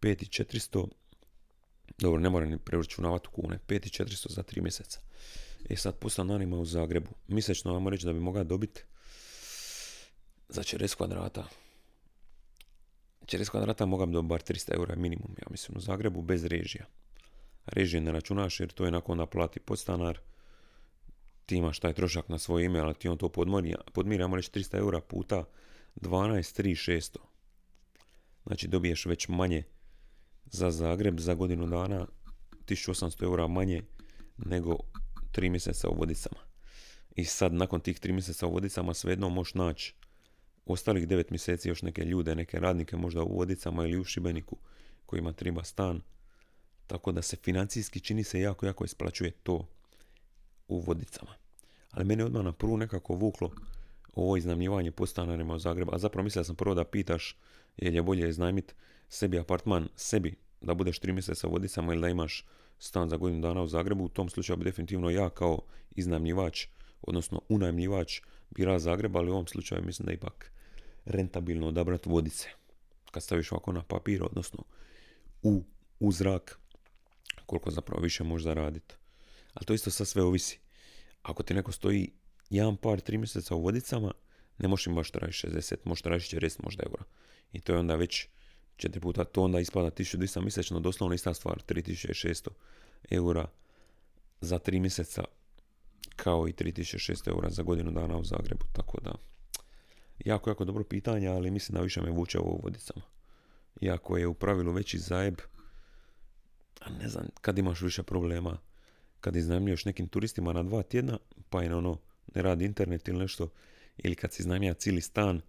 5.400, 0.00 0.88
dobro, 1.98 2.20
ne 2.20 2.30
moram 2.30 2.50
ni 2.50 2.58
preračunavati 2.58 3.28
u 3.28 3.30
kune, 3.30 3.58
5.400 3.68 4.32
za 4.32 4.42
3 4.42 4.62
mjeseca. 4.62 5.00
E 5.70 5.76
sad, 5.76 5.98
po 5.98 6.08
stanarima 6.08 6.56
u 6.56 6.64
Zagrebu, 6.64 7.10
mjesečno, 7.28 7.74
ajmo 7.74 7.90
reći 7.90 8.06
da 8.06 8.12
bi 8.12 8.20
mogao 8.20 8.44
dobiti 8.44 8.82
za 10.48 10.62
40 10.62 10.96
kvadrata, 10.96 11.48
40 13.26 13.50
kvadrata 13.50 13.86
mogam 13.86 14.12
dobiti 14.12 14.28
bar 14.28 14.40
300 14.40 14.74
eura 14.74 14.96
minimum, 14.96 15.36
ja 15.38 15.46
mislim, 15.50 15.78
u 15.78 15.80
Zagrebu 15.80 16.22
bez 16.22 16.44
režija. 16.44 16.86
Režije 17.66 18.00
ne 18.00 18.12
računaš 18.12 18.60
jer 18.60 18.72
to 18.72 18.84
je 18.84 18.90
nakon 18.90 19.18
da 19.18 19.26
plati 19.26 19.60
podstanar, 19.60 20.20
ti 21.46 21.56
imaš 21.56 21.78
taj 21.78 21.92
trošak 21.92 22.28
na 22.28 22.38
svoje 22.38 22.64
ime, 22.64 22.80
ali 22.80 22.94
ti 22.94 23.08
on 23.08 23.18
to 23.18 23.28
podmiri, 23.28 23.74
podmiri 23.92 24.22
ajmo 24.22 24.36
reći 24.36 24.50
300 24.50 24.78
eura 24.78 25.00
puta 25.00 25.44
12, 25.96 26.62
3, 26.62 26.92
600. 26.92 27.16
Znači 28.46 28.68
dobiješ 28.68 29.06
već 29.06 29.28
manje 29.28 29.62
za 30.44 30.70
Zagreb 30.70 31.20
za 31.20 31.34
godinu 31.34 31.66
dana 31.66 32.06
1800 32.66 33.22
eura 33.22 33.46
manje 33.46 33.82
nego 34.36 34.76
3 35.32 35.50
mjeseca 35.50 35.88
u 35.88 35.94
Vodicama. 35.94 36.40
I 37.16 37.24
sad 37.24 37.52
nakon 37.52 37.80
tih 37.80 38.00
3 38.00 38.12
mjeseca 38.12 38.46
u 38.46 38.52
Vodicama 38.52 38.94
svejedno 38.94 39.28
možeš 39.28 39.54
naći 39.54 39.94
ostalih 40.66 41.08
9 41.08 41.24
mjeseci 41.30 41.68
još 41.68 41.82
neke 41.82 42.04
ljude, 42.04 42.34
neke 42.34 42.58
radnike 42.60 42.96
možda 42.96 43.22
u 43.22 43.36
Vodicama 43.36 43.86
ili 43.86 43.98
u 43.98 44.04
Šibeniku 44.04 44.56
kojima 45.06 45.32
treba 45.32 45.64
stan. 45.64 46.00
Tako 46.86 47.12
da 47.12 47.22
se 47.22 47.36
financijski 47.36 48.00
čini 48.00 48.24
se 48.24 48.40
jako, 48.40 48.66
jako 48.66 48.84
isplaćuje 48.84 49.30
to 49.30 49.68
u 50.68 50.80
Vodicama. 50.80 51.34
Ali 51.90 52.04
mene 52.04 52.24
odmah 52.24 52.44
na 52.44 52.52
prvu 52.52 52.76
nekako 52.76 53.14
vuklo 53.14 53.50
ovo 54.14 54.36
iznajmljivanje 54.36 54.90
po 54.90 55.06
stanarima 55.06 55.54
u 55.54 55.58
Zagrebu. 55.58 55.94
A 55.94 55.98
zapravo 55.98 56.24
mislio 56.24 56.44
sam 56.44 56.56
prvo 56.56 56.74
da 56.74 56.84
pitaš 56.84 57.36
je 57.76 57.94
je 57.94 58.02
bolje 58.02 58.28
iznajmiti 58.28 58.74
sebi 59.08 59.38
apartman, 59.38 59.88
sebi, 59.96 60.34
da 60.60 60.74
budeš 60.74 60.98
tri 60.98 61.12
mjeseca 61.12 61.48
u 61.48 61.50
Vodicama 61.50 61.92
ili 61.92 62.02
da 62.02 62.08
imaš 62.08 62.46
stan 62.78 63.08
za 63.08 63.16
godinu 63.16 63.40
dana 63.40 63.62
u 63.62 63.66
Zagrebu. 63.66 64.04
U 64.04 64.08
tom 64.08 64.28
slučaju 64.28 64.56
bi 64.56 64.64
definitivno 64.64 65.10
ja 65.10 65.30
kao 65.30 65.58
iznajmljivač, 65.90 66.66
odnosno 67.02 67.42
unajmljivač 67.48 68.20
bira 68.50 68.78
Zagreb, 68.78 69.16
ali 69.16 69.30
u 69.30 69.32
ovom 69.32 69.46
slučaju 69.46 69.84
mislim 69.84 70.06
da 70.06 70.12
ipak 70.12 70.52
rentabilno 71.04 71.68
odabrati 71.68 72.08
vodice. 72.08 72.48
Kad 73.10 73.22
staviš 73.22 73.52
ovako 73.52 73.72
na 73.72 73.82
papir, 73.82 74.24
odnosno 74.24 74.62
u, 75.42 75.64
u 76.00 76.12
zrak, 76.12 76.58
koliko 77.46 77.70
zapravo 77.70 78.02
više 78.02 78.24
možeš 78.24 78.44
zaraditi. 78.44 78.94
Ali 79.56 79.66
to 79.66 79.74
isto 79.74 79.90
sad 79.90 80.08
sve 80.08 80.22
ovisi. 80.22 80.58
Ako 81.22 81.42
ti 81.42 81.54
neko 81.54 81.72
stoji 81.72 82.12
jedan 82.50 82.76
par, 82.76 83.00
tri 83.00 83.18
mjeseca 83.18 83.54
u 83.54 83.62
vodicama, 83.62 84.12
ne 84.58 84.68
možeš 84.68 84.86
im 84.86 84.94
baš 84.94 85.10
tražiti 85.10 85.48
60, 85.48 85.76
možeš 85.84 86.02
tražiti 86.02 86.36
40 86.36 86.64
možda 86.64 86.82
eura. 86.86 87.04
I 87.52 87.60
to 87.60 87.72
je 87.72 87.78
onda 87.78 87.96
već 87.96 88.28
četiri 88.76 89.00
puta, 89.00 89.24
to 89.24 89.42
onda 89.42 89.60
ispada 89.60 89.90
1200 89.90 90.40
mjesečno, 90.40 90.80
doslovno 90.80 91.14
ista 91.14 91.34
stvar, 91.34 91.62
3600 91.68 92.48
eura 93.10 93.48
za 94.40 94.58
tri 94.58 94.80
mjeseca, 94.80 95.24
kao 96.16 96.48
i 96.48 96.52
3600 96.52 97.28
eura 97.28 97.50
za 97.50 97.62
godinu 97.62 97.90
dana 97.90 98.16
u 98.16 98.24
Zagrebu, 98.24 98.64
tako 98.72 99.00
da 99.00 99.14
jako, 100.18 100.50
jako 100.50 100.64
dobro 100.64 100.84
pitanje, 100.84 101.28
ali 101.28 101.50
mislim 101.50 101.76
da 101.76 101.82
više 101.82 102.02
me 102.02 102.10
vuče 102.10 102.38
ovo 102.38 102.50
u 102.50 102.60
vodicama. 102.62 103.02
Iako 103.80 104.16
je 104.16 104.26
u 104.26 104.34
pravilu 104.34 104.72
veći 104.72 104.98
zajeb, 104.98 105.40
a 106.80 106.90
ne 106.90 107.08
znam, 107.08 107.26
kad 107.40 107.58
imaš 107.58 107.80
više 107.80 108.02
problema, 108.02 108.58
kad 109.26 109.36
iznajmljuješ 109.36 109.84
nekim 109.84 110.08
turistima 110.08 110.52
na 110.52 110.62
dva 110.62 110.82
tjedna, 110.82 111.18
pa 111.50 111.62
je 111.62 111.74
ono, 111.74 111.98
ne 112.34 112.42
radi 112.42 112.64
internet 112.64 113.08
ili 113.08 113.18
nešto, 113.18 113.48
ili 113.98 114.14
kad 114.14 114.32
si 114.32 114.42
iznajmlja 114.42 114.74
cijeli 114.74 115.00
stan 115.00 115.40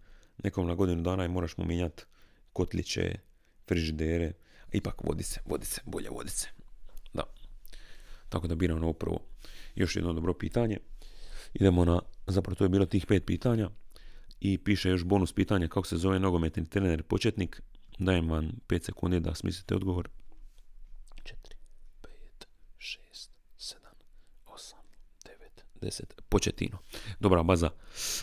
nekom 0.42 0.66
na 0.66 0.74
godinu 0.74 1.02
dana 1.02 1.24
i 1.24 1.28
moraš 1.28 1.56
mu 1.56 1.64
mijenjati 1.64 2.02
kotliće, 2.52 3.14
frižidere, 3.68 4.32
ipak 4.72 5.04
vodice, 5.04 5.40
vodice, 5.46 5.80
bolje 5.86 6.10
vodice. 6.10 6.48
Da. 7.14 7.22
Tako 8.28 8.48
da 8.48 8.54
biram 8.54 8.82
ovo 8.82 8.92
prvo. 8.92 9.20
Još 9.74 9.96
jedno 9.96 10.12
dobro 10.12 10.34
pitanje. 10.34 10.78
Idemo 11.54 11.84
na, 11.84 12.00
zapravo 12.26 12.54
to 12.54 12.64
je 12.64 12.68
bilo 12.68 12.86
tih 12.86 13.06
pet 13.06 13.26
pitanja 13.26 13.70
i 14.40 14.58
piše 14.58 14.90
još 14.90 15.04
bonus 15.04 15.32
pitanje 15.32 15.68
kako 15.68 15.86
se 15.86 15.96
zove 15.96 16.18
nogometni 16.18 16.66
trener 16.66 17.02
početnik. 17.02 17.62
Dajem 17.98 18.30
vam 18.30 18.52
5 18.68 18.84
sekundi 18.84 19.20
da 19.20 19.34
smislite 19.34 19.74
odgovor. 19.74 20.08
4, 21.22 21.34
5, 22.02 22.08
6, 22.78 23.28
7, 23.58 23.74
8, 24.46 24.74
9, 25.24 25.62
10. 25.80 26.02
Početino. 26.28 26.78
Dobra 27.20 27.42
baza. 27.42 27.70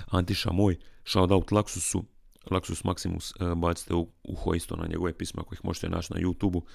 Antiša 0.07 0.51
moj. 0.51 0.77
Shoutout 1.05 1.51
Laksusu. 1.51 2.03
Laksus 2.51 2.83
Maximus. 2.83 3.33
E, 3.39 3.55
bacite 3.55 3.93
u 3.93 4.11
uho 4.23 4.51
na 4.77 4.87
njegove 4.87 5.17
pisma 5.17 5.43
koje 5.43 5.59
možete 5.63 5.89
naći 5.89 6.13
na 6.13 6.19
YouTube-u. 6.19 6.65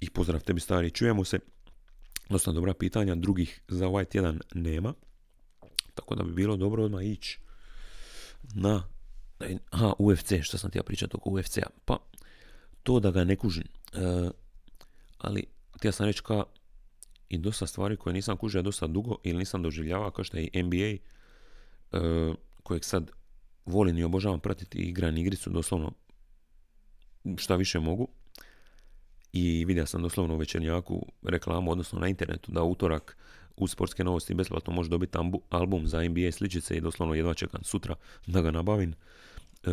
I 0.00 0.10
pozdrav 0.10 0.40
tebi 0.40 0.60
stari. 0.60 0.90
Čujemo 0.90 1.24
se. 1.24 1.38
Dosta 2.30 2.52
dobra 2.52 2.74
pitanja. 2.74 3.14
Drugih 3.14 3.60
za 3.68 3.86
ovaj 3.86 4.04
tjedan 4.04 4.40
nema. 4.54 4.94
Tako 5.94 6.14
da 6.14 6.22
bi 6.22 6.32
bilo 6.32 6.56
dobro 6.56 6.84
odmah 6.84 7.04
ići 7.04 7.38
na 8.54 8.82
aha, 9.70 9.92
UFC, 9.98 10.32
što 10.42 10.58
sam 10.58 10.70
ti 10.70 10.78
ja 10.78 10.82
pričati 10.82 11.16
oko 11.16 11.30
UFC-a. 11.30 11.70
Pa, 11.84 11.98
to 12.82 13.00
da 13.00 13.10
ga 13.10 13.24
ne 13.24 13.36
kužim. 13.36 13.64
E, 13.92 14.30
ali, 15.18 15.46
ja 15.82 15.92
sam 15.92 16.06
reći 16.06 16.22
ka 16.22 16.44
i 17.28 17.38
dosta 17.38 17.66
stvari 17.66 17.96
koje 17.96 18.14
nisam 18.14 18.36
kužio 18.36 18.62
dosta 18.62 18.86
dugo 18.86 19.16
ili 19.22 19.38
nisam 19.38 19.62
doživljavao 19.62 20.10
kao 20.10 20.24
što 20.24 20.36
je 20.36 20.62
NBA 20.62 20.76
e, 20.76 21.00
kojeg 22.62 22.84
sad 22.84 23.10
volim 23.66 23.98
i 23.98 24.04
obožavam 24.04 24.40
pratiti 24.40 24.78
i 24.78 24.88
igram 24.88 25.16
igricu 25.16 25.50
doslovno 25.50 25.92
šta 27.36 27.56
više 27.56 27.80
mogu 27.80 28.08
i 29.32 29.64
vidio 29.64 29.86
sam 29.86 30.02
doslovno 30.02 30.34
u 30.34 30.38
večernjaku 30.38 31.06
reklamu, 31.22 31.70
odnosno 31.70 31.98
na 31.98 32.08
internetu 32.08 32.52
da 32.52 32.62
utorak 32.62 33.16
u 33.56 33.66
sportske 33.66 34.04
novosti 34.04 34.34
besplatno 34.34 34.72
može 34.72 34.88
dobiti 34.88 35.18
album 35.50 35.86
za 35.86 36.02
NBA 36.02 36.32
sličice 36.32 36.76
i 36.76 36.80
doslovno 36.80 37.14
jedva 37.14 37.34
čekam 37.34 37.60
sutra 37.62 37.94
da 38.26 38.40
ga 38.40 38.50
nabavim. 38.50 38.94
E, 39.64 39.68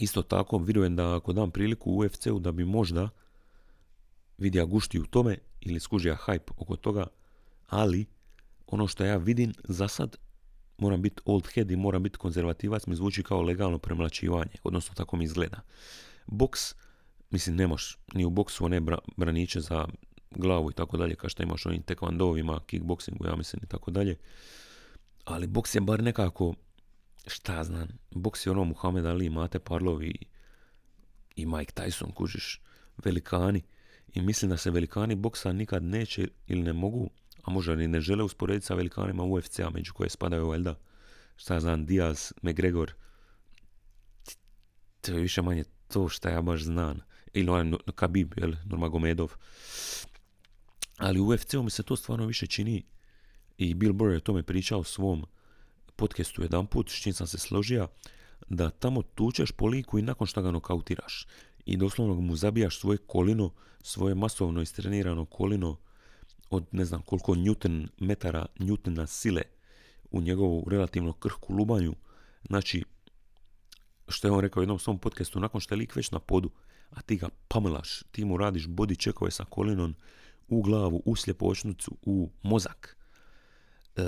isto 0.00 0.22
tako 0.22 0.58
vjerujem 0.58 0.96
da 0.96 1.16
ako 1.16 1.32
dam 1.32 1.50
priliku 1.50 1.92
UFC-u 1.92 2.38
da 2.38 2.52
bi 2.52 2.64
možda 2.64 3.08
vidja 4.38 4.64
gušti 4.64 5.00
u 5.00 5.06
tome 5.06 5.38
ili 5.64 5.80
skužija 5.80 6.16
hype 6.26 6.52
oko 6.56 6.76
toga, 6.76 7.06
ali 7.68 8.06
ono 8.66 8.86
što 8.86 9.04
ja 9.04 9.16
vidim 9.16 9.52
za 9.68 9.88
sad 9.88 10.16
moram 10.78 11.02
biti 11.02 11.22
old 11.24 11.46
head 11.54 11.70
i 11.70 11.76
moram 11.76 12.02
biti 12.02 12.18
konzervativac 12.18 12.86
mi 12.86 12.96
zvuči 12.96 13.22
kao 13.22 13.42
legalno 13.42 13.78
premlačivanje, 13.78 14.56
odnosno 14.64 14.94
tako 14.94 15.16
mi 15.16 15.24
izgleda. 15.24 15.60
Boks, 16.26 16.74
mislim 17.30 17.56
nemaš 17.56 17.98
ni 18.14 18.24
u 18.24 18.30
boksu 18.30 18.64
one 18.64 18.80
braniće 19.16 19.60
za 19.60 19.86
glavu 20.30 20.70
i 20.70 20.74
tako 20.74 20.96
dalje, 20.96 21.14
kao 21.14 21.30
što 21.30 21.42
imaš 21.42 21.66
onim 21.66 21.82
tekvandovima, 21.82 22.60
kickboxingu, 22.66 23.26
ja 23.26 23.36
mislim 23.36 23.60
i 23.62 23.66
tako 23.66 23.90
dalje. 23.90 24.16
Ali 25.24 25.46
boks 25.46 25.74
je 25.74 25.80
bar 25.80 26.02
nekako, 26.02 26.54
šta 27.26 27.64
znam, 27.64 27.88
boks 28.10 28.46
je 28.46 28.52
ono 28.52 28.64
Muhammed 28.64 29.06
Ali, 29.06 29.30
Mate 29.30 29.58
Parlovi 29.58 30.14
i 31.36 31.46
Mike 31.46 31.72
Tyson, 31.82 32.12
kužiš, 32.14 32.60
velikani. 33.04 33.62
I 34.14 34.22
mislim 34.22 34.50
da 34.50 34.56
se 34.56 34.70
velikani 34.70 35.14
boksa 35.14 35.52
nikad 35.52 35.82
neće 35.82 36.28
ili 36.46 36.62
ne 36.62 36.72
mogu, 36.72 37.10
a 37.42 37.50
možda 37.50 37.74
ni 37.74 37.88
ne 37.88 38.00
žele 38.00 38.24
usporediti 38.24 38.66
sa 38.66 38.74
velikanima 38.74 39.24
UFC-a, 39.24 39.70
među 39.70 39.92
koje 39.92 40.10
spadaju 40.10 40.48
valjda, 40.48 40.74
šta 41.36 41.60
znam, 41.60 41.86
Diaz, 41.86 42.32
McGregor. 42.42 42.92
To 45.00 45.12
je 45.12 45.20
više 45.20 45.42
manje 45.42 45.64
to 45.88 46.08
što 46.08 46.28
ja 46.28 46.42
baš 46.42 46.62
znam. 46.62 47.00
Ili 47.32 47.50
onaj 47.50 47.78
Khabib, 47.94 48.32
jel, 48.36 48.52
Normagomedov. 48.64 49.32
Ali 50.96 51.20
u 51.20 51.28
UFC-u 51.28 51.62
mi 51.62 51.70
se 51.70 51.82
to 51.82 51.96
stvarno 51.96 52.26
više 52.26 52.46
čini 52.46 52.84
i 53.58 53.74
Bill 53.74 53.92
Burr 53.92 54.10
je 54.10 54.16
o 54.16 54.20
tome 54.20 54.42
pričao 54.42 54.78
u 54.78 54.84
svom 54.84 55.26
podcastu 55.96 56.42
jedan 56.42 56.66
put, 56.66 56.90
s 56.90 57.02
čim 57.02 57.12
sam 57.12 57.26
se 57.26 57.38
složio, 57.38 57.88
da 58.48 58.70
tamo 58.70 59.02
tučeš 59.02 59.50
po 59.50 59.66
liku 59.66 59.98
i 59.98 60.02
nakon 60.02 60.26
što 60.26 60.42
ga 60.42 60.50
nokautiraš. 60.50 61.26
I 61.66 61.76
doslovno 61.76 62.14
mu 62.14 62.36
zabijaš 62.36 62.78
svoje 62.78 62.98
kolino, 62.98 63.50
svoje 63.82 64.14
masovno 64.14 64.62
istrenirano 64.62 65.24
kolino 65.24 65.76
od 66.50 66.64
ne 66.72 66.84
znam 66.84 67.02
koliko 67.02 67.34
newton 67.34 67.88
metara, 68.00 68.46
newtona 68.58 69.06
sile 69.06 69.42
u 70.10 70.20
njegovu 70.20 70.64
relativno 70.70 71.12
krhku 71.12 71.54
lubanju. 71.54 71.94
Znači, 72.48 72.84
što 74.08 74.28
je 74.28 74.32
on 74.32 74.40
rekao 74.40 74.60
u 74.60 74.62
jednom 74.62 74.78
svom 74.78 74.98
podcastu, 74.98 75.40
nakon 75.40 75.60
što 75.60 75.74
je 75.74 75.78
lik 75.78 75.96
već 75.96 76.10
na 76.10 76.18
podu, 76.18 76.50
a 76.90 77.00
ti 77.00 77.16
ga 77.16 77.28
pamlaš, 77.48 78.02
ti 78.02 78.24
mu 78.24 78.36
radiš 78.36 78.66
body 78.66 79.02
checkove 79.02 79.30
sa 79.30 79.44
kolinom 79.44 79.94
u 80.48 80.62
glavu, 80.62 81.02
u 81.04 81.16
sljepočnicu, 81.16 81.96
u 82.02 82.30
mozak, 82.42 82.96
e, 83.96 84.02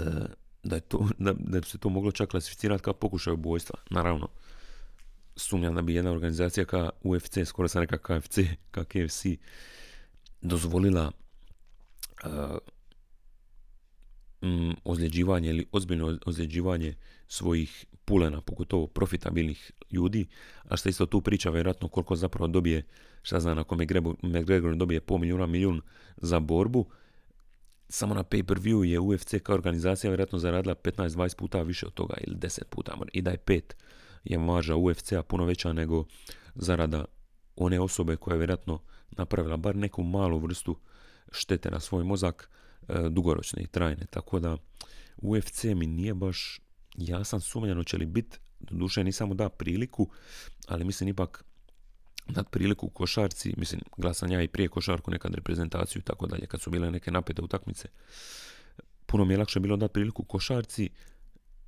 da, 0.63 0.81
to, 0.81 1.09
da, 1.19 1.33
da 1.33 1.61
bi 1.61 1.67
se 1.67 1.79
to 1.79 1.89
moglo 1.89 2.13
čak 2.13 2.31
klasificirati 2.31 2.83
kao 2.83 2.95
pokušaj 2.95 3.33
ubojstva. 3.33 3.77
Naravno, 3.91 4.29
sumnjam 5.37 5.75
da 5.75 5.83
bi 5.83 5.95
jedna 5.95 6.11
organizacija 6.11 6.65
kao 6.65 6.91
UFC, 7.03 7.39
skoro 7.47 7.69
sam 7.69 7.83
rekao 7.83 7.99
KFC, 7.99 8.39
kao 8.71 8.85
KFC, 8.85 9.27
dozvolila 10.41 11.11
uh, 12.25 12.59
ozljeđivanje 14.85 15.51
ili 15.51 15.67
ozbiljno 15.73 16.19
ozljeđivanje 16.27 16.95
svojih 17.29 17.85
pulena, 18.05 18.41
pogotovo 18.41 18.87
profitabilnih 18.87 19.73
ljudi, 19.91 20.27
a 20.63 20.77
što 20.77 20.89
isto 20.89 21.07
tu 21.07 21.21
priča 21.21 21.51
vjerojatno 21.51 21.89
koliko 21.89 22.17
zapravo 22.17 22.49
dobije, 22.49 22.83
šta 23.23 23.41
znam, 23.41 23.59
ako 23.59 23.77
McGregor 24.23 24.77
dobije 24.77 25.01
pol 25.01 25.19
milijuna, 25.19 25.47
milijun 25.47 25.81
za 26.17 26.41
borbu, 26.41 26.87
samo 27.89 28.15
na 28.15 28.25
pay-per-view 28.25 28.83
je 28.83 29.01
UFC 29.01 29.35
kao 29.43 29.55
organizacija 29.55 30.11
vjerojatno 30.11 30.39
zaradila 30.39 30.75
15-20 30.75 31.37
puta 31.37 31.63
više 31.63 31.87
od 31.87 31.95
toga 31.95 32.15
ili 32.21 32.37
10 32.37 32.65
puta, 32.71 32.97
i 33.13 33.23
da 33.23 33.31
je 33.31 33.39
pet 33.39 33.77
je 34.25 34.39
marža 34.39 34.77
UFC-a 34.77 35.23
puno 35.23 35.45
veća 35.45 35.73
nego 35.73 36.05
zarada 36.55 37.05
one 37.57 37.81
osobe 37.81 38.17
koja 38.17 38.35
je 38.35 38.39
vjerojatno 38.39 38.83
napravila 39.11 39.57
bar 39.57 39.77
neku 39.77 40.03
malu 40.03 40.39
vrstu 40.39 40.77
štete 41.33 41.71
na 41.71 41.81
svoj 41.81 42.05
mozak, 42.05 42.51
e, 42.89 43.09
dugoročne 43.11 43.63
i 43.63 43.67
trajne. 43.67 44.07
Tako 44.11 44.39
da 44.39 44.57
UFC 45.17 45.65
mi 45.65 45.87
nije 45.87 46.15
baš 46.15 46.61
jasan 46.97 47.41
sumnjano 47.41 47.85
će 47.85 47.97
li 47.97 48.07
biti, 48.07 48.39
doduše 48.61 49.05
nisam 49.05 49.37
da 49.37 49.49
priliku, 49.49 50.11
ali 50.69 50.85
mislim 50.85 51.09
ipak 51.09 51.45
dat 52.27 52.51
priliku 52.51 52.89
košarci, 52.89 53.55
mislim 53.57 53.81
glasam 53.97 54.31
ja 54.31 54.43
i 54.43 54.49
prije 54.49 54.69
košarku 54.69 55.11
nekad 55.11 55.35
reprezentaciju 55.35 56.01
i 56.01 56.03
tako 56.03 56.27
dalje, 56.27 56.47
kad 56.47 56.61
su 56.61 56.71
bile 56.71 56.91
neke 56.91 57.11
napete 57.11 57.43
utakmice. 57.43 57.89
Puno 59.07 59.25
mi 59.25 59.35
je 59.35 59.39
lakše 59.39 59.61
bilo 59.61 59.77
dati 59.77 59.93
priliku 59.93 60.25
košarci 60.25 60.91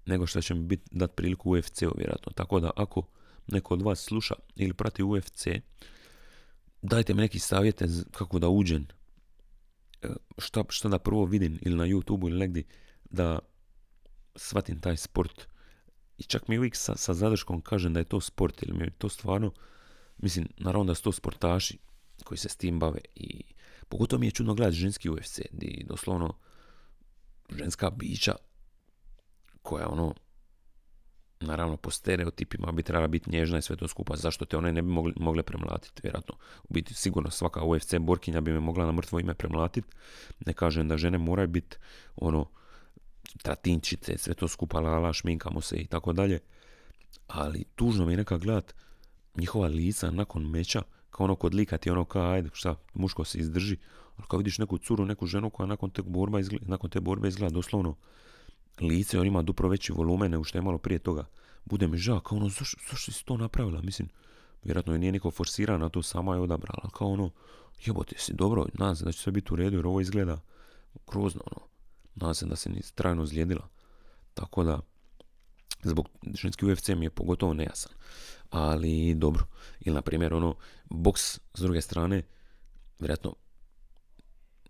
nego 0.07 0.27
što 0.27 0.43
će 0.43 0.55
mi 0.55 0.61
biti 0.61 0.91
dat 0.91 1.17
priliku 1.17 1.51
UFC-u 1.51 1.93
vjerojatno. 1.97 2.33
Tako 2.33 2.61
da 2.61 2.71
ako 2.77 3.03
neko 3.47 3.75
od 3.75 3.83
vas 3.83 4.05
sluša 4.05 4.35
ili 4.57 4.73
prati 4.73 5.03
UFC, 5.03 5.47
dajte 6.83 7.15
mi 7.15 7.21
neki 7.21 7.39
savjete 7.39 7.87
kako 8.11 8.39
da 8.39 8.49
uđem, 8.49 8.87
e, 10.03 10.09
šta, 10.39 10.65
šta 10.69 10.89
da 10.89 10.99
prvo 10.99 11.25
vidim 11.25 11.59
ili 11.63 11.77
na 11.77 11.85
YouTube 11.85 12.29
ili 12.29 12.39
negdje 12.39 12.63
da 13.11 13.39
shvatim 14.37 14.81
taj 14.81 14.97
sport. 14.97 15.49
I 16.19 16.23
čak 16.23 16.49
mi 16.49 16.59
uvijek 16.59 16.77
sa, 16.77 16.97
sa 16.97 17.15
zadrškom 17.15 17.61
kažem 17.61 17.93
da 17.93 18.01
je 18.01 18.05
to 18.05 18.21
sport, 18.21 18.63
ili 18.63 18.79
mi 18.79 18.85
je 18.85 18.91
to 18.91 19.09
stvarno, 19.09 19.53
mislim, 20.19 20.49
naravno 20.57 20.85
da 20.85 20.95
su 20.95 21.03
to 21.03 21.13
sportaši 21.13 21.79
koji 22.25 22.39
se 22.39 22.49
s 22.49 22.57
tim 22.57 22.79
bave 22.79 23.01
i 23.15 23.45
pogotovo 23.89 24.21
mi 24.21 24.27
je 24.27 24.31
čudno 24.31 24.55
gledati 24.55 24.77
ženski 24.77 25.11
UFC, 25.11 25.41
gdje 25.53 25.85
doslovno 25.89 26.35
ženska 27.51 27.91
bića 27.91 28.37
koja 29.67 29.89
ono, 29.89 30.15
naravno 31.41 31.77
po 31.77 31.91
stereotipima 31.91 32.73
bi 32.73 32.83
trebala 32.83 33.09
biti 33.09 33.31
nježna 33.31 33.59
i 33.59 33.63
sve 33.63 33.77
to 33.77 33.89
skupa, 33.89 34.17
zašto 34.17 34.45
te 34.45 34.57
one 34.57 34.73
ne 34.73 34.83
bi 34.83 34.89
mogli, 34.89 35.13
mogle 35.17 35.43
premlatiti, 35.43 36.01
vjerojatno. 36.03 36.35
U 36.65 36.75
biti 36.75 36.95
sigurno 36.95 37.31
svaka 37.31 37.65
UFC 37.65 37.95
borkinja 38.01 38.41
bi 38.41 38.53
me 38.53 38.61
mogla 38.61 38.87
na 38.87 38.93
mrtvo 38.93 39.21
ime 39.21 39.35
premlatiti, 39.35 39.89
ne 40.47 40.53
kažem 40.53 40.89
da 40.89 40.97
žene 40.97 41.19
moraju 41.19 41.49
biti 41.49 41.77
ono, 42.17 42.47
tratinčice, 43.43 44.19
sve 44.19 44.35
to 44.35 44.49
skupa, 44.49 44.81
lala, 44.81 45.13
šminkamo 45.13 45.61
se 45.61 45.77
i 45.77 45.87
tako 45.87 46.13
dalje. 46.13 46.41
Ali 47.27 47.65
tužno 47.75 48.07
mi 48.07 48.13
je 48.13 48.17
neka 48.17 48.39
gledat 48.39 48.75
njihova 49.37 49.69
lica 49.69 50.11
nakon 50.11 50.51
meča, 50.51 50.83
kao 51.11 51.25
ono 51.25 51.35
kod 51.35 51.55
lika 51.55 51.79
ti 51.79 51.91
ono 51.91 52.05
kao 52.05 52.31
ajde 52.31 52.51
šta, 52.53 52.75
muško 52.95 53.25
se 53.25 53.39
izdrži, 53.39 53.77
ali 54.17 54.29
kao 54.29 54.39
vidiš 54.39 54.59
neku 54.59 54.79
curu, 54.79 55.05
neku 55.05 55.27
ženu 55.27 55.51
koja 55.51 55.67
nakon 55.67 55.91
te, 55.91 56.03
borba 56.03 56.41
izgleda, 56.41 56.65
nakon 56.69 56.91
te 56.91 57.01
borbe 57.01 57.29
izgleda 57.29 57.55
doslovno 57.55 57.97
lice, 58.81 59.21
on 59.21 59.27
ima 59.27 59.43
dupro 59.43 59.69
veći 59.69 59.93
volumen 59.93 60.31
nego 60.31 60.45
što 60.45 60.59
je 60.59 60.63
malo 60.63 60.79
prije 60.79 60.99
toga. 60.99 61.27
Bude 61.65 61.87
mi 61.87 61.99
žao, 61.99 62.21
kao 62.21 62.39
ono, 62.39 62.49
zašto, 62.49 63.13
si 63.13 63.25
to 63.25 63.37
napravila? 63.37 63.83
Mislim, 63.83 64.09
vjerojatno 64.65 64.93
je 64.93 64.99
nije 64.99 65.13
niko 65.13 65.31
forsirana 65.31 65.79
na 65.79 65.89
to, 65.89 66.03
sama 66.03 66.35
je 66.35 66.41
odabrala, 66.41 66.91
kao 66.95 67.09
ono, 67.09 67.31
jebote 67.87 68.15
si, 68.19 68.33
dobro, 68.35 68.67
nadam 68.75 68.97
se 68.97 69.05
da 69.05 69.13
će 69.13 69.19
sve 69.19 69.33
biti 69.33 69.53
u 69.53 69.57
redu 69.57 69.77
jer 69.77 69.87
ovo 69.87 70.01
izgleda 70.01 70.41
grozno, 71.07 71.41
ono. 71.47 71.67
Nadam 72.15 72.35
se 72.35 72.47
da 72.47 72.57
se 72.57 72.71
ni 72.71 72.81
trajno 72.95 73.27
zlijedila. 73.27 73.69
Tako 74.35 74.65
da, 74.65 74.81
zbog 75.83 76.09
ženski 76.35 76.67
UFC 76.67 76.89
mi 76.89 77.07
je 77.07 77.11
pogotovo 77.11 77.55
nejasan. 77.55 77.93
Ali 78.51 79.15
dobro. 79.15 79.47
Ili 79.81 79.95
na 79.95 80.03
primjer 80.03 80.35
ono, 80.35 80.55
boks 80.85 81.41
s 81.55 81.61
druge 81.61 81.81
strane, 81.81 82.23
vjerojatno 82.99 83.35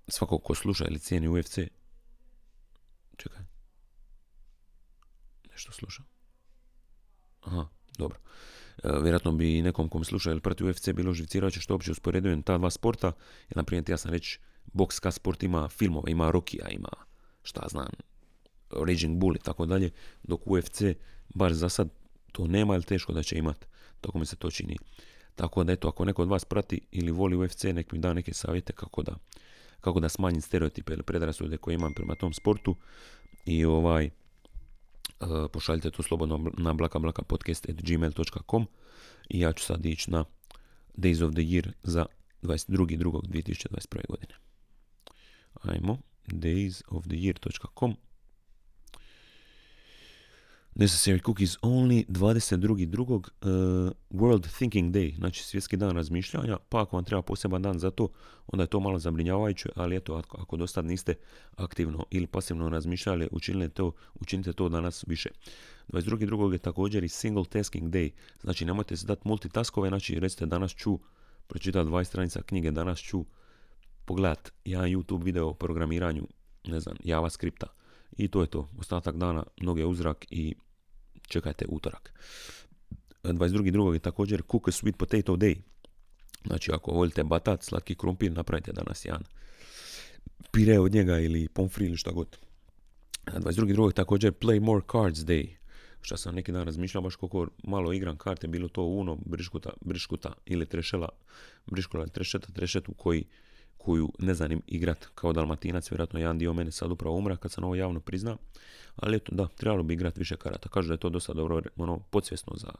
svako 0.08 0.38
ko 0.38 0.54
sluša 0.54 0.84
ili 0.84 0.98
cijeni 0.98 1.28
UFC, 1.28 1.58
čekaj, 3.16 3.40
nešto 5.56 5.72
sluša. 5.72 6.02
Aha, 7.40 7.66
dobro. 7.98 8.18
E, 8.84 8.88
vjerojatno 9.02 9.32
bi 9.32 9.62
nekom 9.62 9.88
kom 9.88 10.04
sluša 10.04 10.30
ili 10.30 10.40
prati 10.40 10.64
UFC 10.64 10.90
bilo 10.92 11.12
živcirajuće 11.12 11.60
što 11.60 11.74
uopće 11.74 11.92
usporedujem 11.92 12.42
ta 12.42 12.58
dva 12.58 12.70
sporta. 12.70 13.12
Jer, 13.48 13.56
na 13.56 13.62
primjer, 13.62 13.90
ja 13.90 13.96
sam 13.96 14.10
reći, 14.10 14.38
boks 14.72 15.00
ka 15.00 15.10
sport 15.10 15.42
ima 15.42 15.68
filmove, 15.68 16.10
ima 16.10 16.30
Rokija, 16.30 16.68
ima 16.68 16.88
šta 17.42 17.68
znam, 17.68 17.88
Raging 18.70 19.18
Bull 19.18 19.36
i 19.36 19.38
tako 19.38 19.66
dalje, 19.66 19.90
dok 20.22 20.40
UFC, 20.46 20.82
bar 21.34 21.54
za 21.54 21.68
sad, 21.68 21.88
to 22.32 22.46
nema 22.46 22.74
ili 22.74 22.84
teško 22.84 23.12
da 23.12 23.22
će 23.22 23.38
imat. 23.38 23.66
Tako 24.00 24.18
mi 24.18 24.26
se 24.26 24.36
to 24.36 24.50
čini. 24.50 24.76
Tako 25.34 25.64
da 25.64 25.72
eto, 25.72 25.88
ako 25.88 26.04
neko 26.04 26.22
od 26.22 26.28
vas 26.28 26.44
prati 26.44 26.80
ili 26.90 27.10
voli 27.10 27.36
UFC, 27.36 27.64
nek 27.64 27.92
mi 27.92 27.98
da 27.98 28.12
neke 28.12 28.34
savjete 28.34 28.72
kako 28.72 29.02
da, 29.02 29.16
kako 29.80 30.00
da 30.00 30.08
smanjim 30.08 30.40
stereotipe 30.40 30.92
ili 30.92 31.02
predrasude 31.02 31.56
koje 31.56 31.74
imam 31.74 31.94
prema 31.94 32.14
tom 32.14 32.32
sportu. 32.32 32.76
I 33.44 33.64
ovaj, 33.64 34.10
pošaljite 35.52 35.90
to 35.90 36.02
slobodno 36.02 36.50
na 36.58 36.72
blakablakapodcast.gmail.com 36.72 38.66
i 39.28 39.40
ja 39.40 39.52
ću 39.52 39.64
sad 39.64 39.86
ići 39.86 40.10
na 40.10 40.24
Days 40.96 41.24
of 41.24 41.32
the 41.32 41.42
Year 41.42 41.72
za 41.82 42.06
22.2.2021. 42.42 44.06
godine. 44.08 44.34
Ajmo 45.62 45.98
daysoftheyear.com 46.26 47.96
Necessary 50.78 51.20
Cookies 51.22 51.56
Only 51.62 52.04
22.2. 52.08 53.12
Uh, 53.12 53.92
World 54.10 54.56
Thinking 54.56 54.94
Day, 54.94 55.16
znači 55.16 55.44
svjetski 55.44 55.76
dan 55.76 55.90
razmišljanja, 55.90 56.58
pa 56.68 56.82
ako 56.82 56.96
vam 56.96 57.04
treba 57.04 57.22
poseban 57.22 57.62
dan 57.62 57.78
za 57.78 57.90
to, 57.90 58.08
onda 58.46 58.62
je 58.62 58.66
to 58.66 58.80
malo 58.80 58.98
zabrinjavajuće, 58.98 59.68
ali 59.74 59.96
eto, 59.96 60.14
ako, 60.14 60.40
ako 60.40 60.56
do 60.56 60.66
niste 60.82 61.14
aktivno 61.56 62.04
ili 62.10 62.26
pasivno 62.26 62.68
razmišljali, 62.68 63.28
učinite 63.32 63.68
to, 63.68 63.92
učinite 64.14 64.52
to 64.52 64.68
danas 64.68 65.04
više. 65.06 65.30
22.2. 65.88 66.52
je 66.52 66.58
također 66.58 67.04
i 67.04 67.08
Single 67.08 67.44
Tasking 67.44 67.94
Day, 67.94 68.10
znači 68.42 68.64
nemojte 68.64 68.96
se 68.96 69.06
dati 69.06 69.28
multitaskove, 69.28 69.88
znači 69.88 70.20
recite 70.20 70.46
danas 70.46 70.70
ću 70.70 70.98
pročitati 71.46 71.90
20 71.90 72.04
stranica 72.04 72.42
knjige, 72.42 72.70
danas 72.70 72.98
ću 72.98 73.24
pogledat 74.04 74.52
jedan 74.64 74.90
YouTube 74.90 75.24
video 75.24 75.48
o 75.48 75.54
programiranju, 75.54 76.26
ne 76.66 76.80
znam, 76.80 76.96
JavaScripta. 77.04 77.66
I 78.16 78.28
to 78.28 78.40
je 78.40 78.46
to. 78.46 78.68
Ostatak 78.78 79.16
dana 79.16 79.44
noge 79.56 79.84
uzrak 79.84 80.26
i 80.30 80.54
čekajte 81.26 81.64
utorak. 81.68 82.12
22.2. 83.22 83.92
je 83.92 83.98
također 83.98 84.42
Cook 84.50 84.68
a 84.68 84.70
Sweet 84.70 84.96
Potato 84.96 85.36
Day. 85.36 85.56
Znači 86.46 86.72
ako 86.72 86.90
volite 86.90 87.24
batat, 87.24 87.62
slatki 87.62 87.94
krumpir, 87.94 88.32
napravite 88.32 88.72
danas 88.72 89.04
jedan 89.04 89.22
pire 90.56 90.78
od 90.78 90.94
njega 90.94 91.18
ili 91.18 91.48
pomfri 91.48 91.86
ili 91.86 91.96
šta 91.96 92.10
god. 92.10 92.36
22.2. 93.26 93.86
je 93.86 93.92
također 93.92 94.32
Play 94.32 94.60
More 94.60 94.84
Cards 94.92 95.18
Day. 95.18 95.48
Što 96.00 96.16
sam 96.16 96.34
neki 96.34 96.52
dan 96.52 96.64
razmišljao, 96.64 97.02
baš 97.02 97.16
koliko 97.16 97.48
malo 97.64 97.92
igram 97.92 98.16
karte, 98.16 98.48
bilo 98.48 98.68
to 98.68 98.82
Uno, 98.82 99.18
Briškuta, 99.24 99.70
Briškuta 99.80 100.32
ili 100.46 100.66
Trešela, 100.66 101.08
Briškola, 101.66 102.06
Trešeta, 102.06 102.52
Trešetu 102.52 102.92
koji 102.94 103.24
koju 103.78 104.12
ne 104.18 104.34
znam 104.34 104.60
igrat 104.66 105.06
kao 105.14 105.32
dalmatinac, 105.32 105.90
vjerojatno 105.90 106.18
jedan 106.18 106.38
dio 106.38 106.52
mene 106.52 106.70
sad 106.70 106.90
upravo 106.90 107.16
umra 107.16 107.36
kad 107.36 107.52
sam 107.52 107.64
ovo 107.64 107.74
javno 107.74 108.00
prizna, 108.00 108.36
ali 108.96 109.16
eto 109.16 109.34
da, 109.34 109.48
trebalo 109.48 109.82
bi 109.82 109.94
igrat 109.94 110.18
više 110.18 110.36
karata. 110.36 110.68
Kažu 110.68 110.88
da 110.88 110.94
je 110.94 110.98
to 110.98 111.08
dosta 111.08 111.32
dobro, 111.32 111.62
ono, 111.76 111.98
podsvjesno 111.98 112.52
za 112.56 112.70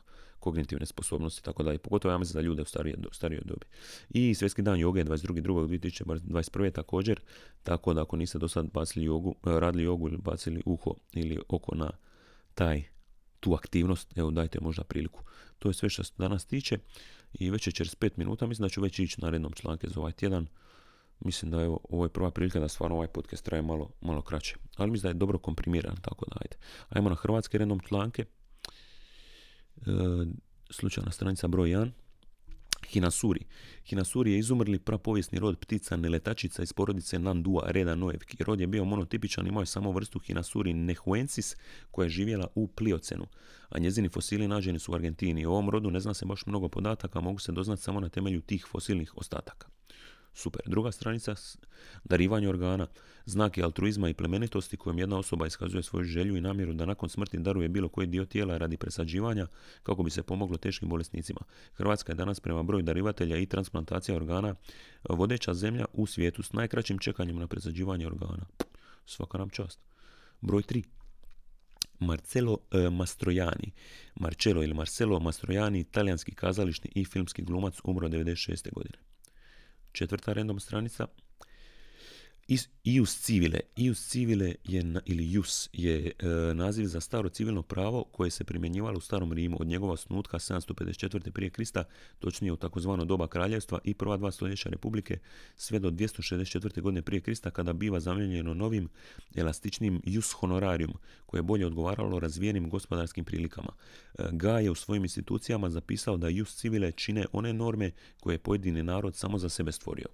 kognitivne 0.40 0.86
sposobnosti, 0.86 1.44
tako 1.44 1.62
da 1.62 1.72
i 1.72 1.78
pogotovo 1.78 2.12
ja 2.12 2.18
mislim 2.18 2.32
za 2.32 2.40
ljude 2.40 2.62
u 2.62 2.64
starije, 2.64 2.96
starijoj 3.12 3.42
dobi. 3.44 3.66
I 4.10 4.34
svjetski 4.34 4.62
dan 4.62 4.78
joge 4.78 5.04
22.2.2021. 5.04 6.72
također, 6.72 7.20
tako 7.62 7.94
da 7.94 8.02
ako 8.02 8.16
niste 8.16 8.38
do 8.38 8.48
sad 8.48 8.66
bacili 8.72 9.04
jogu, 9.04 9.34
e, 9.46 9.60
radili 9.60 9.84
jogu 9.84 10.08
ili 10.08 10.16
bacili 10.16 10.62
uho 10.66 10.94
ili 11.12 11.38
oko 11.48 11.74
na 11.74 11.90
taj 12.54 12.82
tu 13.40 13.54
aktivnost, 13.54 14.18
evo 14.18 14.30
dajte 14.30 14.58
možda 14.60 14.84
priliku. 14.84 15.22
To 15.58 15.68
je 15.68 15.74
sve 15.74 15.88
što 15.88 16.04
se 16.04 16.12
danas 16.18 16.44
tiče 16.44 16.78
i 17.32 17.50
već 17.50 17.66
je 17.66 17.72
čez 17.72 17.96
5 17.96 18.10
minuta, 18.16 18.46
mislim 18.46 18.64
da 18.64 18.68
ću 18.68 18.80
već 18.80 18.98
ići 18.98 19.20
na 19.20 19.30
rednom 19.30 19.52
članke 19.52 19.88
za 19.88 20.00
ovaj 20.00 20.12
tjedan 20.12 20.46
mislim 21.20 21.50
da 21.50 21.60
je 21.60 21.68
ovo 21.68 22.04
je 22.04 22.08
prva 22.08 22.30
prilika 22.30 22.60
da 22.60 22.68
stvarno 22.68 22.96
ovaj 22.96 23.08
podcast 23.08 23.44
traje 23.44 23.62
malo, 23.62 23.90
malo 24.00 24.22
kraće. 24.22 24.56
Ali 24.76 24.90
mislim 24.90 25.08
da 25.08 25.16
je 25.16 25.18
dobro 25.18 25.38
komprimiran, 25.38 25.96
tako 25.96 26.24
da 26.28 26.36
ajde. 26.40 26.56
Ajmo 26.88 27.08
na 27.08 27.14
hrvatske 27.14 27.58
redom 27.58 27.80
članke. 27.80 28.24
E, 29.76 29.82
slučajna 30.70 31.10
stranica 31.10 31.48
broj 31.48 31.68
1. 31.68 31.90
Hinasuri. 32.86 33.44
Hinasuri 33.84 34.32
je 34.32 34.38
izumrli 34.38 34.78
prapovijesni 34.78 35.38
rod 35.38 35.58
ptica 35.58 35.96
neletačica 35.96 36.62
iz 36.62 36.72
porodice 36.72 37.18
Nandua, 37.18 37.62
reda 37.66 37.94
Noevki. 37.94 38.44
Rod 38.44 38.60
je 38.60 38.66
bio 38.66 38.84
monotipičan, 38.84 39.46
imao 39.46 39.62
je 39.62 39.66
samo 39.66 39.92
vrstu 39.92 40.18
Hinasuri 40.18 40.74
nehuensis 40.74 41.56
koja 41.90 42.06
je 42.06 42.10
živjela 42.10 42.46
u 42.54 42.66
Pliocenu, 42.66 43.26
a 43.68 43.78
njezini 43.78 44.08
fosili 44.08 44.48
nađeni 44.48 44.78
su 44.78 44.92
u 44.92 44.94
Argentini. 44.94 45.46
O 45.46 45.50
ovom 45.50 45.70
rodu 45.70 45.90
ne 45.90 46.00
zna 46.00 46.14
se 46.14 46.26
baš 46.26 46.46
mnogo 46.46 46.68
podataka, 46.68 47.20
mogu 47.20 47.38
se 47.38 47.52
doznati 47.52 47.82
samo 47.82 48.00
na 48.00 48.08
temelju 48.08 48.40
tih 48.40 48.66
fosilnih 48.70 49.16
ostataka. 49.16 49.68
Super. 50.36 50.62
Druga 50.66 50.92
stranica, 50.92 51.34
darivanje 52.04 52.48
organa, 52.48 52.86
znak 53.26 53.58
altruizma 53.58 54.08
i 54.08 54.14
plemenitosti 54.14 54.76
kojom 54.76 54.98
jedna 54.98 55.18
osoba 55.18 55.46
iskazuje 55.46 55.82
svoju 55.82 56.04
želju 56.04 56.36
i 56.36 56.40
namjeru 56.40 56.72
da 56.72 56.86
nakon 56.86 57.08
smrti 57.08 57.38
daruje 57.38 57.68
bilo 57.68 57.88
koji 57.88 58.06
dio 58.06 58.24
tijela 58.24 58.58
radi 58.58 58.76
presađivanja 58.76 59.46
kako 59.82 60.02
bi 60.02 60.10
se 60.10 60.22
pomoglo 60.22 60.56
teškim 60.56 60.88
bolesnicima. 60.88 61.40
Hrvatska 61.74 62.12
je 62.12 62.16
danas 62.16 62.40
prema 62.40 62.62
broju 62.62 62.82
darivatelja 62.82 63.36
i 63.36 63.46
transplantacija 63.46 64.16
organa 64.16 64.54
vodeća 65.08 65.54
zemlja 65.54 65.84
u 65.92 66.06
svijetu 66.06 66.42
s 66.42 66.52
najkraćim 66.52 66.98
čekanjem 66.98 67.38
na 67.38 67.46
presađivanje 67.46 68.06
organa. 68.06 68.46
Svaka 69.06 69.38
nam 69.38 69.50
čast. 69.50 69.80
Broj 70.40 70.62
3. 70.62 70.84
Marcelo 71.98 72.58
e, 72.72 72.90
Mastrojani. 72.90 73.72
Marcello 74.14 74.62
ili 74.62 74.74
Marcelo 74.74 75.20
Mastrojani, 75.20 75.84
talijanski 75.84 76.34
kazališni 76.34 76.90
i 76.94 77.04
filmski 77.04 77.42
glumac, 77.42 77.74
umro 77.84 78.08
96. 78.08 78.72
godine. 78.72 78.98
Četvrta 79.96 80.32
random 80.32 80.60
stranica. 80.60 81.06
Ius 82.84 83.18
civile. 83.24 83.60
Ius 83.76 84.08
civile 84.08 84.54
je, 84.64 84.84
ili 85.04 85.32
jus 85.32 85.68
je 85.72 86.12
e, 86.18 86.26
naziv 86.54 86.86
za 86.86 87.00
staro 87.00 87.28
civilno 87.28 87.62
pravo 87.62 88.04
koje 88.04 88.30
se 88.30 88.44
primjenjivalo 88.44 88.98
u 88.98 89.00
starom 89.00 89.32
Rimu 89.32 89.56
od 89.60 89.66
njegova 89.66 89.96
snutka 89.96 90.38
754. 90.38 91.30
prije 91.30 91.50
Krista, 91.50 91.84
točnije 92.18 92.52
u 92.52 92.56
takozvano 92.56 93.04
doba 93.04 93.28
kraljevstva 93.28 93.78
i 93.84 93.94
prva 93.94 94.16
dva 94.16 94.30
stoljeća 94.30 94.68
republike, 94.68 95.18
sve 95.56 95.78
do 95.78 95.90
264. 95.90 96.80
godine 96.80 97.02
prije 97.02 97.20
Krista 97.20 97.50
kada 97.50 97.72
biva 97.72 98.00
zamijenjeno 98.00 98.54
novim 98.54 98.88
elastičnim 99.34 100.02
jus 100.04 100.32
honorarium 100.32 100.92
koje 101.26 101.38
je 101.38 101.42
bolje 101.42 101.66
odgovaralo 101.66 102.20
razvijenim 102.20 102.70
gospodarskim 102.70 103.24
prilikama. 103.24 103.72
E, 104.18 104.22
Ga 104.32 104.58
je 104.58 104.70
u 104.70 104.74
svojim 104.74 105.04
institucijama 105.04 105.70
zapisao 105.70 106.16
da 106.16 106.28
jus 106.28 106.56
civile 106.56 106.92
čine 106.92 107.26
one 107.32 107.52
norme 107.52 107.90
koje 108.20 108.34
je 108.34 108.38
pojedini 108.38 108.82
narod 108.82 109.16
samo 109.16 109.38
za 109.38 109.48
sebe 109.48 109.72
stvorio. 109.72 110.06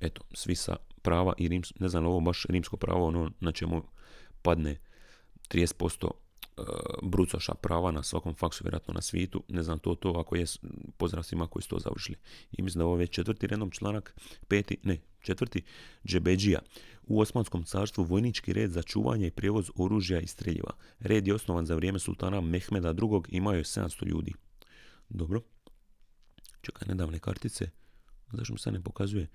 Eto, 0.00 0.22
svi 0.34 0.54
sa 0.54 0.76
prava 1.02 1.32
i 1.38 1.48
rims, 1.48 1.72
ne 1.80 1.88
znam 1.88 2.06
ovo 2.06 2.20
baš 2.20 2.46
rimsko 2.48 2.76
pravo 2.76 3.06
ono 3.06 3.30
na 3.40 3.52
čemu 3.52 3.82
padne 4.42 4.78
30% 5.50 6.06
e, 6.06 6.62
brucoša 7.02 7.54
prava 7.54 7.90
na 7.90 8.02
svakom 8.02 8.34
faksu, 8.34 8.64
vjerojatno 8.64 8.94
na 8.94 9.00
svijetu. 9.02 9.42
Ne 9.48 9.62
znam 9.62 9.78
to, 9.78 9.94
to 9.94 10.10
ako 10.10 10.36
je, 10.36 10.46
pozdrav 10.96 11.22
svima 11.22 11.46
koji 11.46 11.62
su 11.62 11.68
to 11.68 11.78
završili. 11.78 12.18
I 12.52 12.62
mislim 12.62 12.78
da 12.78 12.86
ovo 12.86 13.00
je 13.00 13.06
četvrti 13.06 13.46
redom 13.46 13.70
članak, 13.70 14.14
peti, 14.48 14.76
ne, 14.82 14.98
četvrti, 15.20 15.62
džebeđija. 16.04 16.60
U 17.06 17.20
Osmanskom 17.20 17.64
carstvu 17.64 18.04
vojnički 18.04 18.52
red 18.52 18.70
za 18.70 18.82
čuvanje 18.82 19.26
i 19.26 19.30
prijevoz 19.30 19.70
oružja 19.76 20.20
i 20.20 20.26
streljiva. 20.26 20.72
Red 21.00 21.26
je 21.26 21.34
osnovan 21.34 21.66
za 21.66 21.74
vrijeme 21.74 21.98
sultana 21.98 22.40
Mehmeda 22.40 22.88
II. 22.88 23.20
imao 23.28 23.54
je 23.54 23.64
700 23.64 24.06
ljudi. 24.06 24.32
Dobro. 25.08 25.40
Čekaj, 26.60 26.88
nedavne 26.88 27.18
kartice. 27.18 27.70
Zašto 28.32 28.52
mi 28.52 28.58
se 28.58 28.72
ne 28.72 28.80
pokazuje? 28.80 29.28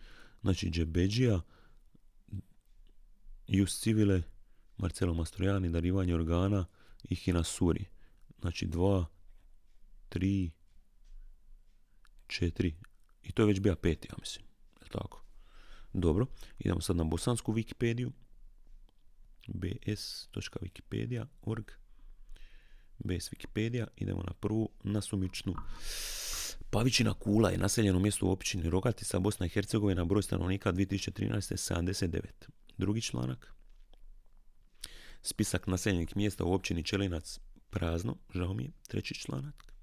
Znači, 0.46 0.70
džebeđija, 0.70 1.42
Jus 3.48 3.80
Civile, 3.80 4.22
Marcelo 4.78 5.14
Mastrojani, 5.14 5.70
darivanje 5.70 6.16
organa 6.16 6.66
i 7.04 7.16
Hinasuri. 7.16 7.86
Znači 8.42 8.66
dva, 8.66 9.06
tri, 10.10 10.52
četiri. 12.28 12.76
I 13.24 13.32
to 13.32 13.42
je 13.42 13.46
već 13.46 13.60
bija 13.60 13.76
peti, 13.76 14.08
ja 14.12 14.16
mislim. 14.20 14.46
Je 14.82 14.88
tako? 14.90 15.24
Dobro. 15.94 16.26
Idemo 16.60 16.82
sad 16.82 16.96
na 16.96 17.04
bosansku 17.04 17.54
Wikipediju. 17.54 18.12
bs.wikipedia.org 19.48 21.72
BS 22.98 23.32
Wikipedia. 23.32 23.88
Idemo 23.98 24.24
na 24.24 24.34
prvu 24.34 24.70
nasumičnu. 24.84 25.56
Pavićina 26.76 27.14
Kula 27.14 27.50
je 27.50 27.58
naseljeno 27.58 28.00
mjesto 28.00 28.26
u 28.26 28.32
općini 28.32 28.70
Rogatica, 28.70 29.20
Bosna 29.20 29.46
i 29.46 29.50
Hercegovina, 29.50 30.06
broj 30.06 30.24
stanovnika 30.24 30.72
2013. 30.72 31.74
79. 31.74 32.22
Drugi 32.78 33.02
članak. 33.02 33.54
Spisak 35.22 35.68
naseljenih 35.68 36.18
mjesta 36.18 36.44
u 36.44 36.54
općini 36.54 36.84
Čelinac 36.84 37.40
prazno, 37.70 38.16
žao 38.34 38.54
mi 38.54 38.64
je. 38.64 38.72
Treći 38.88 39.14
članak. 39.14 39.74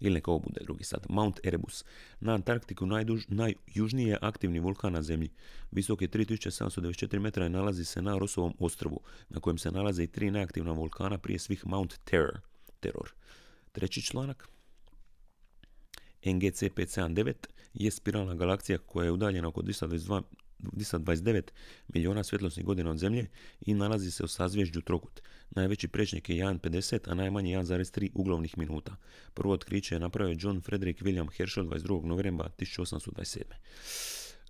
Ili 0.00 0.14
neka 0.14 0.30
ovo 0.30 0.38
bude 0.38 0.60
drugi 0.64 0.84
sad. 0.84 1.06
Mount 1.08 1.40
Erebus. 1.44 1.84
Na 2.20 2.34
Antarktiku 2.34 2.86
najduž, 2.86 3.24
najjužniji 3.28 4.06
je 4.06 4.18
aktivni 4.20 4.60
vulkan 4.60 4.92
na 4.92 5.02
zemlji. 5.02 5.30
Visok 5.70 6.02
je 6.02 6.08
3794 6.08 7.18
metra 7.18 7.46
i 7.46 7.50
nalazi 7.50 7.84
se 7.84 8.02
na 8.02 8.18
Rosovom 8.18 8.54
ostrvu, 8.58 9.00
na 9.28 9.40
kojem 9.40 9.58
se 9.58 9.70
nalaze 9.70 10.02
i 10.02 10.12
tri 10.12 10.30
neaktivna 10.30 10.72
vulkana, 10.72 11.18
prije 11.18 11.38
svih 11.38 11.66
Mount 11.66 11.98
Terror. 12.04 12.40
Terror. 12.80 13.14
Treći 13.72 14.02
članak. 14.02 14.48
NGC 16.24 16.62
579 16.62 17.34
je 17.74 17.90
spiralna 17.90 18.34
galaksija 18.34 18.78
koja 18.78 19.04
je 19.04 19.12
udaljena 19.12 19.48
oko 19.48 19.62
222 19.62 20.22
229 20.58 21.42
milijuna 21.88 22.24
svjetlosnih 22.24 22.66
godina 22.66 22.90
od 22.90 22.98
Zemlje 22.98 23.26
i 23.60 23.74
nalazi 23.74 24.10
se 24.10 24.24
u 24.24 24.28
sazvježđu 24.28 24.80
Trokut. 24.80 25.20
Najveći 25.50 25.88
prečnik 25.88 26.28
je 26.28 26.36
1,50, 26.36 27.10
a 27.10 27.14
najmanji 27.14 27.56
1,3 27.56 28.10
uglovnih 28.14 28.58
minuta. 28.58 28.96
Prvo 29.34 29.54
otkriće 29.54 29.94
je 29.94 30.00
napravio 30.00 30.36
John 30.38 30.60
Frederick 30.60 31.02
William 31.02 31.28
Herschel 31.36 31.64
22. 31.64 32.04
novembra 32.04 32.50
1827. 32.58 33.42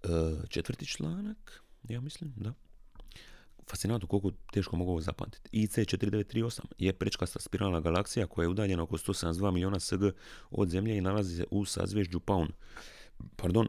E, 0.02 0.08
četvrti 0.48 0.86
članak, 0.86 1.62
ja 1.88 2.00
mislim, 2.00 2.32
da. 2.36 2.67
Fascinantno 3.70 4.08
koliko 4.08 4.30
teško 4.52 4.76
mogu 4.76 4.90
ovo 4.90 5.00
zapamtiti. 5.00 5.50
IC4938 5.52 6.60
je 6.78 6.92
prečkasta 6.92 7.40
spiralna 7.40 7.80
galaksija 7.80 8.26
koja 8.26 8.44
je 8.44 8.48
udaljena 8.48 8.82
oko 8.82 8.96
172 8.96 9.50
milijuna 9.50 9.80
SG 9.80 10.02
od 10.50 10.68
Zemlje 10.68 10.96
i 10.96 11.00
nalazi 11.00 11.36
se 11.36 11.44
u 11.50 11.64
sazvježđu 11.64 12.20
Paun. 12.20 12.48
Pardon, 13.36 13.68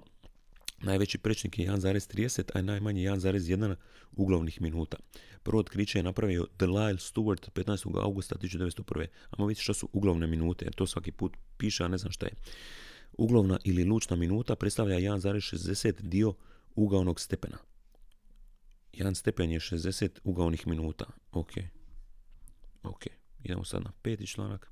Najveći 0.81 1.17
prečnik 1.17 1.59
je 1.59 1.67
1,30, 1.67 2.51
a 2.53 2.61
najmanji 2.61 3.01
1,1 3.01 3.75
uglovnih 4.11 4.61
minuta. 4.61 4.97
Prvo 5.43 5.59
otkriće 5.59 5.99
je 5.99 6.03
napravio 6.03 6.47
Delisle 6.59 6.93
Stewart 6.93 7.49
15. 7.51 8.03
augusta 8.03 8.35
1901. 8.35 9.07
Amo 9.29 9.47
vidjeti 9.47 9.63
što 9.63 9.73
su 9.73 9.89
uglovne 9.93 10.27
minute, 10.27 10.65
jer 10.65 10.73
to 10.73 10.87
svaki 10.87 11.11
put 11.11 11.37
piše, 11.57 11.83
a 11.83 11.87
ne 11.87 11.97
znam 11.97 12.11
šta 12.11 12.25
je. 12.25 12.31
Uglovna 13.17 13.59
ili 13.63 13.83
lučna 13.83 14.15
minuta 14.15 14.55
predstavlja 14.55 14.95
1,60 14.95 16.01
dio 16.01 16.33
ugaonog 16.75 17.19
stepena. 17.19 17.57
Jedan 18.93 19.15
stepen 19.15 19.51
je 19.51 19.59
60 19.59 20.19
ugaonih 20.23 20.67
minuta. 20.67 21.05
Ok. 21.31 21.51
Ok. 22.83 23.05
Idemo 23.43 23.65
sad 23.65 23.83
na 23.83 23.91
peti 24.01 24.27
članak. 24.27 24.71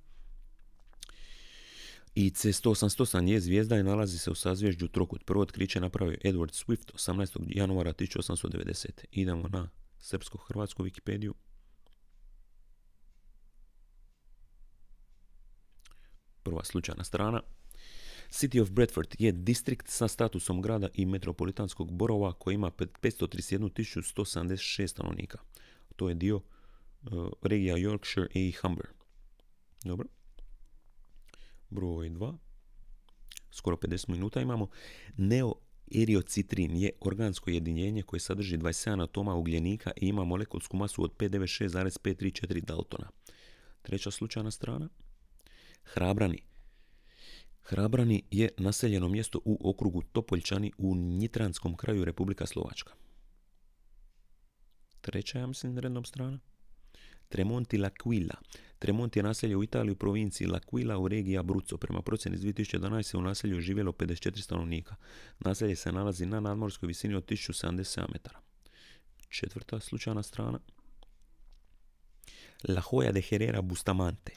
I 2.16 2.30
C188 2.30 3.28
je 3.28 3.40
zvijezda 3.40 3.78
i 3.78 3.84
nalazi 3.84 4.18
se 4.18 4.32
u 4.32 4.36
sazvježđu 4.36 4.88
Trokut. 4.88 5.26
Prvo 5.26 5.42
otkriće 5.42 5.80
napravio 5.80 6.18
Edward 6.24 6.66
Swift 6.66 6.94
18. 6.94 7.44
januara 7.48 7.94
1890. 7.94 9.06
Idemo 9.12 9.48
na 9.48 9.70
srpsko-hrvatsku 10.00 10.84
Wikipediju. 10.84 11.34
Prva 16.44 16.64
slučajna 16.64 17.04
strana. 17.04 17.42
City 18.30 18.62
of 18.62 18.72
Bradford 18.72 19.16
je 19.20 19.32
distrikt 19.32 19.88
sa 19.88 20.08
statusom 20.08 20.62
grada 20.62 20.90
i 20.94 21.06
metropolitanskog 21.06 21.92
borova 21.92 22.34
koji 22.34 22.56
ima 22.56 22.72
531.176 22.72 24.88
stanovnika. 24.88 25.38
To 25.96 26.10
je 26.10 26.16
dio 26.16 26.36
uh, 26.36 26.44
regija 27.42 27.78
Yorkshire 27.78 28.28
i 28.34 28.52
Humber. 28.52 28.88
Dobro 29.84 30.08
broj 31.70 32.10
2, 32.10 32.38
skoro 33.52 33.78
50 33.78 34.10
minuta 34.10 34.42
imamo, 34.42 34.68
neoeriocitrin 35.18 36.78
je 36.78 36.92
organsko 37.00 37.50
jedinjenje 37.50 38.04
koje 38.04 38.20
sadrži 38.20 38.58
27 38.58 39.04
atoma 39.04 39.36
ugljenika 39.36 39.92
i 39.96 40.08
ima 40.08 40.24
molekulsku 40.24 40.78
masu 40.78 41.04
od 41.04 41.18
596,534 41.18 42.62
Daltona. 42.62 43.10
Treća 43.82 44.12
slučajna 44.12 44.52
strana. 44.52 44.90
Hrabrani. 45.84 46.47
Hrabrani 47.70 48.24
je 48.32 48.50
naseljeno 48.58 49.10
mjesto 49.10 49.40
u 49.46 49.70
okrugu 49.70 50.02
Topoljčani 50.02 50.72
u 50.78 50.96
Njitranskom 50.96 51.76
kraju 51.76 52.06
Republika 52.06 52.46
Slovačka. 52.46 52.94
Treća, 55.02 55.40
ja 55.40 55.48
mislim, 55.48 55.78
rednom 55.78 56.06
strana. 56.06 56.40
Tremonti 57.30 57.78
L'Aquila. 57.78 58.36
Tremont 58.80 59.16
je 59.16 59.24
naselje 59.24 59.56
u 59.56 59.64
Italiji 59.64 59.92
u 59.92 59.96
provinciji 59.96 60.48
L'Aquila 60.48 60.96
u 60.96 61.08
regiji 61.08 61.38
Abruzzo. 61.38 61.78
Prema 61.78 62.02
procjeni 62.02 62.36
iz 62.36 62.42
2011. 62.42 63.18
u 63.18 63.22
naselju 63.22 63.56
je 63.56 63.62
živjelo 63.62 63.92
54 63.92 64.42
stanovnika. 64.42 64.96
Naselje 65.40 65.76
se 65.76 65.92
nalazi 65.92 66.26
na 66.26 66.40
nadmorskoj 66.40 66.88
visini 66.88 67.16
od 67.16 67.26
1077 67.26 68.06
metara. 68.14 68.40
Četvrta 69.30 69.80
slučajna 69.80 70.24
strana. 70.24 70.60
La 72.64 72.82
Joya 72.82 73.12
de 73.12 73.22
Herrera 73.22 73.62
Bustamante. 73.62 74.34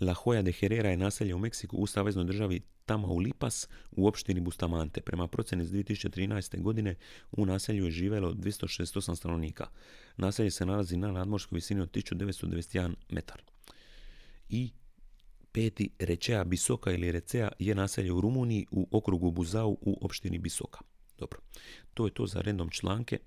La 0.00 0.14
Joya 0.14 0.42
de 0.42 0.52
Herrera 0.52 0.90
je 0.90 0.96
naselje 0.96 1.34
u 1.34 1.38
Meksiku 1.38 1.76
u 1.76 1.86
saveznoj 1.86 2.24
državi 2.24 2.60
Tamaulipas 2.86 3.68
u 3.90 4.06
opštini 4.06 4.40
Bustamante. 4.40 5.00
Prema 5.00 5.28
procjeni 5.28 5.64
iz 5.64 5.70
2013. 5.70 6.60
godine 6.60 6.94
u 7.32 7.46
naselju 7.46 7.84
je 7.84 7.90
živjelo 7.90 8.32
268 8.32 9.16
stanovnika. 9.16 9.66
Naselje 10.16 10.50
se 10.50 10.66
nalazi 10.66 10.96
na 10.96 11.12
nadmorskoj 11.12 11.56
visini 11.56 11.80
od 11.80 11.90
1991 11.90 12.94
metar. 13.10 13.42
I 14.48 14.70
peti 15.52 15.90
Rečea 15.98 16.44
Bisoka 16.44 16.92
ili 16.92 17.12
Recea 17.12 17.48
je 17.58 17.74
naselje 17.74 18.12
u 18.12 18.20
Rumuniji 18.20 18.66
u 18.70 18.88
okrugu 18.90 19.30
Buzau 19.30 19.78
u 19.80 19.98
opštini 20.00 20.38
Bisoka. 20.38 20.80
Dobro, 21.18 21.40
to 21.94 22.06
je 22.06 22.14
to 22.14 22.26
za 22.26 22.40
random 22.40 22.70
članke. 22.70 23.18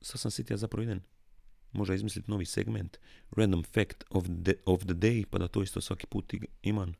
Sad 0.00 0.20
sam 0.20 0.30
sitio 0.30 0.56
zapravo 0.56 0.82
jedan 0.82 1.00
možda 1.72 1.94
izmisliti 1.94 2.30
novi 2.30 2.44
segment 2.44 2.96
random 3.36 3.62
fact 3.62 4.04
of 4.10 4.24
the, 4.44 4.54
of 4.66 4.80
the 4.80 4.94
day 4.94 5.24
pa 5.30 5.38
da 5.38 5.48
to 5.48 5.62
isto 5.62 5.80
svaki 5.80 6.06
put 6.06 6.34
imam 6.62 6.94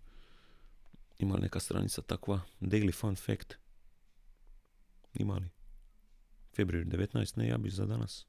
ima 1.23 1.37
neka 1.37 1.61
stranica 1.61 2.03
takva? 2.03 2.41
Daily 2.61 2.95
fun 2.95 3.17
fact. 3.17 3.55
Ima 5.15 5.35
li? 5.35 5.49
Februar 6.57 6.85
19 6.85 7.39
ne 7.39 7.49
ja 7.49 7.59
bi 7.59 7.71
za 7.71 7.87
danas. 7.87 8.27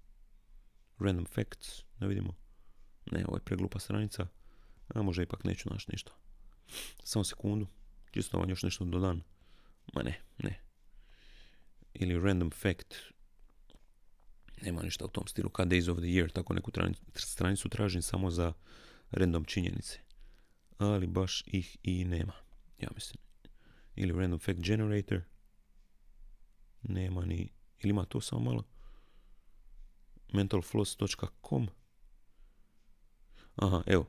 Random 0.99 1.25
facts 1.25 1.83
da 1.99 2.05
vidimo. 2.05 2.35
Ne 3.11 3.25
ovo 3.27 3.37
je 3.37 3.41
preglupa 3.41 3.79
stranica. 3.79 4.27
A 4.87 5.01
možda 5.01 5.23
ipak 5.23 5.43
neću 5.43 5.69
naći 5.69 5.87
ništa. 5.91 6.11
Samo 7.03 7.23
sekundu 7.23 7.67
čisto 8.11 8.37
vam 8.37 8.49
još 8.49 8.63
nešto 8.63 8.85
dodan 8.85 9.21
ma 9.93 10.03
ne 10.03 10.21
ne. 10.37 10.59
Ili 11.93 12.19
random 12.19 12.51
fact 12.51 12.95
nema 14.61 14.81
ništa 14.81 15.05
u 15.05 15.07
tom 15.07 15.27
stilu, 15.27 15.49
kad 15.49 15.67
Days 15.67 15.91
of 15.91 15.97
the 15.97 16.05
Year, 16.05 16.31
tako 16.31 16.53
neku 16.53 16.71
stranicu 17.15 17.69
tražim 17.69 18.01
samo 18.01 18.31
za 18.31 18.53
random 19.11 19.45
činjenice. 19.45 19.99
Ali 20.77 21.07
baš 21.07 21.43
ih 21.45 21.77
i 21.83 22.05
nema, 22.05 22.33
ja 22.79 22.89
mislim. 22.95 23.21
Ili 23.95 24.19
random 24.19 24.39
fact 24.39 24.59
generator. 24.59 25.21
Nema 26.81 27.25
ni, 27.25 27.49
ili 27.79 27.89
ima 27.89 28.05
to 28.05 28.21
samo 28.21 28.41
malo. 28.41 28.63
mentalfloss.com 30.33 31.67
Aha, 33.55 33.83
evo 33.85 34.05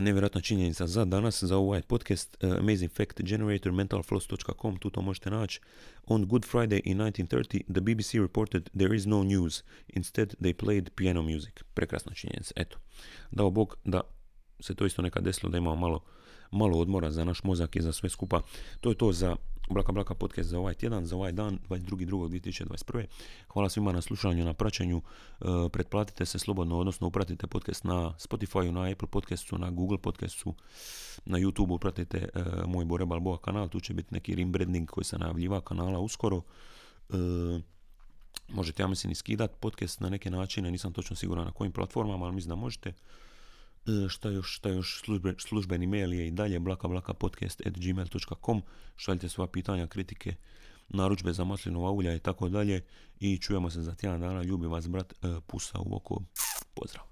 nevjerojatna 0.00 0.40
činjenica 0.40 0.86
za 0.86 1.04
danas, 1.04 1.42
za 1.42 1.56
ovaj 1.56 1.82
podcast 1.82 2.36
uh, 2.44 2.52
Amazing 2.52 2.92
Fact 2.92 3.22
Generator, 3.22 3.72
mentalfloss.com, 3.72 4.76
tu 4.76 4.90
to 4.90 5.02
možete 5.02 5.30
naći. 5.30 5.60
On 6.06 6.26
Good 6.26 6.46
Friday 6.52 6.80
in 6.84 6.98
1930, 6.98 7.62
the 7.72 7.80
BBC 7.80 8.14
reported 8.14 8.70
there 8.78 8.96
is 8.96 9.06
no 9.06 9.24
news. 9.24 9.62
Instead, 9.88 10.34
they 10.40 10.54
played 10.54 10.90
piano 10.94 11.22
music. 11.22 11.62
Prekrasna 11.74 12.14
činjenica. 12.14 12.52
Eto, 12.56 12.78
dao 13.30 13.50
Bog 13.50 13.76
da 13.84 14.00
se 14.60 14.74
to 14.74 14.86
isto 14.86 15.02
nekad 15.02 15.24
desilo, 15.24 15.50
da 15.50 15.58
imamo 15.58 15.76
malo, 15.76 16.00
malo 16.50 16.78
odmora 16.78 17.10
za 17.10 17.24
naš 17.24 17.42
mozak 17.42 17.76
i 17.76 17.82
za 17.82 17.92
sve 17.92 18.08
skupa. 18.08 18.42
To 18.80 18.90
je 18.90 18.94
to 18.94 19.12
za 19.12 19.36
Blaka 19.72 19.92
Blaka 19.92 20.14
podcast 20.14 20.48
za 20.48 20.58
ovaj 20.58 20.74
tjedan, 20.74 21.06
za 21.06 21.16
ovaj 21.16 21.32
dan, 21.32 21.58
22.2.2021. 21.68 23.04
Hvala 23.48 23.68
svima 23.68 23.92
na 23.92 24.00
slušanju, 24.00 24.44
na 24.44 24.54
praćenju. 24.54 25.02
E, 25.40 25.44
pretplatite 25.72 26.26
se 26.26 26.38
slobodno, 26.38 26.78
odnosno 26.78 27.06
upratite 27.06 27.46
podcast 27.46 27.84
na 27.84 28.14
Spotify, 28.18 28.70
na 28.70 28.90
Apple 28.92 29.08
podcastu, 29.08 29.58
na 29.58 29.70
Google 29.70 29.98
podcastu, 29.98 30.54
na 31.24 31.38
YouTube 31.38 31.74
upratite 31.74 32.18
e, 32.18 32.42
moj 32.66 32.84
Bore 32.84 33.04
Balboa 33.04 33.38
kanal. 33.38 33.68
Tu 33.68 33.80
će 33.80 33.94
biti 33.94 34.14
neki 34.14 34.34
rebranding 34.34 34.90
koji 34.90 35.04
se 35.04 35.18
najavljiva 35.18 35.60
kanala 35.60 35.98
uskoro. 35.98 36.42
E, 37.10 37.14
možete, 38.48 38.82
ja 38.82 38.88
mislim, 38.88 39.10
iskidat 39.10 39.50
podcast 39.60 40.00
na 40.00 40.08
neke 40.08 40.30
načine, 40.30 40.70
nisam 40.70 40.92
točno 40.92 41.16
siguran 41.16 41.44
na 41.44 41.52
kojim 41.52 41.72
platformama, 41.72 42.24
ali 42.24 42.34
mislim 42.34 42.48
da 42.48 42.54
možete. 42.54 42.92
E, 43.86 44.08
šta 44.08 44.30
još, 44.30 44.56
šta 44.56 44.68
još? 44.68 45.02
Službeni 45.38 45.86
mail 45.86 46.12
je 46.12 46.26
i 46.26 46.30
dalje 46.30 46.60
blakablakapodcast.gmail.com 46.60 48.62
šaljite 48.96 49.28
sva 49.28 49.46
pitanja, 49.46 49.86
kritike, 49.86 50.34
naručbe 50.88 51.32
za 51.32 51.44
maslinova 51.44 51.90
ulja 51.90 52.14
i 52.14 52.18
tako 52.18 52.48
dalje. 52.48 52.84
I 53.20 53.38
čujemo 53.38 53.70
se 53.70 53.82
za 53.82 53.94
tjedan 53.94 54.20
dana, 54.20 54.42
ljubi 54.42 54.66
vas 54.66 54.88
brat, 54.88 55.12
e, 55.12 55.40
pusa 55.46 55.78
u 55.78 55.96
oko, 55.96 56.22
pozdrav. 56.74 57.11